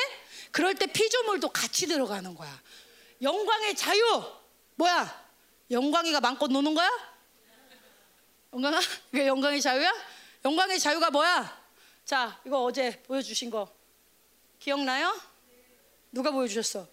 [0.51, 2.61] 그럴 때 피조물도 같이 들어가는 거야.
[3.23, 4.24] 영광의 자유!
[4.77, 5.24] 뭐야?
[5.75, 6.89] 영광이가 마음껏 노는 거야?
[8.53, 8.81] 영광아?
[9.13, 9.93] 이게 영광의 자유야?
[10.45, 11.65] 영광의 자유가 뭐야?
[12.05, 13.69] 자, 이거 어제 보여주신 거
[14.61, 15.21] 기억나요?
[16.13, 16.87] 누가 보여주셨어?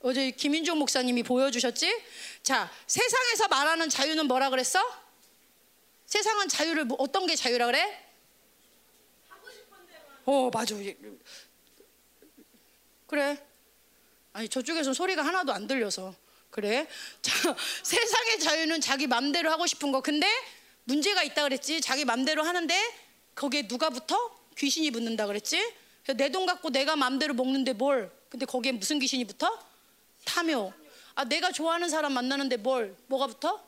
[0.00, 2.04] 어제 김인종 목사님이 보여주셨지?
[2.42, 4.78] 자, 세상에서 말하는 자유는 뭐라 그랬어?
[6.04, 8.06] 세상은 자유를 뭐 어떤 게 자유라 그래?
[10.26, 10.74] 어 맞아.
[13.06, 13.42] 그래.
[14.34, 16.14] 아니 저쪽에서 소리가 하나도 안 들려서
[16.50, 16.86] 그래.
[17.22, 20.00] 자 세상의 자유는 자기 맘대로 하고 싶은 거.
[20.00, 20.26] 근데
[20.84, 21.80] 문제가 있다 그랬지.
[21.80, 22.74] 자기 맘대로 하는데
[23.34, 24.16] 거기에 누가 붙어?
[24.56, 25.74] 귀신이 붙는다 그랬지.
[26.16, 28.10] 내 돈 갖고 내가 맘대로 먹는데 뭘?
[28.30, 29.58] 근데 거기에 무슨 귀신이 붙어?
[30.24, 30.72] 탐욕.
[31.14, 32.96] 아 내가 좋아하는 사람 만나는데 뭘?
[33.08, 33.62] 뭐가 붙어?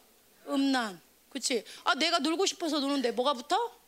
[0.49, 1.01] 음란.
[1.29, 1.65] 그렇지?
[1.85, 3.79] 아 내가 놀고 싶어서 노는데 뭐가 붙어?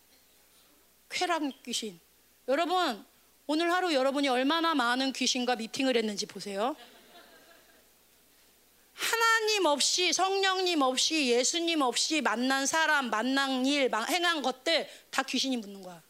[1.10, 1.98] 쾌락 귀신.
[2.48, 3.04] 여러분
[3.46, 6.76] 오늘 하루 여러분이 얼마나 많은 귀신과 미팅을 했는지 보세요.
[8.94, 15.82] 하나님 없이 성령님 없이 예수님 없이 만난 사람, 만난 일, 행한 것들 다 귀신이 묻는
[15.82, 16.02] 거야.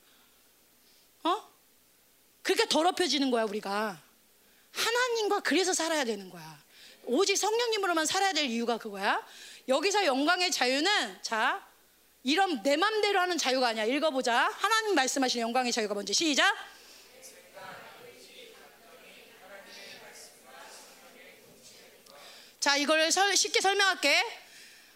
[1.24, 1.48] 어?
[2.42, 4.00] 그러니까 더럽혀지는 거야 우리가.
[4.72, 6.62] 하나님과 그래서 살아야 되는 거야.
[7.04, 9.24] 오직 성령님으로만 살아야 될 이유가 그거야.
[9.68, 11.66] 여기서 영광의 자유는 자
[12.22, 13.84] 이런 내 맘대로 하는 자유가 아니야.
[13.84, 14.48] 읽어보자.
[14.54, 16.54] 하나님 말씀하시는 영광의 자유가 뭔지 시작.
[22.62, 24.22] 자 이걸 설- 쉽게 설명할게.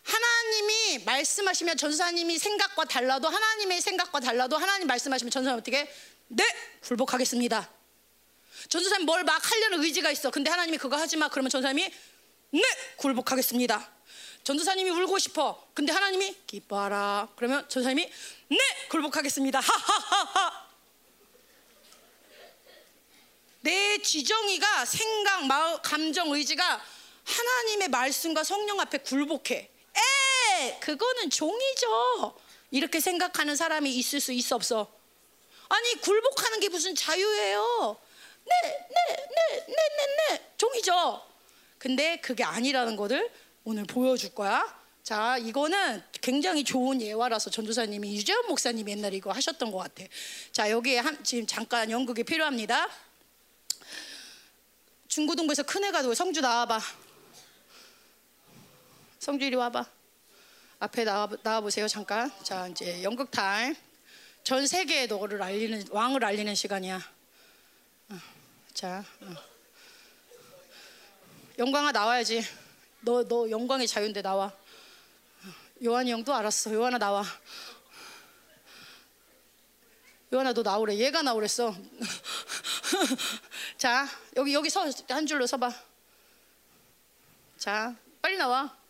[0.05, 5.93] 하나님이 말씀하시면 전사님이 생각과 달라도 하나님의 생각과 달라도 하나님 말씀하시면 전사님 어떻게?
[6.29, 6.45] 네
[6.83, 7.69] 굴복하겠습니다.
[8.69, 10.31] 전도사님 뭘 막 하려는 의지가 있어.
[10.31, 11.29] 근데 하나님이 그거 하지 마.
[11.29, 11.93] 그러면 전도사님이
[12.53, 12.63] 네
[12.99, 13.91] 굴복하겠습니다.
[14.45, 15.69] 전도사님이 울고 싶어.
[15.75, 17.31] 근데 하나님이 기뻐하라.
[17.35, 18.09] 그러면 전도사님이
[18.49, 18.59] 네
[18.91, 19.59] 굴복하겠습니다.
[19.59, 20.67] 하하하하.
[23.63, 26.81] 내 지정이가 생각, 마음, 감정, 의지가
[27.27, 29.71] 하나님의 말씀과 성령 앞에 굴복해.
[29.97, 32.39] 에, 그거는 종이죠.
[32.71, 34.93] 이렇게 생각하는 사람이 있을 수 있어 없어?
[35.69, 37.97] 아니 굴복하는 게 무슨 자유예요?
[38.45, 40.53] 네, 네, 네, 네, 네, 네.
[40.57, 41.23] 종이죠.
[41.79, 43.31] 근데 그게 아니라는 것을
[43.65, 44.65] 오늘 보여줄 거야.
[45.03, 50.05] 자, 이거는 굉장히 좋은 예화라서 전도사님이 유재현 목사님이 옛날에 이거 하셨던 것 같아.
[50.51, 52.89] 자, 여기에 한, 지금 잠깐 연극이 필요합니다.
[55.09, 56.81] 중고등부에서 큰 애가 누구 성주 나와봐.
[59.27, 59.85] 성주 이리 와봐.
[60.79, 62.31] 앞에 나와 나와 보세요 잠깐.
[62.45, 63.75] 자 이제 연극 타임.
[64.45, 67.01] 전 세계에 너를 알리는 왕을 알리는 시간이야.
[68.11, 68.19] 어,
[68.73, 69.35] 자, 어.
[71.59, 72.41] 영광아 나와야지.
[73.01, 74.47] 너 너 영광의 자유인데 나와.
[74.47, 75.53] 어,
[75.85, 76.73] 요한이 형도 알았어.
[76.73, 77.25] 요한아 나와.
[80.33, 80.95] 요한아 너 나오래.
[80.99, 81.75] 얘가 나오랬어.
[83.77, 85.73] 자 여기 여기 서 한 줄로 서봐.
[87.59, 87.93] 자
[88.23, 88.86] 빨리 나와.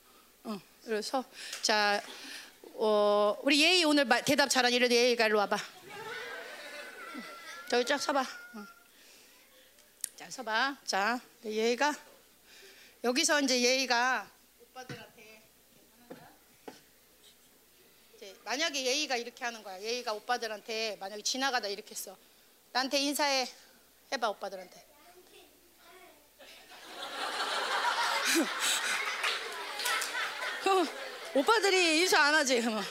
[0.87, 1.25] 어, 이리 서.
[1.63, 2.01] 자,
[2.75, 5.57] 어, 우리 예희 오늘 마- 대답 잘한 이래도 예희가 일로 와봐.
[7.69, 8.21] 저기 쫙 서봐.
[8.21, 8.67] 어.
[10.15, 10.77] 자, 서봐.
[10.85, 11.95] 자, 예희가
[13.05, 14.31] 여기서 이제 예희가
[14.61, 15.43] 오빠들한테.
[18.17, 19.81] 이제 만약에 예희가 이렇게 하는 거야.
[19.83, 22.17] 예희가 오빠들한테 만약에 지나가다 이렇게 했어.
[22.73, 23.49] 나한테 인사해.
[24.13, 24.87] 해봐 오빠들한테.
[30.67, 30.85] 그럼
[31.33, 32.61] 오빠들이 인사 안 하지.
[32.61, 32.83] 그러면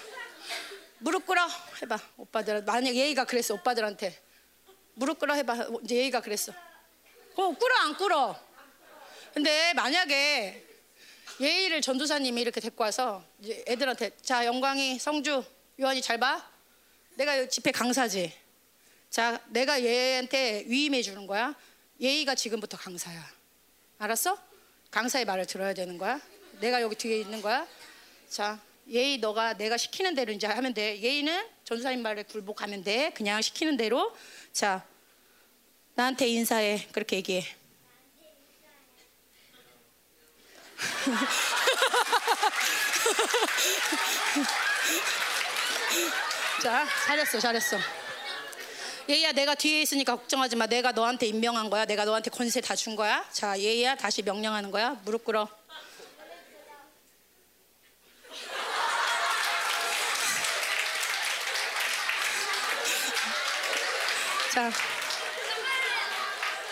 [1.00, 1.46] 무릎 꿇어
[1.82, 2.00] 해봐.
[2.16, 4.18] 오빠들 만약 예의가 그랬어 오빠들한테
[4.94, 5.68] 무릎 꿇어 해봐.
[5.84, 6.54] 이제 예의가 그랬어.
[7.36, 8.40] 어 꿇어 안 꿇어.
[9.34, 10.66] 근데 만약에
[11.42, 15.44] 예의를 전도사님이 이렇게 데리고 와서 애들한테 자 영광이 성주
[15.82, 16.50] 요한이 잘 봐.
[17.16, 18.34] 내가 집회 강사지.
[19.10, 21.54] 자 내가 얘한테 위임해 주는 거야.
[22.00, 23.22] 예의가 지금부터 강사야.
[23.98, 24.42] 알았어?
[24.92, 26.22] 강사의 말을 들어야 되는 거야.
[26.60, 27.68] 내가 여기 뒤에 있는 거야.
[28.30, 28.60] 자,
[28.90, 31.00] 예의 너가 내가 시키는 대로 이제 하면 돼.
[31.02, 33.12] 예의는 전사님 말에 굴복하면 돼.
[33.16, 34.16] 그냥 시키는 대로.
[34.54, 34.86] 자,
[35.96, 36.88] 나한테 인사해.
[36.92, 37.44] 그렇게 얘기해.
[46.62, 47.78] 자, 잘했어, 잘했어.
[49.08, 52.96] 예희야 내가 뒤에 있으니까 걱정하지 마 내가 너한테 임명한 거야 내가 너한테 권세 다 준
[52.96, 55.48] 거야 자 예희야 다시 명령하는 거야 무릎 꿇어
[64.56, 64.72] 자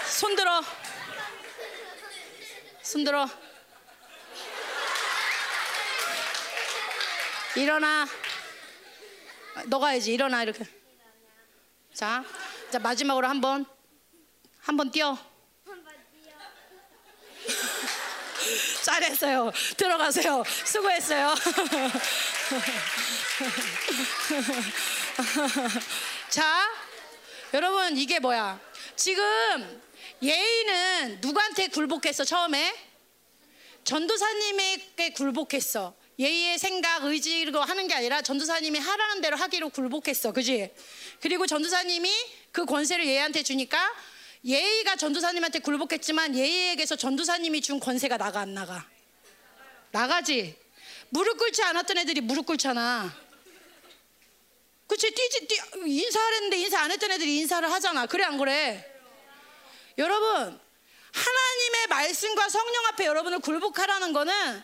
[0.07, 0.63] 손 들어
[2.81, 3.27] 손 들어
[7.57, 8.07] 일어나
[9.65, 10.63] 너가 해야지 일어나 이렇게
[11.93, 12.23] 자,
[12.71, 13.65] 자 마지막으로 한 번
[14.65, 15.17] 한 번 뛰어.
[18.83, 19.51] 잘했어요.
[19.75, 20.41] 들어가세요.
[20.63, 21.33] 수고했어요.
[26.29, 26.69] 자,
[27.53, 28.59] 여러분 이게 뭐야?
[28.95, 29.81] 지금
[30.23, 32.73] 예의는 누구한테 굴복했어 처음에?
[33.83, 35.93] 전도사님에게 굴복했어.
[36.17, 40.31] 예의의 생각, 의지로 하는 게 아니라 전도사님이 하라는 대로 하기로 굴복했어.
[40.31, 40.71] 그지?
[41.21, 42.09] 그리고 전도사님이
[42.51, 43.93] 그 권세를 예의한테 주니까
[44.45, 48.87] 예의가 전도사님한테 굴복했지만 예의에게서 전도사님이 준 권세가 나가 안 나가?
[49.91, 50.57] 나가지.
[51.09, 53.22] 무릎 꿇지 않았던 애들이 무릎 꿇잖아.
[54.93, 55.09] 그치?
[55.09, 55.55] 뛰지, 뛰,
[55.87, 58.05] 인사하랬는데 인사 안 했던 애들이 인사를 하잖아.
[58.05, 58.85] 그래, 안 그래?
[59.97, 60.27] 여러분,
[61.11, 64.63] 하나님의 말씀과 성령 앞에 여러분을 굴복하라는 거는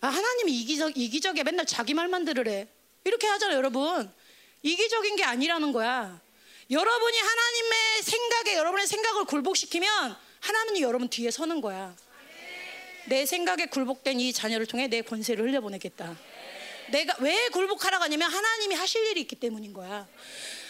[0.00, 1.44] 아, 하나님이 이기적, 이기적이야.
[1.44, 2.66] 맨날 자기 말만 들으래.
[3.04, 4.12] 이렇게 하잖아요, 여러분.
[4.62, 6.20] 이기적인 게 아니라는 거야.
[6.70, 11.94] 여러분이 하나님의 생각에 여러분의 생각을 굴복시키면 하나님이 여러분 뒤에 서는 거야.
[13.06, 16.16] 내 생각에 굴복된 이 자녀를 통해 내 권세를 흘려보내겠다.
[16.90, 20.06] 내가 왜 굴복하라고 하냐면 하나님이 하실 일이 있기 때문인 거야.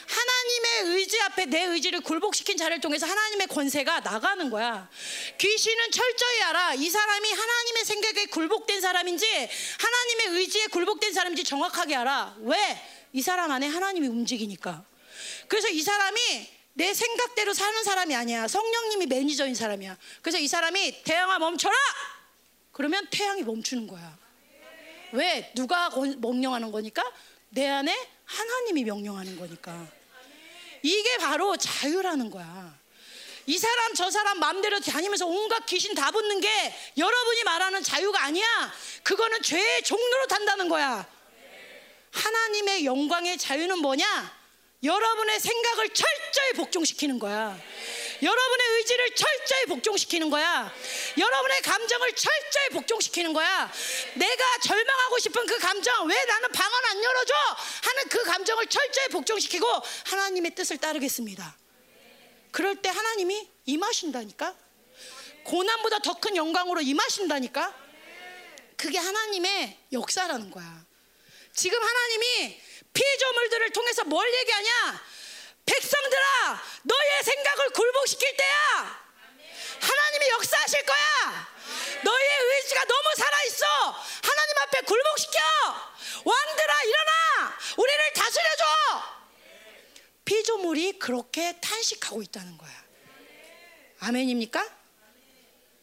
[0.08, 4.88] 하나님의 의지 앞에 내 의지를 굴복시킨 자를 통해서 하나님의 권세가 나가는 거야.
[5.36, 6.74] 귀신은 철저히 알아.
[6.74, 12.36] 이 사람이 하나님의 생각에 굴복된 사람인지 하나님의 의지에 굴복된 사람인지 정확하게 알아.
[12.40, 12.82] 왜?
[13.12, 14.84] 이 사람 안에 하나님이 움직이니까.
[15.46, 18.48] 그래서 이 사람이 내 생각대로 사는 사람이 아니야.
[18.48, 19.98] 성령님이 매니저인 사람이야.
[20.22, 21.74] 그래서 이 사람이 태양아 멈춰라!
[22.72, 24.16] 그러면 태양이 멈추는 거야.
[25.12, 25.51] 왜?
[25.55, 27.02] 누가 명령하는 거니까?
[27.51, 27.94] 내 안에
[28.24, 29.86] 하나님이 명령하는 거니까.
[30.82, 32.78] 이게 바로 자유라는 거야.
[33.47, 38.47] 이 사람 저 사람 마음대로 다니면서 온갖 귀신 다 붙는 게 여러분이 말하는 자유가 아니야.
[39.02, 41.06] 그거는 죄의 종로로 탄다는 거야.
[42.12, 44.39] 하나님의 영광의 자유는 뭐냐?
[44.82, 47.59] 여러분의 생각을 철저히 복종시키는 거야.
[48.22, 50.72] 여러분의 의지를 철저히 복종시키는 거야.
[51.16, 53.70] 여러분의 감정을 철저히 복종시키는 거야.
[54.14, 57.34] 내가 절망하고 싶은 그 감정, 왜 나는 방언 안 열어줘?
[57.82, 59.66] 하는 그 감정을 철저히 복종시키고
[60.06, 61.56] 하나님의 뜻을 따르겠습니다.
[62.50, 64.54] 그럴 때 하나님이 임하신다니까?
[65.44, 67.74] 고난보다 더 큰 영광으로 임하신다니까?
[68.76, 70.84] 그게 하나님의 역사라는 거야.
[71.54, 72.60] 지금 하나님이
[72.92, 75.04] 피조물들을 통해서 뭘 얘기하냐?
[75.68, 79.08] 백성들아, 너의 생각을 굴복시킬 때야.
[79.80, 81.48] 하나님이 역사하실 거야.
[82.04, 83.66] 너의 의지가 너무 살아있어.
[84.24, 85.38] 하나님 앞에 굴복시켜.
[86.24, 87.58] 왕들아, 일어나.
[87.76, 88.64] 우리를 다스려줘.
[90.24, 92.72] 피조물이 그렇게 탄식하고 있다는 거야.
[94.00, 94.76] 아멘입니까?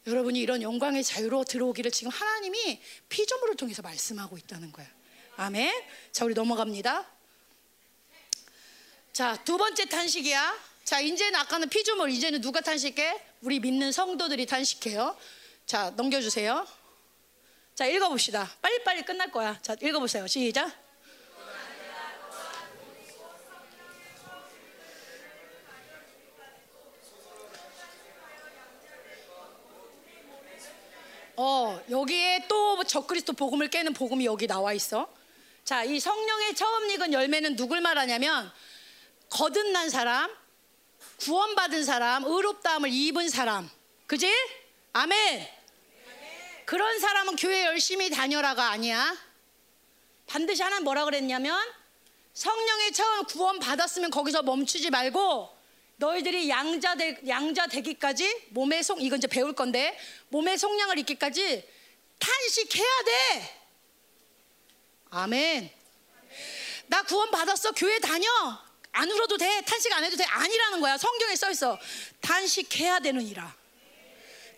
[0.06, 4.86] 여러분이 이런 영광의 자유로 들어오기를 지금 하나님이 피조물을 통해서 말씀하고 있다는 거야.
[5.36, 5.84] 아멘.
[6.12, 7.15] 자, 우리 넘어갑니다.
[9.16, 10.58] 자, 두 번째 탄식이야.
[10.84, 13.18] 자, 이제는 아까는 피조물, 이제는 누가 탄식해?
[13.40, 15.16] 우리 믿는 성도들이 탄식해요.
[15.64, 16.66] 자, 넘겨주세요.
[17.74, 18.46] 자, 읽어봅시다.
[18.60, 19.58] 빨리빨리 끝날 거야.
[19.62, 20.26] 자, 읽어보세요.
[20.26, 20.70] 시작.
[31.36, 35.10] 어, 여기에 또 적그리스도 복음을 깨는 복음이 여기 나와 있어.
[35.64, 38.52] 자, 이 성령의 처음 익은 열매는 누굴 말하냐면
[39.28, 40.30] 거듭난 사람,
[41.20, 43.68] 구원받은 사람, 의롭다함을 입은 사람.
[44.06, 44.32] 그지?
[44.92, 45.48] 아멘.
[46.64, 49.16] 그런 사람은 교회 열심히 다녀라가 아니야.
[50.26, 51.56] 반드시 하나 뭐라 그랬냐면
[52.34, 55.56] 성령의 처음 구원 받았으면 거기서 멈추지 말고
[55.96, 59.98] 너희들이 양자 되, 양자 되기까지 몸의 속 이건 이제 배울 건데
[60.28, 61.66] 몸의 속량을 잊기까지
[62.18, 63.60] 탄식해야 돼.
[65.10, 65.70] 아멘.
[66.88, 67.72] 나 구원 받았어.
[67.72, 68.28] 교회 다녀.
[68.96, 69.60] 안 울어도 돼.
[69.62, 70.24] 탄식 안 해도 돼.
[70.24, 70.96] 아니라는 거야.
[70.96, 71.78] 성경에 써 있어.
[72.22, 73.54] 탄식해야 되느니라.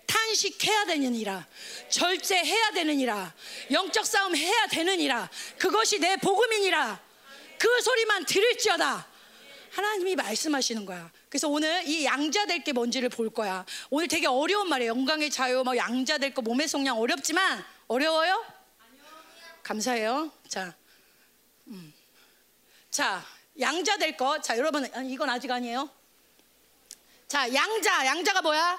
[0.07, 1.47] 탄식해야 되느니라.
[1.91, 3.35] 절제해야 되느니라.
[3.73, 5.29] 영적 싸움 해야 되느니라.
[5.59, 7.01] 그것이 내 복음이니라.
[7.59, 9.09] 그 소리만 들을지어다.
[9.73, 11.11] 하나님이 말씀하시는 거야.
[11.29, 13.67] 그래서 오늘 이 양자 될 게 뭔지를 볼 거야.
[13.91, 14.91] 오늘 되게 어려운 말이에요.
[14.93, 18.45] 영광의 자유, 뭐 양자 될 거, 몸의 속량 어렵지만 어려워요?
[19.65, 20.33] 감사해요.
[20.49, 20.75] 자,
[21.67, 21.93] 음.
[22.91, 23.23] 자,
[23.61, 24.41] 양자 될 거.
[24.41, 25.91] 자, 여러분, 이건 아직 아니에요.
[27.27, 28.79] 자, 양자, 양자가 뭐야?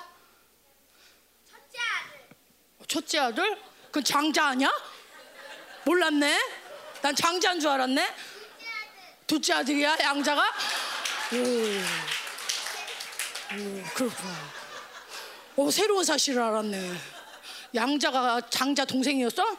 [1.50, 2.88] 첫째 아들.
[2.88, 3.62] 첫째 아들?
[3.92, 4.72] 그 장자 아니야?
[5.86, 6.40] 몰랐네.
[7.02, 8.16] 난 장자인 줄 알았네.
[9.28, 10.42] 둘째 아들이야, 양자가?
[11.34, 11.36] 오,
[13.56, 14.50] 오 그렇구나.
[15.56, 16.98] 오, 새로운 사실을 알았네.
[17.76, 19.58] 양자가 장자 동생이었어?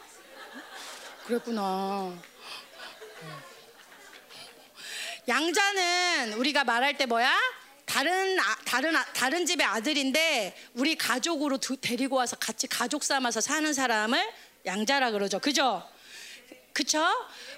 [1.25, 2.13] 그랬구나.
[5.27, 7.31] 양자는 우리가 말할 때 뭐야?
[7.85, 13.41] 다른 아, 다른 아, 다른 집의 아들인데 우리 가족으로 두, 데리고 와서 같이 가족 삼아서
[13.41, 14.19] 사는 사람을
[14.65, 15.39] 양자라 그러죠.
[15.39, 15.87] 그죠?
[16.73, 17.05] 그쵸?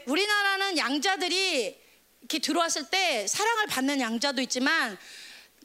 [0.06, 1.82] 우리나라는 양자들이
[2.22, 4.98] 이렇게 들어왔을 때 사랑을 받는 양자도 있지만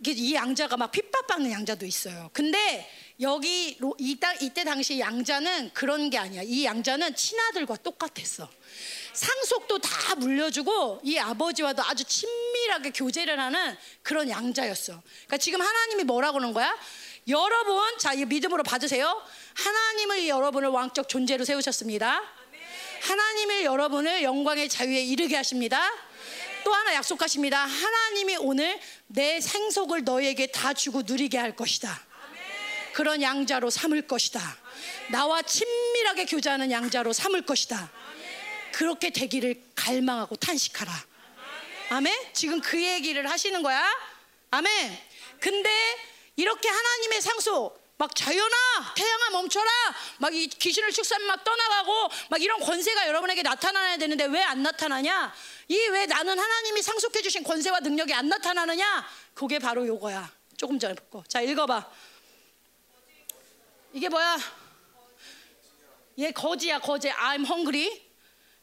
[0.06, 2.30] 이 양자가 막 핍박받는 양자도 있어요.
[2.32, 2.88] 근데
[3.20, 6.42] 여기 이때, 당시 양자는 그런 게 아니야.
[6.44, 8.48] 이 양자는 친아들과 똑같았어.
[9.12, 15.02] 상속도 다 물려주고 이 아버지와도 아주 친밀하게 교제를 하는 그런 양자였어.
[15.02, 16.76] 그러니까 지금 하나님이 뭐라고 그러는 거야?
[17.28, 19.22] 여러분, 자, 이 믿음으로 받으세요.
[19.55, 22.22] 하나님을 여러분을 왕적 존재로 세우셨습니다.
[23.02, 25.90] 하나님을 여러분을 영광의 자유에 이르게 하십니다.
[26.64, 27.59] 또 하나 약속하십니다.
[27.64, 32.09] 하나님이 오늘 내 생속을 너에게 다 주고 누리게 할 것이다.
[32.93, 34.40] 그런 양자로 삼을 것이다.
[35.10, 37.90] 나와 친밀하게 교제하는 양자로 삼을 것이다.
[38.72, 40.92] 그렇게 되기를 갈망하고 탄식하라.
[41.90, 42.14] 아멘?
[42.32, 43.84] 지금 그 얘기를 하시는 거야?
[44.50, 44.98] 아멘?
[45.40, 45.70] 근데
[46.36, 49.70] 이렇게 하나님의 상소, 막 자연아 태양아 멈춰라
[50.18, 55.34] 막 이 귀신을 축사하면 막 떠나가고 막 이런 권세가 여러분에게 나타나야 되는데 왜 안 나타나냐
[55.68, 59.04] 이 왜 나는 하나님이 상속해 주신 권세와 능력이 안 나타나느냐
[59.34, 61.90] 그게 바로 요거야 조금 전에 볼 거 자 읽어봐
[63.94, 64.38] 이게 뭐야
[66.20, 68.07] 얘 거지야 거지 I'm hungry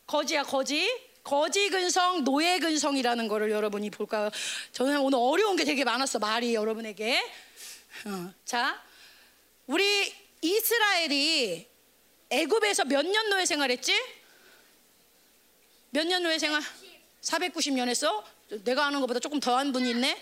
[0.08, 0.88] 거지야 거지
[1.24, 4.30] 거지 근성 노예 근성이라는 거를 여러분이 볼까요
[4.72, 7.20] 저는 오늘 어려운 게 되게 많았어 말이 여러분에게
[8.06, 8.82] 어, 자
[9.68, 11.68] 우리 이스라엘이
[12.30, 13.94] 애굽에서 몇 년 노예 생활했지?
[15.92, 16.62] 몇 년 노예 생활?
[17.22, 18.24] 490년 했어?
[18.64, 20.22] 내가 아는 것보다 조금 더한 분이 있네.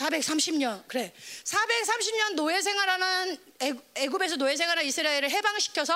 [0.00, 0.04] 어?
[0.04, 0.84] 430년.
[0.88, 1.12] 그래.
[1.44, 5.94] 430년 노예 생활하는 애- 애굽에서 노예 생활하는 이스라엘을 해방시켜서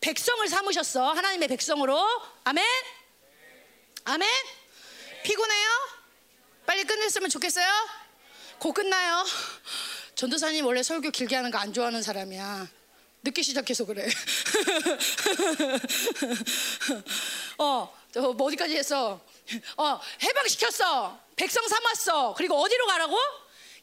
[0.00, 1.12] 백성을 삼으셨어.
[1.12, 1.98] 하나님의 백성으로.
[2.44, 2.64] 아멘.
[4.04, 4.28] 아멘.
[5.24, 5.68] 피곤해요?
[6.66, 7.66] 빨리 끝냈으면 좋겠어요?
[8.58, 9.24] 곧 끝나요.
[10.14, 12.68] 전도사님 원래 설교 길게 하는 거 안 좋아하는 사람이야.
[13.22, 14.08] 늦게 시작해서 그래.
[17.58, 19.20] 어, 저뭐 어디까지 했어?
[19.76, 21.18] 어, 해방시켰어.
[21.40, 22.34] 백성 삼았어.
[22.36, 23.16] 그리고 어디로 가라고?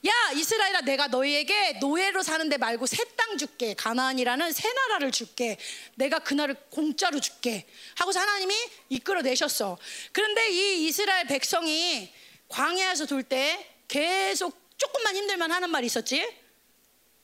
[0.06, 3.74] 야, 이스라엘아, 내가 너희에게 노예로 사는데 말고 새 땅 줄게.
[3.74, 5.58] 가나안이라는 새 나라를 줄게.
[5.96, 7.66] 내가 그 나라를 공짜로 줄게.
[7.98, 8.54] 하고서 하나님이
[8.90, 9.78] 이끌어내셨어.
[10.14, 12.14] 그런데 이 이스라엘 백성이
[12.48, 16.32] 광야에서 돌 때 계속 조금만 힘들만 하는 말이 있었지?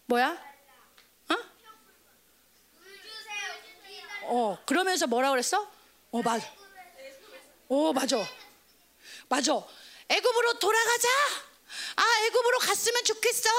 [0.08, 0.36] 뭐야?
[1.30, 1.36] 어?
[4.24, 5.72] 어, 그러면서 뭐라 그랬어?
[6.12, 6.52] 어, 맞아.
[7.70, 8.18] 어, 맞아.
[9.30, 9.64] 맞아.
[10.14, 11.10] 애굽으로 돌아가자.
[11.96, 13.50] 아, 애굽으로 갔으면 좋겠어.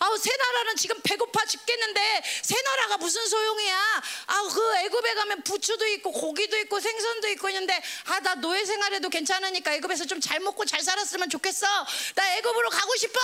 [0.00, 4.02] 아우, 새 나라는 지금 배고파 죽겠는데 새 나라가 무슨 소용이야?
[4.26, 9.08] 아우, 그 애굽에 가면 부추도 있고 고기도 있고 생선도 있고 있는데 아, 나 노예 생활해도
[9.08, 11.66] 괜찮으니까 애굽에서 좀 잘 먹고 잘 살았으면 좋겠어.
[12.14, 13.18] 나 애굽으로 가고 싶어.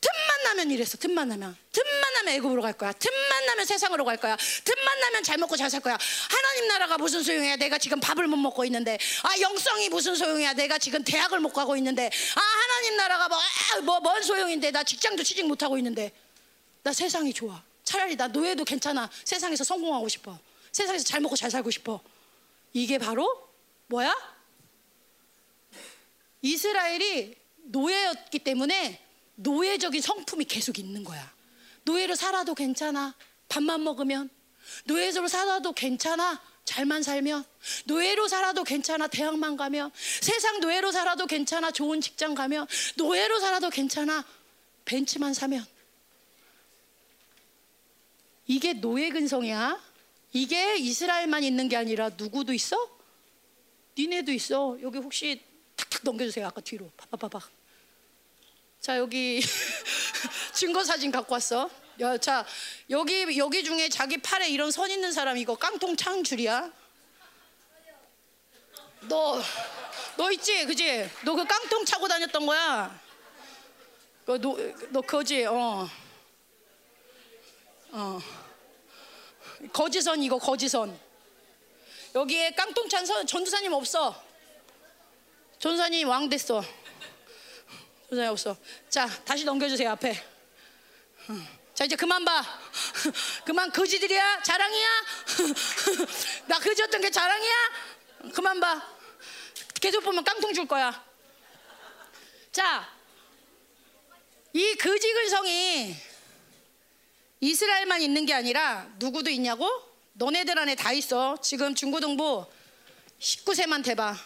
[0.00, 0.96] 틈만 나면 이랬어.
[0.96, 1.56] 틈만 나면.
[1.72, 2.92] 틈만 나면 애굽으로 갈 거야.
[2.92, 4.36] 틈만 나면 세상으로 갈 거야.
[4.64, 5.98] 틈만 나면 잘 먹고 잘 살 거야.
[6.28, 7.56] 하나님 나라가 무슨 소용이야?
[7.56, 8.98] 내가 지금 밥을 못 먹고 있는데.
[9.22, 10.54] 아 영성이 무슨 소용이야?
[10.54, 12.10] 내가 지금 대학을 못 가고 있는데.
[12.34, 13.28] 아 하나님 나라가
[13.82, 14.70] 뭐뭐뭔 소용인데?
[14.70, 16.12] 나 직장도 취직 못 하고 있는데.
[16.82, 17.62] 나 세상이 좋아.
[17.84, 19.10] 차라리 나 노예도 괜찮아.
[19.24, 20.38] 세상에서 성공하고 싶어.
[20.72, 22.00] 세상에서 잘 먹고 잘 살고 싶어.
[22.72, 23.48] 이게 바로
[23.88, 24.16] 뭐야?
[26.42, 29.09] 이스라엘이 노예였기 때문에
[29.40, 31.32] 노예적인 성품이 계속 있는 거야.
[31.84, 33.14] 노예로 살아도 괜찮아.
[33.48, 34.30] 밥만 먹으면.
[34.84, 36.40] 노예로 살아도 괜찮아.
[36.64, 37.44] 잘만 살면.
[37.86, 39.08] 노예로 살아도 괜찮아.
[39.08, 39.90] 대학만 가면.
[40.20, 41.70] 세상 노예로 살아도 괜찮아.
[41.70, 42.66] 좋은 직장 가면.
[42.96, 44.24] 노예로 살아도 괜찮아.
[44.84, 45.64] 벤츠만 사면.
[48.46, 49.80] 이게 노예 근성이야.
[50.32, 52.76] 이게 이스라엘만 있는 게 아니라 누구도 있어?
[53.98, 54.76] 니네도 있어.
[54.82, 55.42] 여기 혹시
[55.76, 56.46] 탁탁 넘겨주세요.
[56.46, 56.90] 아까 뒤로.
[56.96, 57.59] 봐봐봐봐.
[58.80, 59.40] 자 여기
[60.54, 61.70] 증거 사진 갖고 왔어.
[62.00, 62.46] 야, 자
[62.88, 66.70] 여기 여기 중에 자기 팔에 이런 선 있는 사람 이거 깡통 창줄이야.
[69.08, 69.40] 너
[70.20, 71.08] 너 있지, 그지?
[71.24, 73.00] 너 그 깡통 차고 다녔던 거야.
[74.26, 75.88] 그너너 거지, 어.
[77.92, 78.20] 어.
[79.72, 80.98] 거지선 이거 거지선.
[82.14, 84.22] 여기에 깡통 찬 선, 전두사님 없어.
[85.58, 86.62] 전두사님 왕 됐어.
[88.10, 88.56] 전두사님 없어.
[88.88, 90.10] 자 다시 넘겨주세요 앞에.
[91.28, 91.60] 어.
[91.74, 92.44] 자 이제 그만 봐.
[93.46, 94.88] 그만 거지들이야 자랑이야.
[96.46, 97.54] 나 거지였던 게 자랑이야.
[98.34, 98.82] 그만 봐.
[99.80, 101.04] 계속 보면 깡통 줄 거야.
[102.52, 102.92] 자,
[104.52, 105.94] 이 거지 근성이
[107.38, 109.66] 이스라엘만 있는 게 아니라 누구도 있냐고?
[110.14, 111.38] 너네들 안에 다 있어.
[111.40, 112.44] 지금 중고등부
[113.20, 114.16] 19세만 돼봐.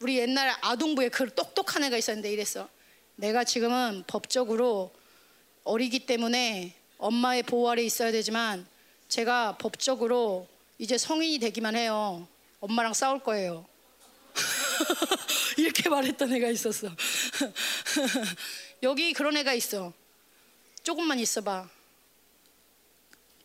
[0.00, 1.34] 우리 옛날 아동부에 그
[1.66, 2.68] 똑똑한 애가 있었는데 이랬어.
[3.16, 4.92] 내가 지금은 법적으로
[5.64, 8.66] 어리기 때문에 엄마의 보호 아래 있어야 되지만
[9.08, 10.48] 제가 법적으로
[10.78, 12.26] 이제 성인이 되기만 해요.
[12.60, 13.66] 엄마랑 싸울 거예요.
[15.58, 16.88] 이렇게 말했던 애가 있었어.
[18.82, 19.92] 여기 그런 애가 있어.
[20.82, 21.68] 조금만 있어봐.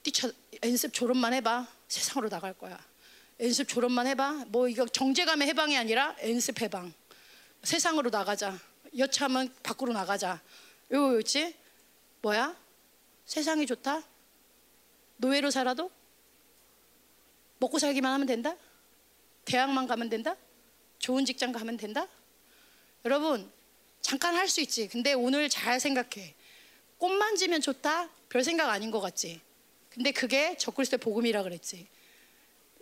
[0.04, 0.32] 뛰쳐
[0.64, 1.68] 연습 졸업만 해봐.
[1.88, 2.80] 세상으로 나갈 거야.
[3.40, 4.46] 연습 졸업만 해봐.
[4.48, 6.94] 뭐 이거 정제감의 해방이 아니라 연습 해방.
[7.64, 8.58] 세상으로 나가자.
[8.98, 10.42] 여차하면 밖으로 나가자.
[10.92, 11.56] 요거 있지?
[12.22, 12.56] 뭐야?
[13.26, 14.04] 세상이 좋다?
[15.18, 15.92] 노예로 살아도?
[17.60, 18.56] 먹고 살기만 하면 된다?
[19.46, 20.36] 대학만 가면 된다?
[21.00, 22.08] 좋은 직장 가면 된다?
[23.06, 23.52] 여러분,
[24.02, 24.88] 잠깐 할 수 있지.
[24.88, 26.34] 근데 오늘 잘 생각해.
[26.98, 28.10] 꽃 만지면 좋다?
[28.30, 29.42] 별 생각 아닌 것 같지.
[29.90, 31.88] 근데 그게 적그리스도의 복음이라 그랬지.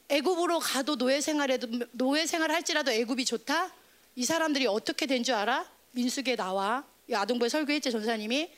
[0.10, 3.72] 애굽으로 가도 노예 생활해도 노예 생활 할지라도 애굽이 좋다?
[4.20, 5.66] 이 사람들이 어떻게 된 줄 알아?
[5.92, 6.84] 민수기에 나와.
[7.08, 8.50] 이 아동부에 설교했지 전사님이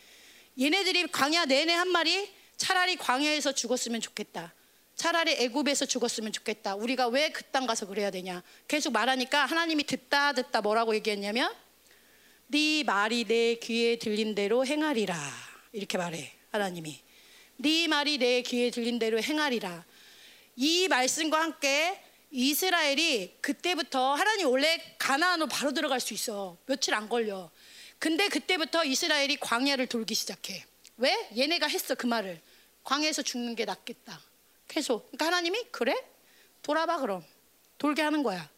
[0.60, 4.56] 얘네들이 광야 내내 한 말이 차라리 광야에서 죽었으면 좋겠다.
[4.96, 6.74] 차라리 애굽에서 죽었으면 좋겠다.
[6.74, 8.42] 우리가 왜 그 땅 가서 그래야 되냐?
[8.68, 11.54] 계속 말하니까 하나님이 듣다 듣다 뭐라고 얘기했냐면
[12.48, 15.16] 네 말이 내 귀에 들린 대로 행하리라.
[15.74, 16.32] 이렇게 말해.
[16.52, 17.00] 하나님이.
[17.58, 19.86] 네 말이 내 귀에 들린 대로 행하리라.
[20.56, 22.02] 이 말씀과 함께
[22.32, 26.58] 이스라엘이 그때부터 하나님 원래 가나안으로 바로 들어갈 수 있어.
[26.66, 27.52] 며칠 안 걸려.
[27.99, 30.66] 근데 그때부터 이스라엘이 광야를 돌기 시작해.
[30.98, 31.30] 왜?
[31.38, 32.40] 얘네가 했어 그 말을.
[32.84, 34.20] 광야에서 죽는 게 낫겠다.
[34.68, 35.12] 계속.
[35.12, 35.94] 그러니까 하나님이 그래?
[36.64, 37.24] 돌아봐 그럼.
[37.78, 38.49] 돌게 하는 거야.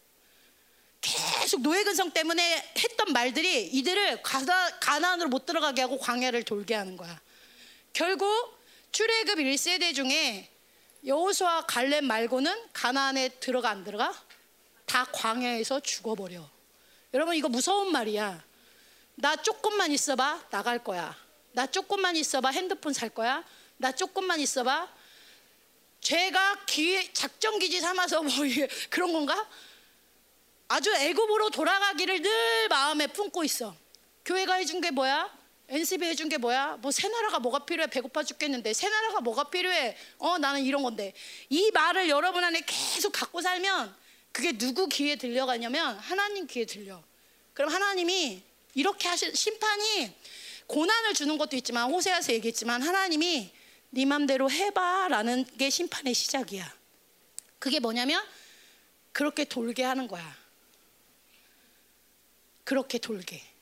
[1.00, 6.96] 계속 노예 근성 때문에 했던 말들이 이들을 가나, 가나안으로 못 들어가게 하고 광야를 돌게 하는
[6.96, 7.20] 거야.
[7.92, 8.58] 결국
[8.92, 10.48] 출애굽 1세대 중에
[11.06, 14.14] 여호수아 갈렙 말고는 가나안에 들어가 안 들어가?
[14.86, 16.48] 다 광야에서 죽어버려.
[17.12, 18.42] 여러분 이거 무서운 말이야.
[19.16, 21.16] 나 조금만 있어봐 나갈 거야.
[21.52, 23.44] 나 조금만 있어봐 핸드폰 살 거야.
[23.76, 24.88] 나 조금만 있어봐.
[26.00, 28.32] 죄가 기회 작전 기지 삼아서 뭐
[28.90, 29.48] 그런 건가?
[30.68, 33.76] 아주 애굽으로 돌아가기를 늘 마음에 품고 있어.
[34.24, 35.30] 교회가 해준 게 뭐야?
[35.68, 36.76] NCB 해준 게 뭐야?
[36.76, 37.86] 뭐 새 나라가 뭐가 필요해?
[37.88, 39.96] 배고파 죽겠는데 새 나라가 뭐가 필요해?
[40.18, 41.14] 어 나는 이런 건데
[41.48, 43.94] 이 말을 여러분 안에 계속 갖고 살면
[44.32, 47.02] 그게 누구 귀에 들려가냐면 하나님 귀에 들려.
[47.54, 48.42] 그럼 하나님이
[48.74, 50.12] 이렇게 하실 심판이
[50.66, 53.52] 고난을 주는 것도 있지만 호세아서 얘기했지만 하나님이
[53.90, 56.74] 네 맘대로 해봐라는 게 심판의 시작이야.
[57.58, 58.22] 그게 뭐냐면
[59.12, 60.36] 그렇게 돌게 하는 거야.
[62.64, 63.53] 그렇게 돌게.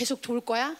[0.00, 0.74] 계속 돌 거야?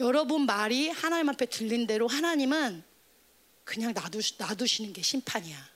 [0.00, 2.82] 여러분 말이 하나님 앞에 들린 대로 하나님은
[3.64, 5.70] 그냥 놔두, 놔두시는 게 심판이야.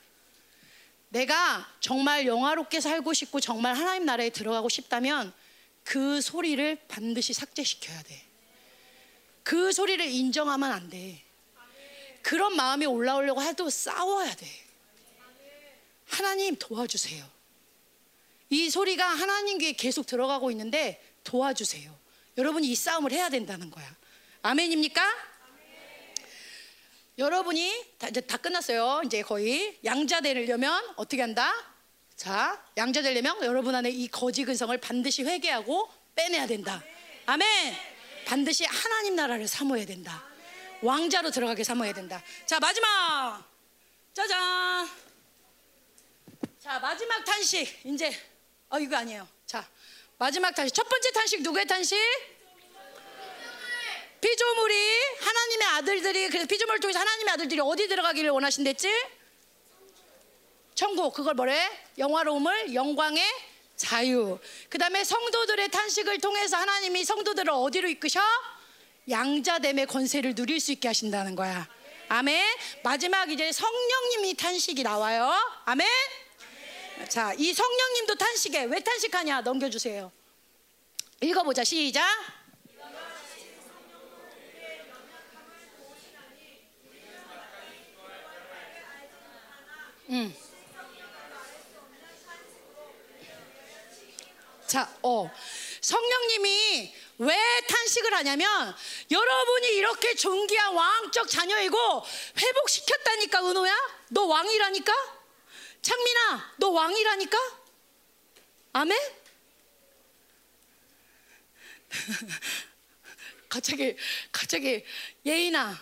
[1.11, 5.31] 내가 정말 영화롭게 살고 싶고 정말 하나님 나라에 들어가고 싶다면
[5.85, 8.23] 그 소리를 반드시 삭제시켜야 돼.
[9.43, 11.23] 그 소리를 인정하면 안 돼.
[12.23, 14.47] 그런 마음이 올라오려고 해도 싸워야 돼.
[16.07, 17.37] 하나님 도와주세요.
[18.49, 21.95] 이 소리가 하나님 귀에 계속 들어가고 있는데 도와주세요.
[22.39, 23.95] 여러분이 이 싸움을 해야 된다는 거야.
[24.43, 25.03] 아멘입니까?
[27.19, 29.03] 여러분이 다, 이제 다 끝났어요.
[29.05, 31.53] 이제 거의 양자 되려면 어떻게 한다?
[32.15, 36.83] 자, 양자 되려면 여러분 안에 이 거지 근성을 반드시 회개하고 빼내야 된다.
[37.27, 37.75] 아멘.
[38.27, 40.25] 반드시 하나님 나라를 사모해야 된다.
[40.83, 42.23] 왕자로 들어가게 사모해야 된다.
[42.45, 43.43] 자, 마지막.
[44.13, 44.89] 짜잔.
[46.59, 47.81] 자, 마지막 탄식.
[47.85, 48.13] 이제
[48.69, 49.27] 어 이거 아니에요.
[49.47, 49.67] 자,
[50.19, 50.75] 마지막 탄식.
[50.75, 51.99] 첫 번째 탄식 누구의 탄식?
[54.19, 54.75] 피조물이
[55.21, 58.91] 하나님의 아들들이 그래서 피조물을 통해서 하나님의 아들들이 어디 들어가기를 원하신댔지?
[60.75, 61.71] 천국 그걸 뭐래?
[61.99, 63.23] 영화로움을 영광의
[63.77, 64.39] 자유.
[64.71, 68.21] 그 다음에 성도들의 탄식을 통해서 하나님이 성도들을 어디로 이끄셔?
[69.09, 71.69] 양자됨의 권세를 누릴 수 있게 하신다는 거야.
[72.09, 72.43] 아멘.
[72.83, 75.31] 마지막 이제 성령님이 탄식이 나와요.
[75.67, 75.87] 아멘.
[77.05, 78.65] 자, 이 성령님도 탄식해.
[78.65, 79.43] 왜 탄식하냐?
[79.43, 80.11] 넘겨주세요.
[81.21, 81.63] 읽어보자.
[81.63, 82.05] 시작.
[90.09, 90.35] 음.
[94.67, 95.31] 자, 어.
[95.81, 97.37] 성령님이 왜
[97.69, 98.77] 탄식을 하냐면
[99.11, 102.05] 여러분이 이렇게 존귀한 왕적 자녀이고
[102.37, 103.75] 회복시켰다니까 은호야?
[104.09, 105.16] 너 왕이라니까?
[105.83, 107.39] 창민아, 너 왕이라니까?
[108.73, 108.99] 아멘?
[113.49, 113.97] 갑자기
[114.33, 114.85] 갑자기
[115.25, 115.79] 예인아,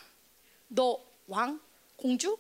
[0.69, 1.61] 너 왕?
[1.97, 2.37] 공주?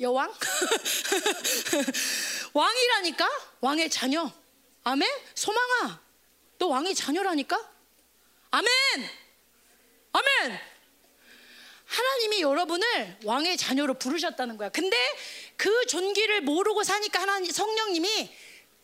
[0.00, 0.32] 여왕?
[2.54, 3.28] 왕이라니까?
[3.60, 4.30] 왕의 자녀.
[4.84, 5.08] 아멘?
[5.34, 6.00] 소망아,
[6.58, 7.72] 너 왕의 자녀라니까?
[8.50, 8.70] 아멘!
[10.12, 10.60] 아멘!
[11.84, 14.68] 하나님이 여러분을 왕의 자녀로 부르셨다는 거야.
[14.68, 14.96] 근데
[15.58, 18.30] 그 존귀를 모르고 사니까 하나님 성령님이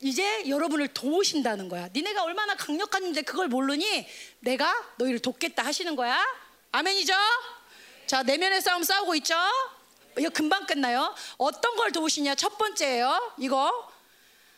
[0.01, 1.89] 이제 여러분을 도우신다는 거야.
[1.95, 4.07] 니네가 얼마나 강력한데 그걸 모르니
[4.41, 6.21] 내가 너희를 돕겠다 하시는 거야.
[6.73, 7.15] 아멘이죠?
[8.07, 9.37] 자, 내면의 싸움 싸우고 있죠?
[10.19, 11.15] 이거 금방 끝나요.
[11.39, 12.35] 어떤 걸 도우시냐?
[12.35, 13.35] 첫 번째예요.
[13.39, 13.89] 이거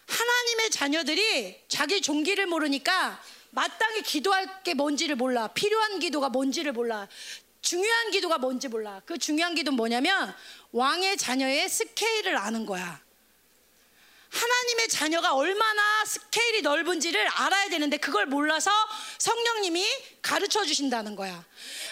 [0.06, 5.48] 하나님의 자녀들이 자기 종기를 모르니까 마땅히 기도할 게 뭔지를 몰라.
[5.48, 7.08] 필요한 기도가 뭔지를 몰라.
[7.66, 9.02] 중요한 기도가 뭔지 몰라.
[9.04, 10.32] 그 중요한 기도는 뭐냐면
[10.70, 13.04] 왕의 자녀의 스케일을 아는 거야.
[14.30, 18.70] 하나님의 자녀가 얼마나 스케일이 넓은지를 알아야 되는데 그걸 몰라서
[19.18, 19.84] 성령님이
[20.22, 21.44] 가르쳐 주신다는 거야.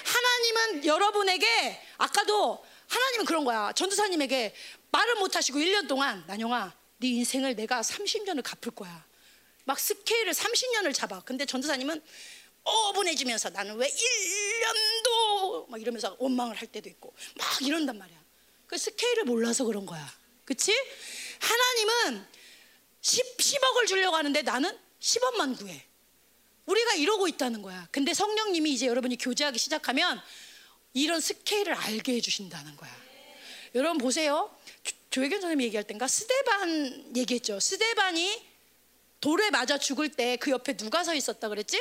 [0.04, 3.72] 하나님은 여러분에게 아까도 하나님은 그런 거야.
[3.72, 4.54] 전도사님에게
[4.92, 9.04] 말을 못 하시고 1년 동안 난영아 네 인생을 내가 30년을 갚을 거야.
[9.64, 11.20] 막 스케일을 30년을 잡아.
[11.20, 12.00] 근데 전도사님은
[12.64, 18.18] 오분해지면서 나는 왜 1년도 막 이러면서 원망을 할 때도 있고 막 이런단 말이야.
[18.66, 20.04] 그 스케일을 몰라서 그런 거야.
[20.44, 20.72] 그치?
[21.40, 22.26] 하나님은
[23.00, 25.84] 10, 10억을 주려고 하는데 나는 10원만 구해.
[26.66, 27.86] 우리가 이러고 있다는 거야.
[27.90, 30.20] 근데 성령님이 이제 여러분이 교제하기 시작하면
[30.94, 32.90] 이런 스케일을 알게 해주신다는 거야.
[33.74, 34.56] 여러분 보세요.
[34.82, 37.60] 조- 조혜견 선생님이 얘기할 땐가 스데반 얘기했죠.
[37.60, 38.42] 스데반이
[39.20, 41.80] 돌에 맞아 죽을 때 그 옆에 누가 서 있었다 그랬지?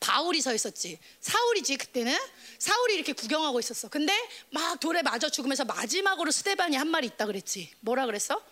[0.00, 0.98] 바울이 서 있었지.
[1.20, 2.16] 사울이지 그때는.
[2.58, 3.88] 사울이 이렇게 구경하고 있었어.
[3.88, 4.12] 근데
[4.50, 7.70] 막 돌에 맞아 죽으면서 마지막으로 스데반이 한 말이 있다 그랬지.
[7.80, 8.42] 뭐라 그랬어?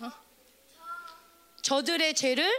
[0.00, 0.12] 어?
[1.62, 2.50] 저들의 죄를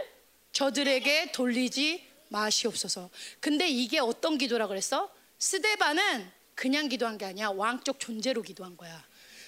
[0.52, 3.10] 저들에게 돌리지 마시옵소서.
[3.40, 5.12] 근데 이게 어떤 기도라 그랬어?
[5.38, 7.48] 스데반은 그냥 기도한 게 아니야.
[7.48, 9.04] 왕적 존재로 기도한 거야.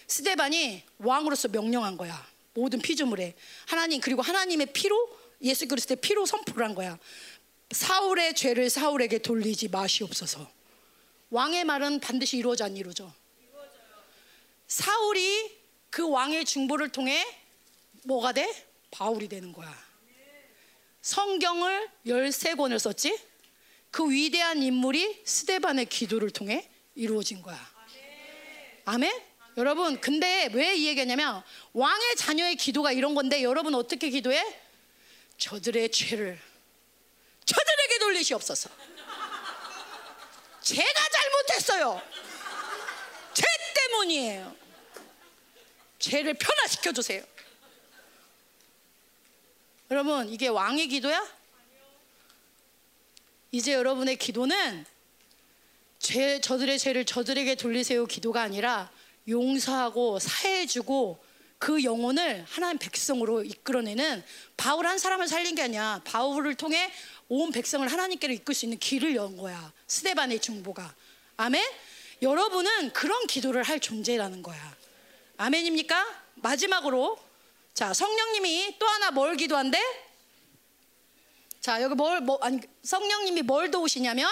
[0.06, 2.26] 스데반이 왕으로서 명령한 거야.
[2.54, 3.34] 모든 피조물에
[3.66, 4.96] 하나님 그리고 하나님의 피로
[5.42, 6.98] 예수 그리스도의 피로 선포를 한 거야.
[7.70, 10.50] 사울의 죄를 사울에게 돌리지 마시옵소서.
[11.30, 13.12] 왕의 말은 반드시 이루어져 안 이루어져?
[14.68, 15.58] 사울이
[15.90, 17.24] 그 왕의 중보를 통해
[18.04, 18.66] 뭐가 돼?
[18.90, 19.72] 바울이 되는 거야.
[21.02, 23.18] 성경을 13권을 썼지?
[23.90, 27.58] 그 위대한 인물이 스데반의 기도를 통해 이루어진 거야.
[28.86, 29.12] 아멘?
[29.56, 31.42] 여러분, 근데 왜 이 얘기하냐면
[31.72, 34.42] 왕의 자녀의 기도가 이런 건데 여러분 어떻게 기도해?
[35.38, 36.38] 저들의 죄를
[37.44, 38.70] 저들에게 돌리시옵소서.
[40.60, 42.02] 제가 잘못했어요.
[43.34, 43.42] 죄
[43.74, 44.56] 때문이에요.
[45.98, 47.22] 죄를 편화시켜 주세요.
[49.90, 51.26] 여러분, 이게 왕의 기도야?
[53.52, 54.84] 이제 여러분의 기도는
[55.98, 58.90] 죄, 저들의 죄를 저들에게 돌리세요 기도가 아니라
[59.28, 61.23] 용서하고 사해주고
[61.64, 64.22] 그 영혼을 하나님 백성으로 이끌어내는
[64.54, 65.98] 바울 한 사람을 살린 게 아니야.
[66.04, 66.92] 바울을 통해
[67.30, 69.72] 온 백성을 하나님께로 이끌 수 있는 길을 연 거야.
[69.86, 70.94] 스데반의 중보가.
[71.38, 71.64] 아멘?
[72.20, 74.76] 여러분은 그런 기도를 할 존재라는 거야.
[75.38, 76.22] 아멘입니까?
[76.34, 77.18] 마지막으로
[77.72, 79.80] 자 성령님이 또 하나 뭘 기도한대?
[81.62, 84.28] 자 여기 뭘 뭐 아니 성령님이 뭘 도우시냐면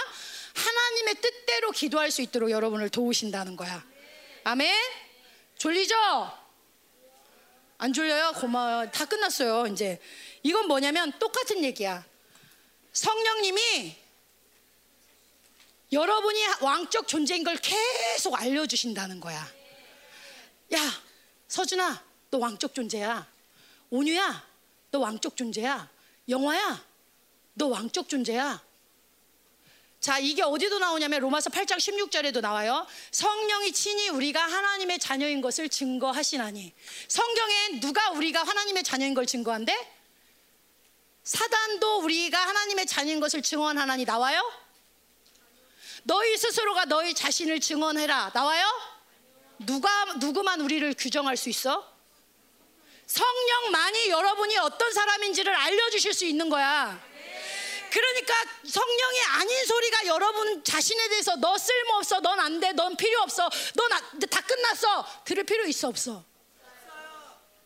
[0.55, 3.83] 하나님의 뜻대로 기도할 수 있도록 여러분을 도우신다는 거야.
[4.45, 4.71] 아멘.
[5.57, 6.42] 졸리죠?
[7.83, 8.35] 안 졸려요?
[8.37, 8.89] 고마워요.
[8.93, 9.67] 다 끝났어요.
[9.67, 9.99] 이제
[10.45, 12.05] 이건 뭐냐면 똑같은 얘기야.
[12.93, 13.97] 성령님이
[15.91, 19.45] 여러분이 왕적 존재인 걸 계속 알려주신다는 거야.
[20.75, 20.79] 야,
[21.49, 23.27] 서준아, 너 왕적 존재야.
[23.91, 24.49] 온유야,
[24.93, 25.91] 너 왕적 존재야.
[26.29, 26.87] 영화야,
[27.55, 28.63] 너 왕적 존재야.
[30.03, 32.85] 자, 이게 어디도 나오냐면 로마서 8장 16절에도 나와요.
[33.13, 36.75] 성령이 친히 우리가 하나님의 자녀인 것을 증거하시나니.
[37.07, 39.73] 성경에 누가 우리가 하나님의 자녀인 걸 증거한대?
[41.23, 44.43] 사단도 우리가 하나님의 자녀인 것을 증언하나니 나와요?
[46.03, 48.33] 너희 스스로가 너희 자신을 증언해라.
[48.35, 48.67] 나와요?
[49.61, 51.89] 누가 누구만 우리를 규정할 수 있어?
[53.07, 57.12] 성령만이 여러분이 어떤 사람인지를 알려 주실 수 있는 거야.
[57.93, 58.35] 그러니까
[58.67, 63.91] 성령이 아닌 소리가 여러분 자신에 대해서 너 쓸모없어, 넌 안 돼, 넌 필요 없어, 넌
[64.31, 65.07] 다 끝났어.
[65.25, 66.25] 들을 필요 있어 없어?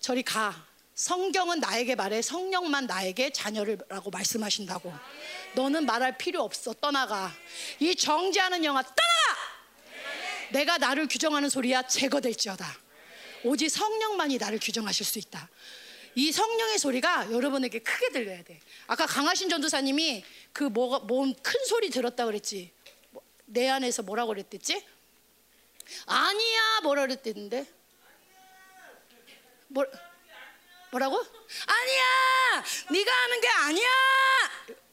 [0.01, 0.67] 저리 가.
[0.97, 4.93] 성경은 나에게 말해 성령만 나에게 자녀를라고 말씀하신다고.
[5.55, 6.73] 너는 말할 필요 없어.
[6.73, 7.33] 떠나가.
[7.79, 8.97] 이 정죄하는 영화 떠나.
[10.51, 12.67] 내가 나를 규정하는 소리야 제거될지어다.
[13.45, 15.49] 오직 성령만이 나를 규정하실 수 있다.
[16.17, 18.59] 이 성령의 소리가 여러분에게 크게 들려야 돼.
[18.87, 20.25] 아까 강하신 전도사님이
[20.55, 22.73] 그 뭐가 뭔큰 소리 들었다 그랬지.
[23.11, 24.83] 뭐, 내 안에서 뭐라고 그랬댔지?
[26.07, 27.67] 아니야 뭐라 그랬댔는데?
[29.69, 29.85] 뭐
[30.91, 31.17] 뭐라고?
[31.19, 33.89] 아니야 네가 하는 게 아니야.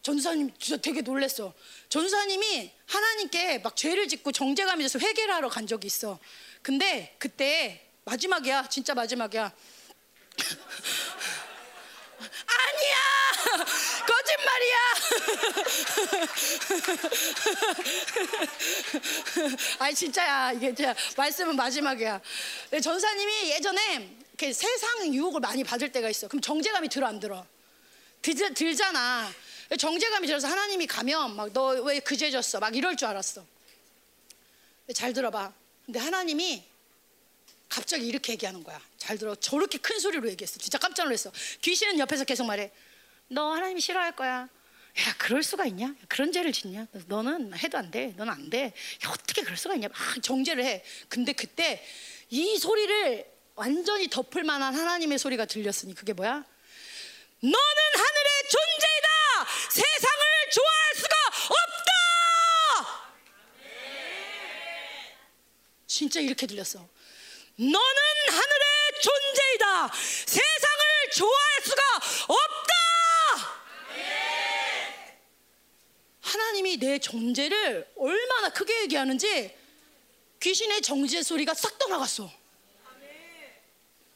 [0.02, 1.54] 전도사님 진짜 되게 놀랬어.
[1.88, 6.20] 전도사님이 하나님께 막 죄를 짓고 정죄감이 돼서 회개를 하러 간 적이 있어.
[6.62, 9.54] 근데 그때 마지막이야 진짜 마지막이야.
[12.48, 12.96] 아니야.
[14.08, 14.78] 거짓말이야.
[19.80, 20.52] 아니 진짜야.
[20.54, 22.22] 이게 진짜 말씀은 마지막이야.
[22.82, 26.28] 전사님이 예전에 이렇게 세상 유혹을 많이 받을 때가 있어.
[26.28, 27.46] 그럼 정제감이 들어 안 들어?
[28.22, 29.32] 들, 들잖아.
[29.78, 32.60] 정제감이 들어서 하나님이 가면 막 너 왜 그제 졌어?
[32.60, 33.44] 막 이럴 줄 알았어.
[34.94, 35.54] 잘 들어봐.
[35.86, 36.64] 근데 하나님이
[37.74, 38.80] 갑자기 이렇게 얘기하는 거야.
[39.00, 39.34] 잘 들어.
[39.34, 40.60] 저렇게 큰 소리로 얘기했어.
[40.60, 41.32] 진짜 깜짝 놀랐어.
[41.62, 42.72] 귀신은 옆에서 계속 말해.
[43.30, 44.42] 너 하나님 싫어할 거야.
[44.42, 45.96] 야, 그럴 수가 있냐?
[46.08, 46.86] 그런 죄를 짓냐?
[47.08, 48.14] 너는 해도 안 돼.
[48.16, 48.66] 너는 안 돼.
[49.04, 49.88] 야, 어떻게 그럴 수가 있냐?
[49.88, 50.84] 막 정죄를 해.
[51.10, 51.84] 근데 그때
[52.30, 53.26] 이 소리를
[53.56, 56.32] 완전히 덮을 만한 하나님의 소리가 들렸으니 그게 뭐야?
[57.40, 57.56] 너는
[57.96, 59.10] 하늘의 존재이다.
[59.72, 60.22] 세상을
[60.54, 61.16] 좋아할 수가
[61.50, 61.94] 없다.
[65.88, 66.93] 진짜 이렇게 들렸어.
[67.56, 67.76] 너는
[68.30, 69.92] 하늘의 존재이다.
[70.26, 70.84] 세상을
[71.16, 71.82] 좋아할 수가
[72.28, 72.74] 없다.
[76.22, 79.56] 하나님이 내 존재를 얼마나 크게 얘기하는지
[80.40, 82.32] 귀신의 정죄 소리가 싹 떠나갔어.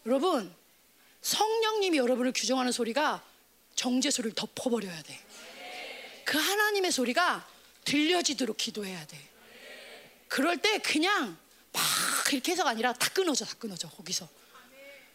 [0.06, 0.54] 여러분,
[1.22, 3.24] 성령님이 여러분을 규정하는 소리가
[3.76, 5.20] 정죄 소리를 덮어버려야 돼.
[6.26, 7.48] 그 하나님의 소리가
[7.86, 9.18] 들려지도록 기도해야 돼.
[10.28, 11.38] 그럴 때 그냥
[11.72, 11.82] 막
[12.36, 14.28] 이렇게 해서가 아니라 다 끊어져, 다 끊어져, 거기서.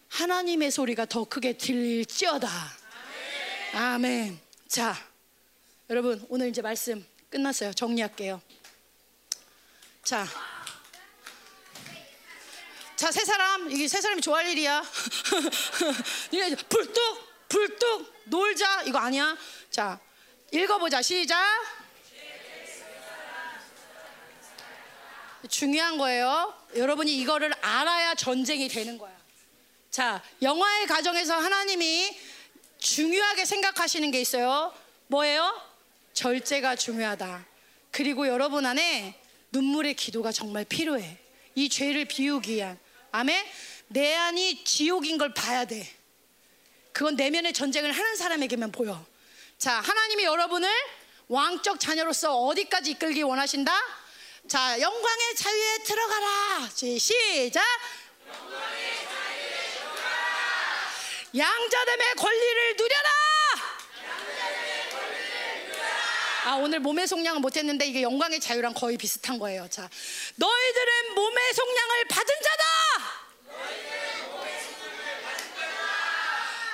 [0.09, 2.49] 하나님의 소리가 더 크게 들릴지어다.
[3.75, 4.39] 아멘.
[4.69, 4.95] 자,
[5.89, 7.73] 여러분, 오늘 이제 말씀 끝났어요.
[7.73, 8.41] 정리할게요.
[10.05, 10.27] 자.
[12.97, 14.83] 자, 세 사람, 이게 세 사람이 좋아할 일이야.
[16.69, 18.83] 불뚝, 불뚝, 놀자.
[18.83, 19.37] 이거 아니야.
[19.71, 19.99] 자,
[20.53, 21.03] 읽어보자.
[21.03, 21.82] 시작.
[25.49, 26.55] 중요한 거예요.
[26.77, 29.13] 여러분이 이거를 알아야 전쟁이 되는 거야.
[29.91, 32.17] 자, 영화의 가정에서 하나님이
[32.79, 34.73] 중요하게 생각하시는 게 있어요.
[35.09, 35.61] 뭐예요?
[36.15, 37.47] 절제가 중요하다.
[37.91, 39.21] 그리고 여러분 안에
[39.51, 41.19] 눈물의 기도가 정말 필요해.
[41.55, 42.79] 이 죄를 비우기 위한.
[43.11, 43.45] 아멘?
[43.89, 45.87] 내 안이 지옥인 걸 봐야 돼.
[46.93, 49.05] 그건 내면의 전쟁을 하는 사람에게만 보여.
[49.59, 50.69] 자, 하나님이 여러분을
[51.29, 53.73] 왕적 자녀로서 어디까지 이끌기 원하신다?
[54.53, 56.69] 자, 영광의 자유에 들어가라.
[56.75, 57.65] 시작.
[61.35, 63.11] 양자됨의 권리를 누려라.
[66.45, 69.67] 아 오늘 몸의 속량은 못했는데 이게 영광의 자유랑 거의 비슷한 거예요.
[69.71, 69.89] 자,
[70.35, 72.65] 너희들은 몸의 속량을 받은 자다.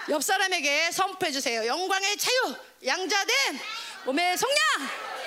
[0.08, 1.64] 옆 사람에게 선포해 주세요.
[1.64, 3.60] 영광의 자유, 양자된
[4.04, 5.17] 몸의 속량.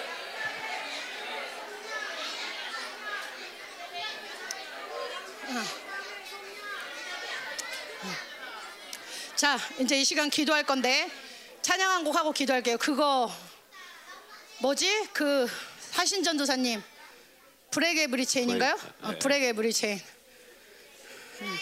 [9.35, 11.09] 자, 이제 이 시간 기도할 건데
[11.61, 12.77] 찬양 한 곡 하고 기도할게요.
[12.77, 13.31] 그거
[14.59, 15.09] 뭐지?
[15.13, 15.47] 그
[15.79, 16.81] 사신 전도사님
[17.71, 18.79] Break Every Chain인가요?
[19.01, 19.99] 어, Break Every Chain.
[21.41, 21.57] 음.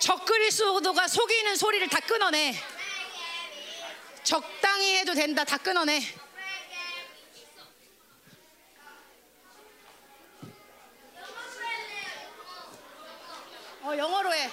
[0.00, 2.54] 적그리스도가 속이는 소리를 다 끊어내.
[4.22, 5.44] 적당히 해도 된다.
[5.44, 6.02] 다 끊어내.
[13.84, 14.50] 어, 영어로 해.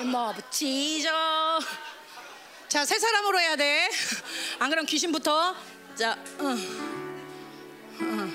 [0.00, 1.08] 뭐붙이죠
[2.68, 3.88] 자, 세 사람으로 해야 돼.
[4.58, 5.54] 안 그럼 귀신부터.
[5.94, 6.56] 자, 어.
[8.00, 8.28] 어.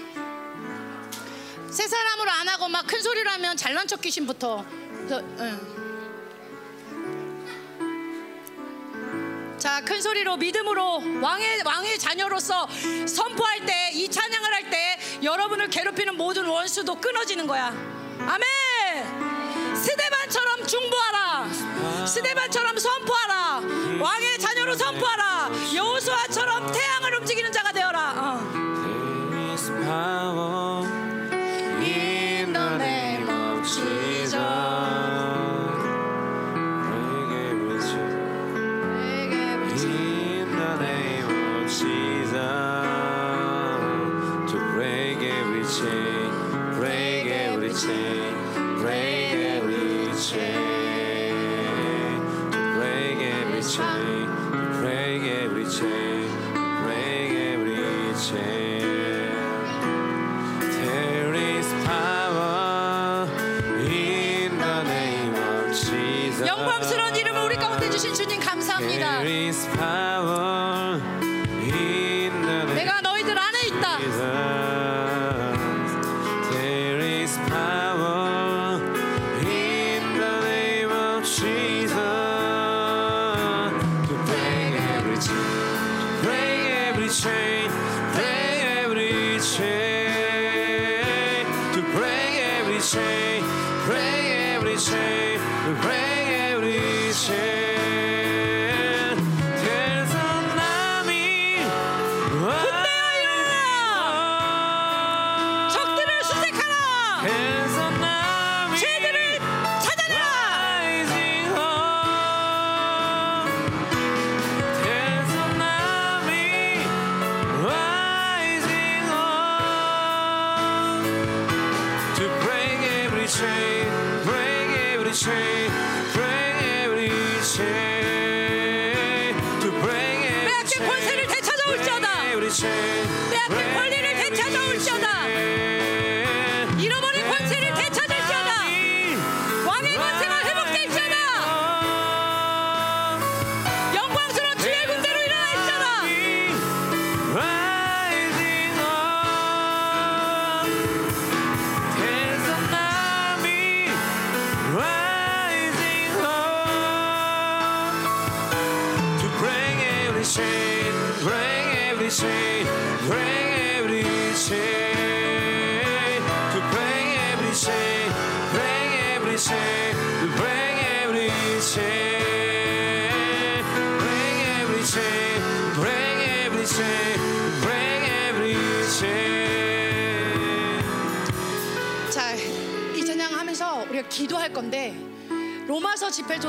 [1.71, 4.63] 세 사람으로 안 하고 막 큰 소리로 하면 잘난 척 귀신부터.
[5.09, 5.76] 그
[9.67, 12.69] 자, 큰 소리로 믿음으로 왕의 왕의 자녀로서
[13.05, 17.73] 선포할 때 이 찬양을 할 때 여러분을 괴롭히는 모든 원수도 끊어지는 거야.
[18.19, 19.75] 아멘.
[19.75, 22.05] 스데반처럼 중보하라.
[22.05, 23.61] 스데반처럼 선포하라.
[23.99, 25.49] 왕의 자녀로 선포하라.
[25.75, 28.13] 여호수아처럼 태양을 움직이는 자가 되어라.
[28.15, 28.67] 어.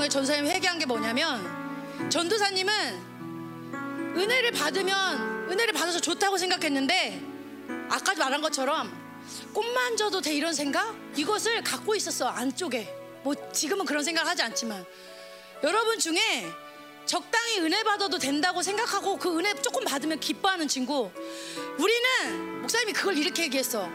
[0.09, 7.23] 통해 전사님 회개한 게 뭐냐면 전도사님은 은혜를 받으면 은혜를 받아서 좋다고 생각했는데
[7.91, 8.91] 아까 말한 것처럼
[9.53, 10.97] 꽃만 져도 돼 이런 생각?
[11.15, 12.95] 이것을 갖고 있었어 안쪽에.
[13.23, 14.85] 뭐 지금은 그런 생각을 하지 않지만.
[15.63, 16.47] 여러분 중에
[17.05, 21.11] 적당히 은혜 받아도 된다고 생각하고 그 은혜 조금 받으면 기뻐하는 친구.
[21.79, 23.89] 우리는 목사님이 그걸 이렇게 얘기했어.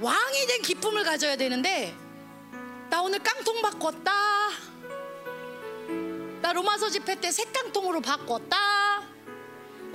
[0.00, 1.94] 왕이 된 기쁨을 가져야 되는데
[2.88, 4.25] 나 오늘 깡통 바꿨다.
[6.66, 9.02] 나 로마서 집회 때 색깡통으로 바꿨다.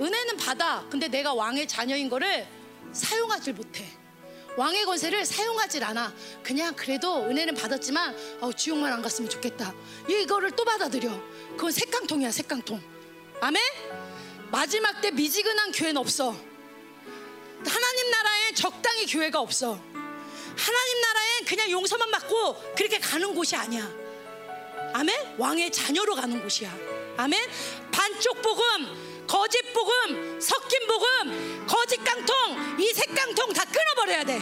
[0.00, 0.84] 은혜는 받아.
[0.90, 2.48] 근데 내가 왕의 자녀인 거를
[2.92, 3.86] 사용하질 못해.
[4.56, 6.14] 왕의 권세를 사용하질 않아.
[6.42, 9.74] 그냥 그래도 은혜는 받았지만 어, 지옥만 안 갔으면 좋겠다.
[10.08, 11.10] 이거를 또 받아들여.
[11.56, 12.80] 그건 색깡통이야, 색깡통.
[13.42, 13.62] 아멘?
[14.50, 16.34] 마지막 때 미지근한 교회는 없어.
[17.64, 19.74] 하나님 나라에 적당히 교회가 없어.
[20.56, 24.01] 하나님 나라엔 그냥 용서만 받고 그렇게 가는 곳이 아니야.
[24.92, 25.34] 아멘?
[25.38, 26.72] 왕의 자녀로 가는 곳이야.
[27.16, 27.40] 아멘?
[27.90, 32.36] 반쪽 복음, 거짓 복음, 섞인 복음, 거짓 깡통,
[32.78, 34.38] 이 색깡통 다 끊어버려야 돼.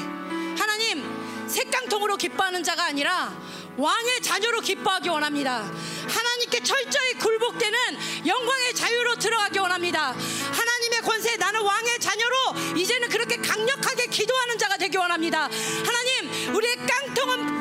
[0.59, 3.33] 하나님, 색깡통으로 기뻐하는 자가 아니라
[3.77, 5.63] 왕의 자녀로 기뻐하기 원합니다.
[6.09, 10.13] 하나님께 철저히 굴복되는 영광의 자유로 들어가기 원합니다.
[10.13, 12.37] 하나님의 권세 나는 왕의 자녀로
[12.77, 15.49] 이제는 그렇게 강력하게 기도하는 자가 되기 원합니다.
[15.85, 17.60] 하나님 우리의 깡통은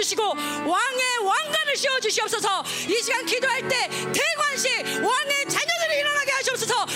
[0.00, 2.64] 주시고 왕의 왕관을 씌워 주시옵소서.
[2.88, 6.86] 이 시간 기도할 때 대관식 왕의 자녀들이 일어나게 하시옵소서.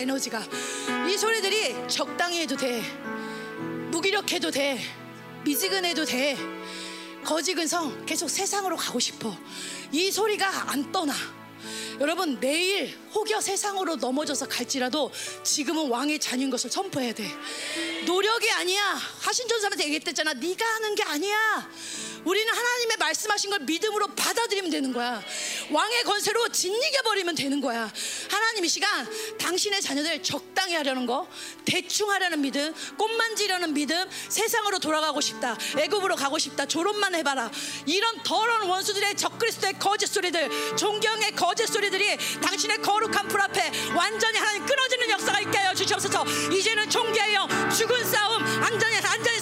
[0.00, 0.42] 에너지가
[1.10, 2.82] 이 소리들이 적당히 해도 돼
[3.90, 4.80] 무기력해도 돼
[5.44, 6.38] 미지근해도 돼
[7.24, 9.36] 거지근성 계속 세상으로 가고 싶어
[9.92, 11.12] 이 소리가 안 떠나
[12.00, 15.12] 여러분 내일 혹여 세상으로 넘어져서 갈지라도
[15.42, 17.30] 지금은 왕의 자녀인 것을 선포해야 돼.
[18.06, 18.98] 노력이 아니야.
[19.20, 20.32] 하신 전사한테 얘기했댔잖아.
[20.32, 21.70] 네가 하는 게 아니야.
[22.24, 25.22] 우리는 하나님의 말씀하신 걸 믿음으로 받아들이면 되는 거야.
[25.70, 27.90] 왕의 권세로 짓이겨 버리면 되는 거야.
[28.30, 31.28] 하나님 이 시간 당신의 자녀들 적당히 하려는 거,
[31.64, 37.50] 대충 하려는 믿음, 꽃만지려는 믿음, 세상으로 돌아가고 싶다, 애굽으로 가고 싶다, 졸업만 해봐라.
[37.86, 44.66] 이런 더러운 원수들의 적그리스도의 거짓 소리들, 존경의 거짓 소리들이 당신의 거룩한 불 앞에 완전히 하나님
[44.66, 46.24] 끊어지는 역사가 있게 하여 주시옵소서.
[46.52, 47.48] 이제는 종교예요.
[47.76, 49.40] 죽은 싸움 완전히 완전히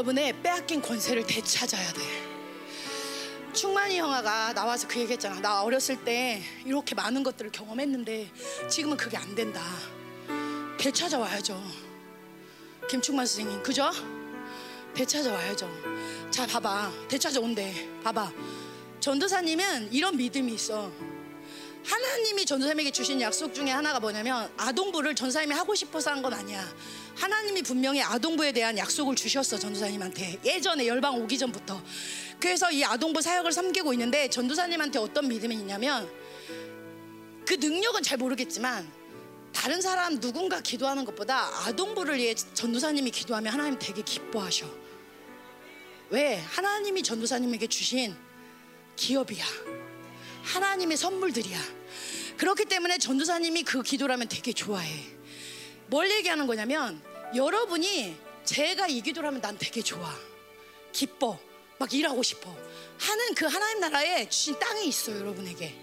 [0.00, 2.00] 여러분의 빼앗긴 권세를 되찾아야 돼.
[3.52, 5.40] 충만이 형아가 나와서 그 얘기했잖아.
[5.40, 8.30] 나 어렸을 때 이렇게 많은 것들을 경험했는데
[8.70, 9.60] 지금은 그게 안 된다.
[10.78, 11.62] 되찾아와야죠.
[12.88, 13.90] 김충만 선생님, 그죠?
[14.94, 15.68] 되찾아와야죠.
[16.30, 16.92] 자, 봐봐.
[17.08, 18.00] 되찾아온대.
[18.02, 18.32] 봐봐.
[19.00, 20.90] 전도사님은 이런 믿음이 있어.
[21.84, 26.66] 하나님이 전도사님에게 주신 약속 중에 하나가 뭐냐면 아동부를 전도사님이 하고 싶어서 한 건 아니야.
[27.16, 31.82] 하나님이 분명히 아동부에 대한 약속을 주셨어 전도사님한테 예전에 열방 오기 전부터.
[32.38, 36.10] 그래서 이 아동부 사역을 섬기고 있는데 전도사님한테 어떤 믿음이 있냐면
[37.46, 38.90] 그 능력은 잘 모르겠지만
[39.52, 44.66] 다른 사람 누군가 기도하는 것보다 아동부를 위해 전도사님이 기도하면 하나님 되게 기뻐하셔.
[46.10, 46.36] 왜?
[46.36, 48.16] 하나님이 전도사님에게 주신
[48.96, 49.44] 기업이야.
[50.42, 51.60] 하나님의 선물들이야.
[52.36, 55.19] 그렇기 때문에 전도사님이 그 기도를 하면 되게 좋아해.
[55.90, 57.02] 뭘 얘기하는 거냐면
[57.34, 60.14] 여러분이 제가 이 기도를 하면 난 되게 좋아.
[60.92, 61.38] 기뻐.
[61.78, 62.54] 막 일하고 싶어.
[62.98, 65.74] 하는 그 하나님 나라에 주신 땅이 있어요, 여러분에게.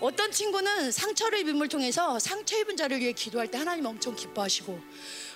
[0.00, 4.80] 어떤 친구는 상처를 입음을 통해서 상처 입은 자를 위해 기도할 때 하나님 엄청 기뻐하시고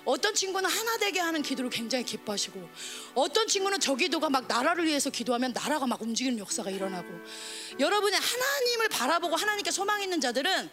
[0.06, 2.66] 어떤 친구는 하나 되게 하는 기도를 굉장히 기뻐하시고
[3.14, 7.08] 어떤 친구는 저 기도가 막 나라를 위해서 기도하면 나라가 막 움직이는 역사가 일어나고
[7.78, 10.70] 여러분이 하나님을 바라보고 하나님께 소망 있는 자들은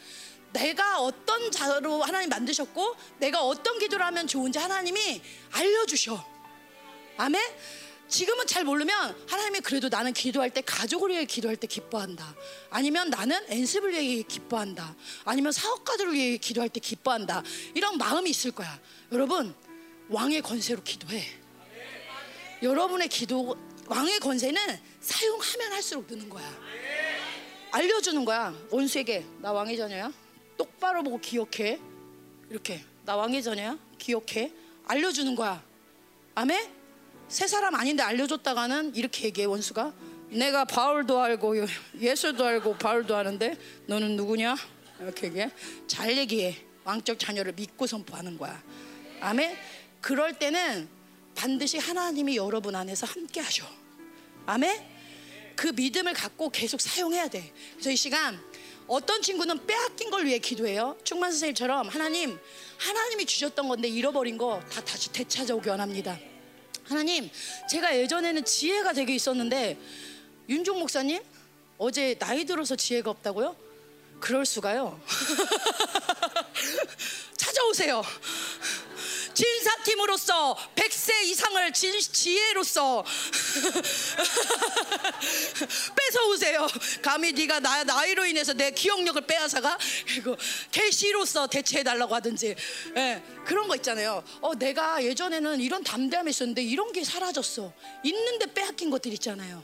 [0.54, 5.22] 내가 어떤 자로 하나님 만드셨고 내가 어떤 기도를 하면 좋은지 하나님이
[5.52, 6.24] 알려주셔.
[7.18, 7.42] 아멘.
[8.08, 12.36] 지금은 잘 모르면 하나님이 그래도 나는 기도할 때 가족을 위해 기도할 때 기뻐한다.
[12.70, 14.96] 아니면 나는 엔습을 위해 기뻐한다.
[15.24, 17.42] 아니면 사업가들을 위해 기도할 때 기뻐한다.
[17.74, 18.80] 이런 마음이 있을 거야.
[19.14, 19.56] 여러분
[20.10, 21.24] 왕의 권세로 기도해.
[22.62, 23.56] 여러분의 기도
[23.88, 26.62] 왕의 권세는 사용하면 할수록 느는 거야.
[27.72, 30.12] 알려주는 거야 원수에게 나 왕의 자녀야.
[30.62, 31.80] 똑바로 보고 기억해.
[32.52, 33.80] 이렇게 나 왕의 자녀야.
[33.98, 34.52] 기억해.
[34.86, 35.64] 알려주는 거야.
[36.36, 36.70] 아멘.
[37.28, 39.92] 세 사람 아닌데 알려줬다가는 이렇게 얘기해 원수가
[40.30, 41.56] 내가 바울도 알고
[42.00, 43.58] 예수도 알고 바울도 아는데
[43.88, 44.56] 너는 누구냐
[45.00, 45.52] 이렇게 얘기해
[45.88, 48.62] 잘 얘기해 왕적 자녀를 믿고 선포하는 거야
[49.22, 49.58] 아멘
[50.02, 50.90] 그럴 때는
[51.36, 53.66] 반드시 하나님이 여러분 안에서 함께 하셔
[54.46, 54.86] 아멘
[55.56, 58.38] 그 믿음을 갖고 계속 사용해야 돼 그래서 이 시간
[58.92, 62.38] 어떤 친구는 빼앗긴 걸 위해 기도해요 충만 선생님처럼 하나님
[62.78, 66.20] 하나님이 주셨던 건데 잃어버린 거 다 다시 되찾아오기 원합니다
[66.84, 67.30] 하나님,
[67.70, 69.78] 제가 예전에는 지혜가 되게 있었는데
[70.50, 71.24] 윤종 목사님
[71.78, 73.56] 어제 나이 들어서 지혜가 없다고요?
[74.20, 75.00] 그럴 수가요.
[77.38, 78.02] 찾아오세요.
[79.42, 83.04] 진사팀으로서 100세 이상을 진, 지혜로서
[85.96, 86.68] 뺏어오세요.
[87.02, 90.38] 감히 네가 나, 나이로 인해서 내 기억력을 빼앗아가 그리고
[90.72, 92.56] 계시로서 대체해달라고 하든지
[92.98, 94.24] 예, 그런 거 있잖아요.
[94.42, 97.74] 어, 내가 예전에는 이런 담대함이 있었는데 이런 게 사라졌어.
[98.04, 99.64] 있는데 빼앗긴 것들 있잖아요.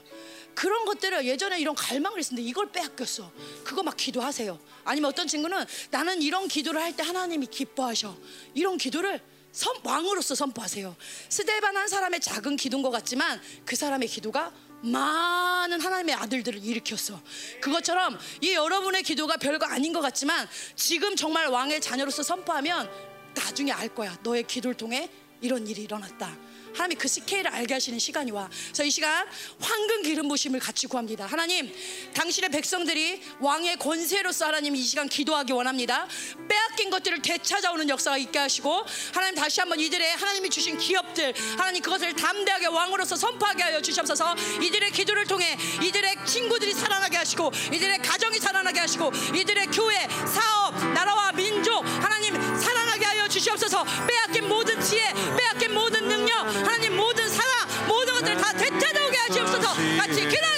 [0.56, 3.30] 그런 것들을 예전에 이런 갈망을 했었는데 이걸 빼앗겼어.
[3.62, 4.58] 그거 막 기도하세요.
[4.84, 8.16] 아니면 어떤 친구는 나는 이런 기도를 할 때 하나님이 기뻐하셔.
[8.54, 9.22] 이런 기도를
[9.58, 10.94] 선, 왕으로서 선포하세요.
[11.28, 14.52] 스데반 한 사람의 작은 기도인 것 같지만 그 사람의 기도가
[14.82, 17.20] 많은 하나님의 아들들을 일으켰어.
[17.60, 22.88] 그것처럼 이 여러분의 기도가 별거 아닌 것 같지만 지금 정말 왕의 자녀로서 선포하면
[23.34, 24.16] 나중에 알 거야.
[24.22, 25.10] 너의 기도를 통해
[25.40, 26.38] 이런 일이 일어났다.
[26.78, 28.48] 하나님이 그 스케일을 알게 하시는 시간이 와.
[28.66, 29.26] 그래서 이 시간
[29.60, 31.26] 황금 기름 부심을 같이 구합니다.
[31.26, 31.74] 하나님,
[32.14, 36.06] 당신의 백성들이 왕의 권세로서 하나님 이 시간 기도하기 원합니다.
[36.48, 42.14] 빼앗긴 것들을 되찾아오는 역사가 있게 하시고 하나님 다시 한번 이들의 하나님이 주신 기업들 하나님 그것을
[42.14, 44.36] 담대하게 왕으로서 선포하게 하여 주시옵소서.
[44.62, 51.32] 이들의 기도를 통해 이들의 친구들이 살아나게 하시고 이들의 가정이 살아나게 하시고 이들의 교회, 사업, 나라와
[51.32, 53.84] 민족 하나님 살아나게 하여 주시옵소서.
[54.06, 55.57] 빼앗긴 모든 지혜, 빼앗긴
[55.88, 59.68] 모든 능력 하나님 모든 사랑 모든 것들을 다 되찾아오게 하시옵소서.
[59.96, 60.57] 같이 기도하겠습니다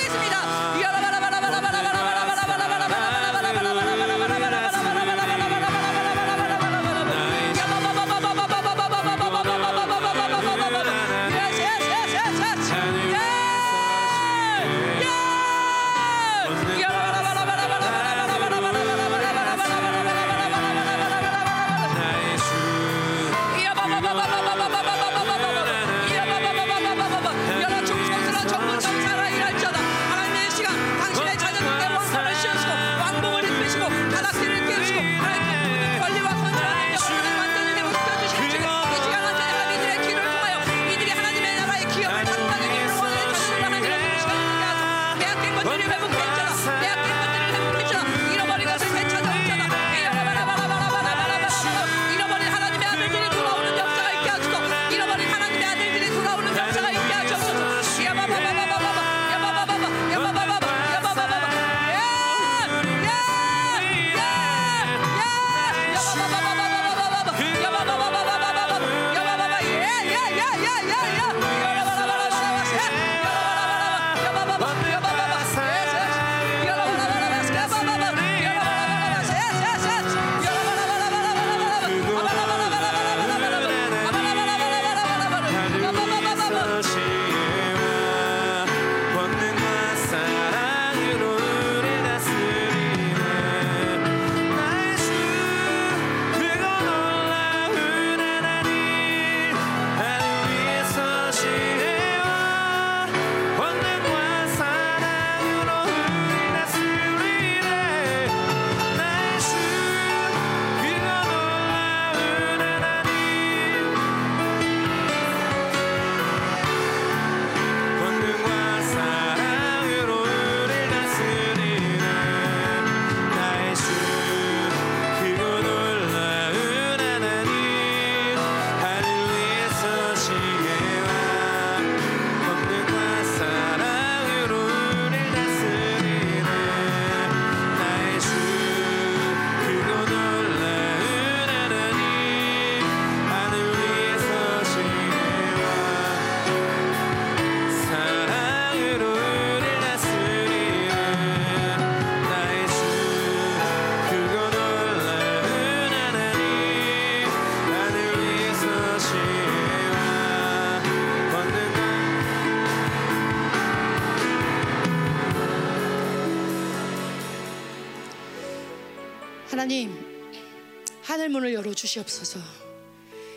[171.30, 172.40] 문을 열어 주시옵소서.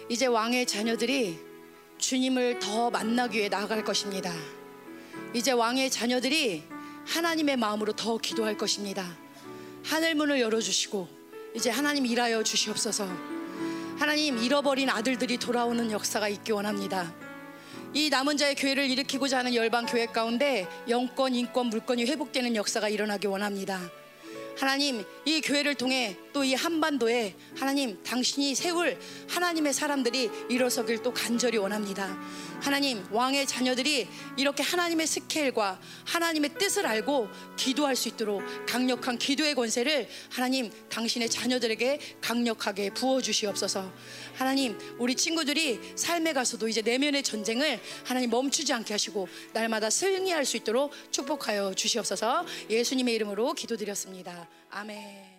[0.10, 1.40] 이제 왕의 자녀들이
[1.98, 4.34] 주님을 더 만나기 위해 나아갈 것입니다.
[5.34, 6.64] 이제 왕의 자녀들이
[7.06, 9.18] 하나님의 마음으로 더 기도할 것입니다.
[9.84, 11.08] 하늘 문을 열어 주시고
[11.56, 13.08] 이제 하나님 일하여 주시옵소서.
[13.98, 17.14] 하나님 잃어버린 아들들이 돌아오는 역사가 있기 원합니다.
[17.94, 23.28] 이 남은 자의 교회를 일으키고자 하는 열방 교회 가운데 영권, 인권, 물권이 회복되는 역사가 일어나기
[23.28, 23.80] 원합니다.
[24.58, 29.00] 하나님, 이 교회를 통해 또 이 한반도에 하나님 당신이 세울
[29.30, 32.18] 하나님의 사람들이 일어서길 또 간절히 원합니다.
[32.60, 34.08] 하나님, 왕의 자녀들이
[34.38, 37.28] 이렇게 하나님의 스케일과 하나님의 뜻을 알고
[37.58, 43.92] 기도할 수 있도록 강력한 기도의 권세를 하나님 당신의 자녀들에게 강력하게 부어 주시옵소서.
[44.36, 50.58] 하나님, 우리 친구들이 삶에 가서도 이제 내면의 전쟁을 하나님 멈추지 않게 하시고 날마다 승리할 수
[50.58, 52.46] 있도록 축복하여 주시옵소서.
[52.70, 54.48] 예수님의 이름으로 기도드렸습니다.
[54.70, 55.33] 아멘.